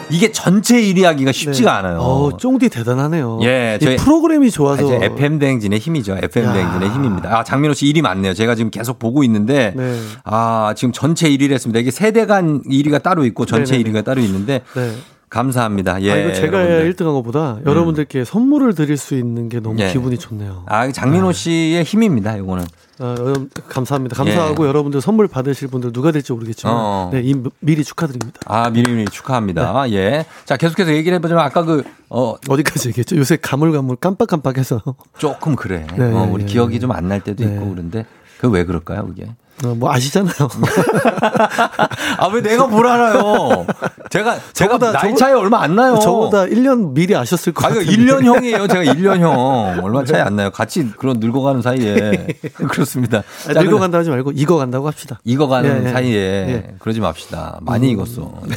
[0.09, 1.97] 이게 전체 1위 하기가 쉽지가 않아요.
[1.99, 3.39] 어, 쫑디 대단하네요.
[3.43, 4.83] 예, 이 저희- 프로그램이 좋아서.
[4.83, 6.17] 아, 이제 FM 대행진의 힘이죠.
[6.23, 6.53] FM 야.
[6.53, 7.39] 대행진의 힘입니다.
[7.39, 8.33] 아, 장민호 씨 1위 맞네요.
[8.33, 9.99] 제가 지금 계속 보고 있는데 네.
[10.23, 11.77] 아, 지금 전체 1위를 했습니다.
[11.81, 13.99] 이게 세대 간 1위가 따로 있고 전체 네네네.
[13.99, 14.93] 1위가 따로 있는데 네.
[15.29, 16.01] 감사합니다.
[16.03, 16.11] 예.
[16.13, 16.93] 아, 이거 제가 여러분들.
[16.93, 19.91] 1등 한 것보다 여러분들께 선물을 드릴 수 있는 게 너무 예.
[19.91, 20.63] 기분이 좋네요.
[20.67, 22.37] 아, 장민호 씨의 힘입니다.
[22.37, 22.63] 이거는.
[22.99, 24.15] 아, 여러분, 감사합니다.
[24.15, 26.77] 감사하고 여러분들 선물 받으실 분들 누가 될지 모르겠지만 예.
[26.79, 27.09] 어.
[27.13, 28.41] 네, 이, 미리 축하드립니다.
[28.45, 29.89] 아, 미리 미리 축하합니다.
[29.91, 30.25] 예.
[30.45, 33.15] 자, 계속해서 얘기를 해보자면 아까 그, 어, 어디까지 얘기했죠?
[33.15, 34.81] 요새 가물가물 깜빡깜빡해서
[35.17, 35.87] 조금 그래.
[35.97, 36.79] 네, 어, 우리 예, 기억이 예.
[36.79, 37.53] 좀안 날 때도 네.
[37.53, 38.05] 있고 그런데
[38.39, 39.29] 그 왜 그럴까요, 그게?
[39.65, 40.33] 어, 뭐 아시잖아요.
[42.17, 43.65] 아, 왜 내가 뭘 알아요?
[44.09, 45.99] 제가, 제가 저보다- 나이 차이 얼마 안 나요.
[45.99, 47.85] 저보다 1년 미리 아셨을 것 아, 같아요.
[47.85, 48.67] 1년 형이에요.
[48.67, 49.79] 제가 1년 형.
[49.83, 50.49] 얼마 차이 안 나요.
[50.51, 52.27] 같이 그런 늙어가는 사이에.
[52.69, 53.23] 그렇습니다.
[53.47, 55.19] 아, 자, 늙어간다 하지 말고 익어간다고 합시다.
[55.25, 55.91] 익어가는 예, 예.
[55.91, 56.75] 사이에 예.
[56.79, 57.59] 그러지 맙시다.
[57.61, 57.91] 많이 음.
[57.93, 58.31] 익었어.
[58.47, 58.55] 네.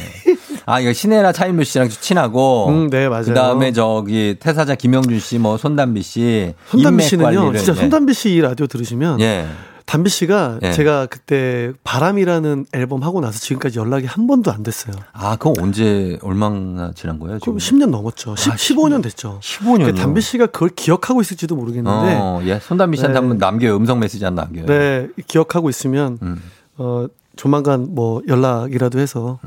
[0.65, 2.67] 아, 이거 신혜라 차인표 씨랑 친하고.
[2.69, 3.25] 음, 네, 맞아요.
[3.25, 6.53] 그 다음에 저기 태사자 김영준 씨, 뭐 손담비 씨.
[6.69, 7.75] 손담비 씨는요, 진짜 예.
[7.75, 9.45] 손담비 씨이 라디오 들으시면 예.
[9.85, 10.71] 담비 씨가 예.
[10.71, 14.95] 제가 그때 바람이라는 앨범 하고 나서 지금까지 연락이 한 번도 안 됐어요.
[15.11, 17.39] 아, 그건 언제 얼마나 지난 거예요?
[17.41, 17.79] 그럼 지금?
[17.79, 18.35] 10년 넘었죠.
[18.35, 19.39] 10, 15년 됐죠.
[19.41, 19.77] 15년.
[19.79, 22.59] 그러니까 담비 씨가 그걸 기억하고 있을지도 모르겠는데 어, 예.
[22.59, 23.19] 손담비 씨한테 네.
[23.19, 23.75] 한번 남겨요.
[23.75, 24.65] 음성 메시지 한번 남겨요.
[24.65, 26.41] 네, 기억하고 있으면 음.
[26.77, 27.05] 어
[27.35, 29.39] 조만간 뭐 연락이라도 해서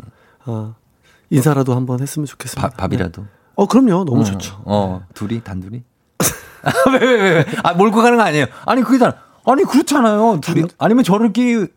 [0.45, 0.75] 어
[1.31, 2.69] 인사라도 한번 했으면 좋겠습니다.
[2.69, 3.23] 밥, 밥이라도.
[3.23, 3.29] 네.
[3.55, 4.05] 어 그럼요.
[4.05, 4.61] 너무 어, 좋죠.
[4.65, 5.83] 어, 둘이 단둘이?
[6.93, 7.47] 왜, 왜, 왜, 왜?
[7.63, 8.47] 아, 몰고 가는 거 아니에요.
[8.65, 9.15] 아니, 그게 다,
[9.47, 10.40] 아니, 그렇잖아요.
[10.43, 10.64] 둘이.
[10.78, 11.68] 아니면 저를끼리,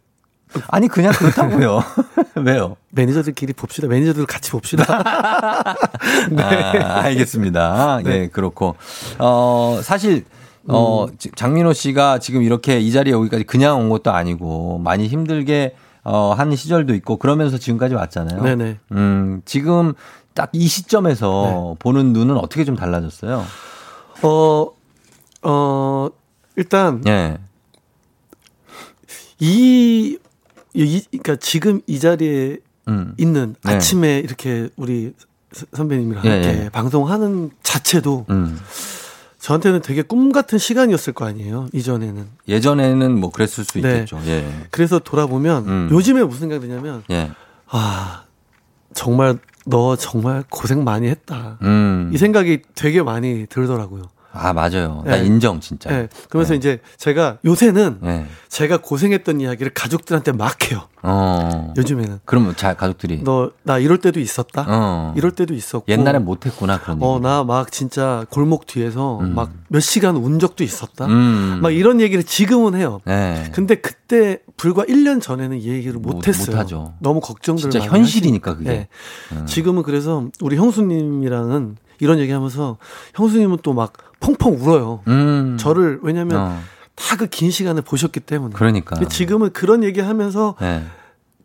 [0.69, 1.83] 아니, 그냥 그렇다고요.
[2.43, 2.75] 왜요?
[2.89, 3.87] 매니저들끼리 봅시다.
[3.87, 4.83] 매니저들 같이 봅시다.
[6.31, 6.43] 네.
[6.43, 8.01] 아, 알겠습니다.
[8.03, 8.11] 네.
[8.11, 8.75] 예, 그렇고.
[9.19, 10.25] 어, 사실,
[10.67, 11.15] 어, 음.
[11.17, 16.33] 지- 장민호 씨가 지금 이렇게 이 자리에 오기까지 그냥 온 것도 아니고 많이 힘들게 어,
[16.35, 18.41] 한 시절도 있고 그러면서 지금까지 왔잖아요.
[18.41, 18.77] 네네.
[18.93, 19.93] 음, 지금
[20.33, 23.43] 딱 이 시점에서 보는 눈은 어떻게 좀 달라졌어요?
[24.23, 24.67] 어,
[25.43, 26.09] 어,
[26.55, 27.37] 일단, 예.
[29.39, 30.17] 이,
[30.73, 32.57] 이, 그러니까 지금 이 자리에
[32.87, 33.13] 음.
[33.17, 33.73] 있는 네.
[33.75, 35.13] 아침에 이렇게 우리
[35.51, 36.69] 서- 선배님이랑 예, 함께 예.
[36.69, 38.59] 방송하는 자체도 음.
[39.39, 41.67] 저한테는 되게 꿈 같은 시간이었을 거 아니에요.
[41.73, 42.27] 이전에는.
[42.47, 43.93] 예전에는 뭐 그랬을 수 네.
[43.93, 44.19] 있겠죠.
[44.25, 44.45] 예.
[44.69, 45.89] 그래서 돌아보면 음.
[45.91, 47.31] 요즘에 무슨 생각이 드냐면 예.
[47.67, 48.23] 아,
[48.93, 51.57] 정말 너 정말 고생 많이 했다.
[51.61, 52.11] 음.
[52.13, 54.03] 이 생각이 되게 많이 들더라고요.
[54.31, 55.01] 아, 맞아요.
[55.05, 55.25] 나 예.
[55.25, 55.89] 인정, 진짜.
[55.89, 56.07] 네.
[56.29, 58.25] 그러면서 이제 제가 요새는 예.
[58.47, 60.83] 제가 고생했던 이야기를 가족들한테 막 해요.
[61.01, 61.73] 어.
[61.77, 62.19] 요즘에는.
[62.25, 63.23] 그러면 자, 가족들이.
[63.23, 64.65] 너 나 이럴 때도 있었다.
[64.67, 65.13] 어.
[65.17, 65.85] 이럴 때도 있었고.
[65.87, 67.05] 옛날엔 못했구나, 그런 얘기.
[67.05, 69.33] 어, 나 막 진짜 골목 뒤에서 음.
[69.33, 71.05] 막몇 시간 운 적도 있었다.
[71.07, 71.59] 음.
[71.61, 72.99] 막 이런 얘기를 지금은 해요.
[73.05, 73.49] 네.
[73.53, 76.55] 근데 그때 불과 1년 전에는 이 얘기를 못, 못- 했어요.
[76.55, 76.93] 못하죠.
[76.99, 78.55] 너무 걱정들 진짜 현실이니까, 하시니까.
[78.55, 78.69] 그게.
[78.69, 78.87] 네.
[79.31, 79.45] 음.
[79.47, 82.77] 지금은 그래서 우리 형수님이랑은 이런 얘기 하면서
[83.15, 85.01] 형수님은 또막 펑펑 울어요.
[85.07, 85.57] 음.
[85.59, 86.59] 저를 왜냐면 어.
[86.95, 88.53] 다그 긴 시간을 보셨기 때문에.
[88.55, 88.95] 그러니까.
[89.07, 90.83] 지금은 그런 얘기 하면서 네.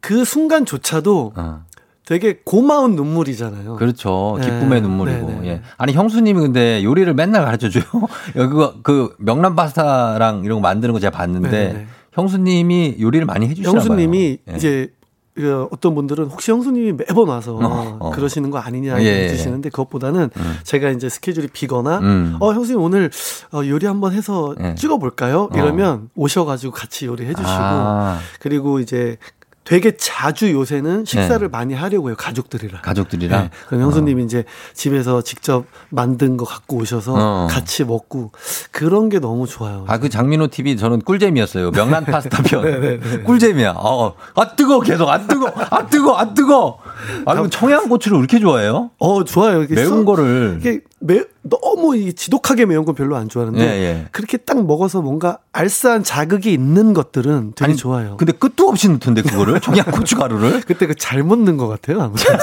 [0.01, 1.65] 그 순간조차도 어.
[2.05, 3.77] 되게 고마운 눈물이잖아요.
[3.77, 4.37] 그렇죠.
[4.39, 4.45] 네.
[4.45, 5.29] 기쁨의 눈물이고.
[5.29, 5.49] 네, 네.
[5.49, 5.63] 예.
[5.79, 7.85] 아니 형수님이 근데 요리를 맨날 가르쳐 줘요.
[8.35, 11.87] 그거 그 명란 파스타랑 이런 거 만드는 거 제가 봤는데 네, 네.
[12.13, 13.81] 형수님이 요리를 많이 해주시나 봐요.
[13.81, 14.57] 형수님이 예.
[14.57, 14.93] 이제
[15.35, 18.11] 그 어떤 분들은 혹시 형수님이 매번 와서 어, 어.
[18.11, 19.25] 그러시는 거 아니냐 예, 예.
[19.25, 20.31] 해주시는데 그것보다는
[20.63, 22.37] 제가 이제 스케줄이 비거나 음.
[22.39, 23.11] 어 형수님 오늘
[23.53, 24.77] 어, 요리 한번 해서 예.
[24.77, 25.43] 찍어볼까요?
[25.43, 25.51] 어.
[25.55, 28.19] 이러면 오셔가지고 같이 요리 해 주시고 아.
[28.39, 29.17] 그리고 이제
[29.65, 31.49] 되게 자주 요새는 식사를 네.
[31.49, 32.83] 많이 하려고 해요 가족들이랑.
[32.83, 33.51] 가족들이랑 네.
[33.67, 37.47] 그럼 형수님이 이제 집에서 직접 만든 거 갖고 오셔서 어.
[37.51, 38.33] 같이 먹고
[38.71, 39.85] 그런 게 너무 좋아요.
[39.89, 41.71] 아, 그 장민호 TV 저는 꿀잼이었어요.
[41.71, 42.63] 명란 파스타 편.
[42.81, 43.75] 네, 꿀잼이야.
[43.79, 44.81] 어, 아, 뜨거!
[44.81, 45.51] 계속, 아, 뜨거!
[45.71, 46.15] 아, 뜨거!
[46.19, 46.79] 아, 뜨거!
[47.25, 48.91] 아, 그럼 청양고추를 왜 이렇게 좋아해요?
[48.99, 49.65] 어, 좋아요.
[49.71, 50.59] 매운 써- 거를.
[50.61, 54.07] 이게 매, 너무 이 지독하게 매운 건 별로 안 좋아하는데 예, 예.
[54.11, 58.17] 그렇게 딱 먹어서 뭔가 알싸한 자극이 있는 것들은 되게 좋아요.
[58.17, 59.61] 근데 끝도 없이 넣던데, 그거를?
[59.61, 60.63] 청양고추 가루를?
[60.67, 62.01] 그때 그 잘못 넣은 것 같아요.
[62.01, 62.35] 아무튼.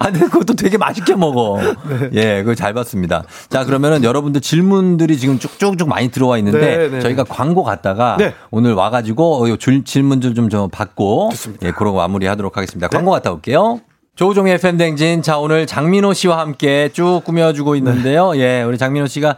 [0.00, 1.60] 아, 근데 그것도 되게 맛있게 먹어.
[1.88, 2.10] 네.
[2.14, 3.22] 예, 그걸 잘 봤습니다.
[3.48, 7.00] 자, 그러면은 여러분들 질문들이 지금 쭉쭉쭉 많이 들어와 있는데 네, 네.
[7.00, 8.34] 저희가 광고 갔다가 네.
[8.50, 11.30] 오늘 와가지고 질문들 좀 좀 받고
[11.62, 12.88] 예, 그러고 마무리 하도록 하겠습니다.
[12.88, 12.96] 네.
[12.96, 13.80] 광고 갔다 올게요.
[14.16, 15.20] 조우종의 FM 댕진.
[15.20, 18.32] 자, 오늘 장민호 씨와 함께 쭉 꾸며주고 있는데요.
[18.32, 18.38] 네.
[18.40, 19.36] 예, 우리 장민호 씨가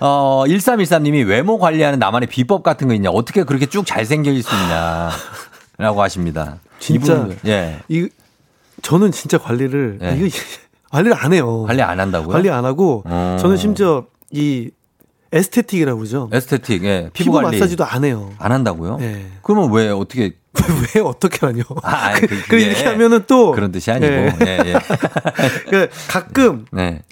[0.00, 3.10] 어, 1313님이 외모 관리하는 나만의 비법 같은 거 있냐.
[3.10, 5.10] 어떻게 그렇게 쭉 잘생길 수 있냐.
[5.78, 6.58] 라고 하십니다.
[6.80, 7.78] 진짜 이분들, 예.
[7.88, 8.08] 이
[8.82, 10.16] 저는 진짜 관리를 예.
[10.18, 10.36] 이거
[10.90, 11.62] 관리를 안 해요.
[11.62, 12.32] 관리 안 한다고요?
[12.32, 13.36] 관리 안 하고 어.
[13.38, 14.70] 저는 심지어 이
[15.32, 16.30] 에스테틱이라고 그러죠.
[16.32, 17.10] 에스테틱, 예.
[17.12, 17.58] 피부, 피부 관리.
[17.58, 18.32] 마사지도 안 해요.
[18.38, 18.98] 안 한다고요?
[19.00, 19.26] 예.
[19.42, 20.36] 그러면 왜 어떻게
[20.94, 21.62] 왜 어떻게 하냐?
[21.82, 24.12] 아, 아니, 그, 그게 그 이렇게 하면은 또 그런 뜻이 아니고.
[24.12, 24.36] 예.
[24.46, 24.74] 예, 예.
[25.68, 27.02] 그 가끔 네.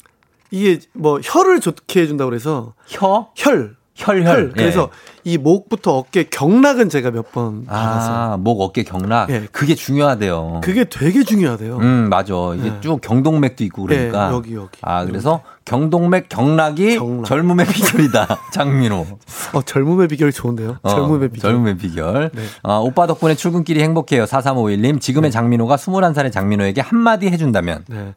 [0.50, 3.28] 이게 뭐 혀를 좋게 해준다고 그래서 혀?
[3.36, 3.76] 혈.
[3.94, 4.50] 혈, 혈.
[4.52, 4.90] 그래서
[5.22, 9.30] 이 목부터 어깨 경락은 제가 몇번 받아서 아, 목, 어깨, 경락.
[9.30, 9.46] 예.
[9.52, 10.60] 그게 중요하대요.
[10.64, 11.76] 그게 되게 중요하대요.
[11.78, 12.34] 음, 맞아.
[12.56, 12.80] 이게 네.
[12.80, 14.30] 쭉 경동맥도 있고 그러니까.
[14.30, 14.78] 예, 여기, 여기.
[14.82, 18.26] 아, 그래서 경동맥, 경락이 젊음의 비결이다.
[18.52, 19.06] 장민호.
[19.52, 20.78] 어, 젊음의 비결 좋은데요.
[20.82, 21.50] 어, 젊음의 비결.
[21.52, 22.30] 젊음의 비결.
[22.34, 22.42] 네.
[22.64, 24.24] 아, 오빠 덕분에 출근길이 행복해요.
[24.24, 25.00] 4351님.
[25.00, 27.84] 지금의 장민호가 21살의 장민호에게 한마디 해 준다면.
[27.88, 28.14] 네.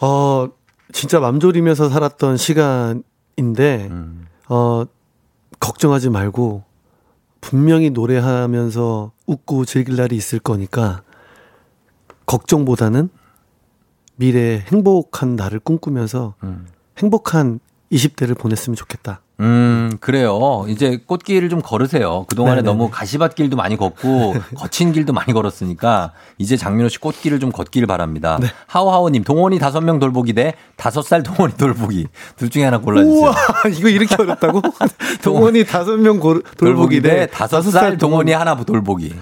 [0.00, 0.48] 어,
[0.92, 4.27] 진짜 맘졸이면서 살았던 시간인데, 음.
[4.48, 4.84] 어,
[5.60, 6.64] 걱정하지 말고,
[7.40, 11.02] 분명히 노래하면서 웃고 즐길 날이 있을 거니까,
[12.26, 13.08] 걱정보다는
[14.16, 16.66] 미래에 행복한 날을 꿈꾸면서, 음.
[16.98, 17.60] 행복한
[17.92, 19.22] 20대를 보냈으면 좋겠다.
[19.40, 20.64] 음, 그래요.
[20.68, 22.24] 이제 꽃길을 좀 걸으세요.
[22.28, 22.66] 그동안에 네네네.
[22.66, 28.38] 너무 가시밭길도 많이 걷고, 거친 길도 많이 걸었으니까, 이제 장민호 씨 꽃길을 좀 걷길 바랍니다.
[28.40, 28.48] 네.
[28.66, 32.08] 하오하오님, 동원이 다섯 명 돌보기 대 다섯 살 동원이 돌보기.
[32.36, 33.14] 둘 중에 하나 골라주세요.
[33.20, 33.34] 우와,
[33.78, 34.60] 이거 이렇게 어렵다고?
[35.22, 39.14] 동원이 다섯 명 골- 돌보기 대 다섯 살 동원이 하나 돌보기.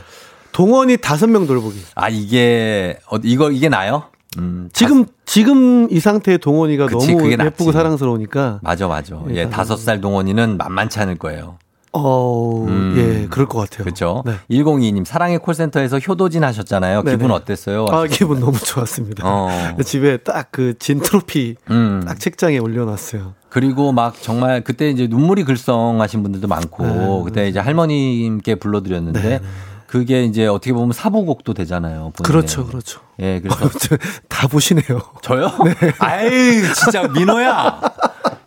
[0.53, 1.83] 동원이 다섯 명 돌보기.
[1.95, 4.05] 아, 이게, 어, 이거, 이게 나요?
[4.39, 7.73] 음, 지금 지금 이 상태의 동원이가 그치, 너무 예쁘고 낫지.
[7.73, 9.17] 사랑스러우니까 맞아, 맞아.
[9.31, 11.59] 예, 일단 다섯 살 동원이는 만만치 않을 거예요.
[11.99, 12.67] 어,
[12.99, 13.85] 예, 그럴 것 같아요.
[13.85, 14.23] 그렇죠.
[14.27, 14.35] 네.
[14.51, 17.03] 1022님 사랑의 콜센터에서 효도진 하셨잖아요.
[17.03, 17.17] 네네.
[17.17, 17.87] 기분 어땠어요?
[17.91, 19.23] 아, 기분 너무 좋았습니다.
[19.27, 19.49] 어.
[19.83, 22.03] 집에 딱 그 진 트로피 음.
[22.07, 23.33] 딱 책장에 올려놨어요.
[23.49, 29.29] 그리고 막 정말 그때 이제 눈물이 글썽하신 분들도 많고 네, 그때 이제 할머님께 불러드렸는데 네,
[29.39, 29.41] 네.
[29.87, 32.13] 그게 이제 어떻게 보면 사부곡도 되잖아요.
[32.15, 32.25] 본인의.
[32.25, 33.01] 그렇죠, 그렇죠.
[33.21, 33.71] 예, 그래서
[34.29, 35.01] 다 보시네요.
[35.23, 35.51] 저요?
[35.99, 37.81] 아이, 진짜 민호야.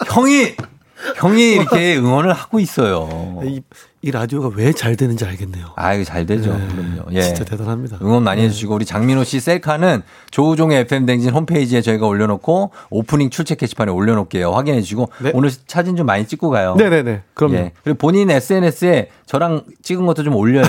[0.07, 0.55] 형이
[1.15, 3.39] 형이 이렇게 응원을 하고 있어요.
[4.01, 5.73] 이, 이 라디오가 왜 잘 되는지 알겠네요.
[5.75, 6.53] 아, 이거 잘 되죠.
[6.53, 7.11] 네, 그럼요.
[7.11, 7.21] 예.
[7.21, 7.97] 진짜 대단합니다.
[8.01, 13.57] 응원 많이 해주시고 우리 장민호 씨 셀카는 조우종의 FM 댕진 홈페이지에 저희가 올려놓고 오프닝 출첵
[13.57, 14.51] 게시판에 올려놓을게요.
[14.51, 16.75] 확인해 주시고 오늘 사진 좀 많이 찍고 가요.
[16.75, 17.23] 네네네.
[17.33, 17.55] 그럼요.
[17.55, 17.71] 예.
[17.83, 20.65] 그리고 본인 SNS에 저랑 찍은 것도 좀 올려요.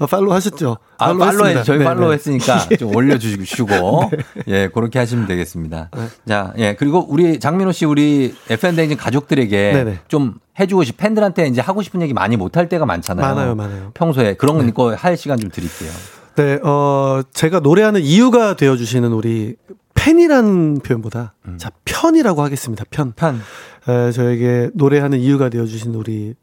[0.00, 0.76] 아, follow 하셨죠?
[0.98, 1.62] 아, follow follow 해, 했습니다.
[1.62, 2.14] 저희 네, follow 네.
[2.14, 4.10] 했으니까 좀 올려주시고,
[4.48, 5.90] 예, 그렇게 하시면 되겠습니다.
[6.28, 9.98] 자, 예, 그리고 우리 장민호 씨, 우리 FM대행진 가족들에게 네네.
[10.08, 13.34] 좀 해주고 싶, 팬들한테 이제 하고 싶은 얘기 많이 못할 때가 많잖아요.
[13.34, 13.90] 많아요, 많아요.
[13.94, 15.90] 평소에 그런 거할 시간 좀 드릴게요.
[16.36, 19.56] 네, 어, 제가 노래하는 이유가 되어 주시는 우리
[19.94, 21.56] 팬이라는 표현보다, 음.
[21.58, 22.84] 자, 편이라고 하겠습니다.
[22.90, 23.12] 편.
[23.14, 23.40] 편.
[23.88, 26.34] 에, 저에게 노래하는 이유가 되어 주신 우리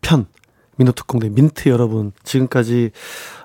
[0.00, 0.26] 편.
[0.76, 2.92] 민호특공대 민트 여러분, 지금까지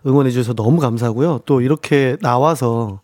[0.05, 1.41] 응원해 주셔서 너무 감사하고요.
[1.45, 3.01] 또 이렇게 나와서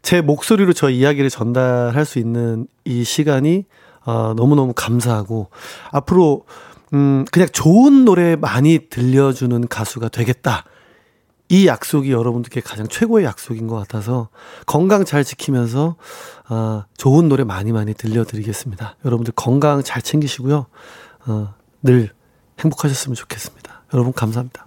[0.00, 3.64] 제 목소리로 저 이야기를 전달할 수 있는 이 시간이
[4.06, 5.50] 어, 너무너무 감사하고
[5.90, 6.44] 앞으로
[6.94, 10.64] 음, 그냥 좋은 노래 많이 들려주는 가수가 되겠다.
[11.48, 14.30] 이 약속이 여러분들께 가장 최고의 약속인 것 같아서
[14.66, 15.96] 건강 잘 지키면서
[16.48, 18.96] 어, 좋은 노래 많이 많이 들려드리겠습니다.
[19.04, 20.66] 여러분들 건강 잘 챙기시고요.
[21.26, 22.10] 어, 늘
[22.60, 23.82] 행복하셨으면 좋겠습니다.
[23.92, 24.66] 여러분 감사합니다.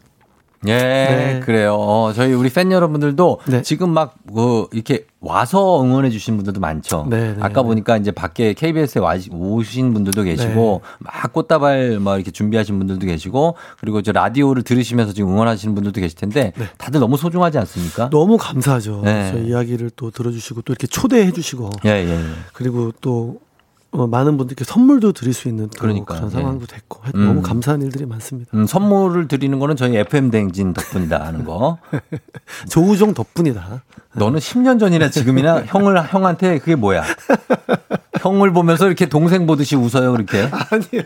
[0.68, 1.40] 예, 네.
[1.44, 1.76] 그래요.
[1.76, 7.08] 어, 저희 우리 팬 여러분들도 지금 막, 그, 이렇게 와서 응원해 주신 분들도 많죠.
[7.10, 10.90] 네, 네, 아까 보니까 이제 밖에 KBS에 와, 오신 분들도 계시고, 네.
[11.00, 16.18] 막 꽃다발 막 이렇게 준비하신 분들도 계시고, 그리고 저 라디오를 들으시면서 지금 응원하시는 분들도 계실
[16.18, 18.10] 텐데, 다들 너무 소중하지 않습니까?
[18.10, 19.02] 너무 감사하죠.
[19.04, 19.32] 네.
[19.32, 22.20] 저희 이야기를 또 들어주시고 또 이렇게 초대해 주시고 예, 예.
[22.54, 23.40] 그리고 또
[23.92, 26.20] 어, 많은 분들께 선물도 드릴 수 있는 또 그러니까요.
[26.20, 26.36] 그런 예.
[26.36, 27.26] 상황도 됐고 하여튼 음.
[27.26, 28.52] 너무 감사한 일들이 많습니다.
[28.54, 31.80] 음, 선물을 드리는 거는 저희 FM 댕진 덕분이다 하는 거.
[32.70, 33.84] 조우종 덕분이다.
[34.14, 37.04] 너는 10년 전이나 지금이나 형을 형한테 그게 뭐야?
[38.22, 40.42] 형을 보면서 이렇게 동생 보듯이 웃어요, 그렇게.
[40.70, 41.04] 아니요.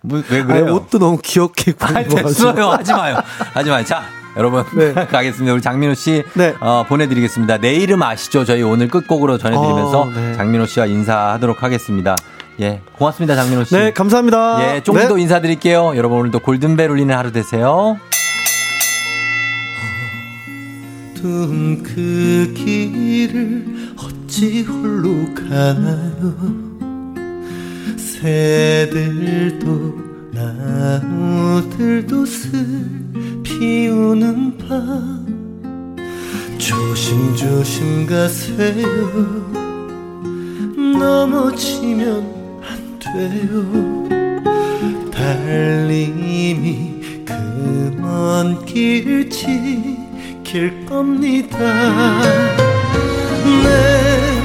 [0.00, 0.64] 뭐, 왜 그래요?
[0.64, 2.70] 아니, 옷도 너무 귀엽게 입고 아니, 됐어요.
[2.70, 3.22] 하지 마요.
[3.52, 3.84] 하지 마요.
[3.84, 4.02] 자,
[4.36, 4.64] 여러분.
[5.10, 5.54] 가겠습니다.
[5.54, 6.22] 우리 장민호 씨.
[6.60, 7.58] 어, 보내드리겠습니다.
[7.58, 8.44] 내 이름 아시죠?
[8.44, 10.34] 저희 오늘 끝곡으로 전해드리면서 어, 네.
[10.34, 12.16] 장민호 씨와 인사하도록 하겠습니다.
[12.60, 12.80] 예.
[12.96, 13.74] 고맙습니다, 장민호 씨.
[13.74, 14.76] 네, 감사합니다.
[14.76, 15.08] 예, 조금 네.
[15.08, 15.96] 더 인사드릴게요.
[15.96, 17.98] 여러분 오늘도 골든벨 울리는 하루 되세요.
[21.82, 26.34] 그 길을 어찌 홀로 가나요
[27.98, 30.09] 새들도
[30.40, 32.42] 나무들도 슬
[33.42, 35.96] 피 우는 밤.
[36.58, 38.86] 조심조심 가세요.
[40.98, 42.24] 넘어지면
[42.62, 44.08] 안 돼요.
[45.10, 47.34] 달님이 그
[47.98, 51.58] 먼 길 지킬 겁니다.
[53.44, 54.39] 내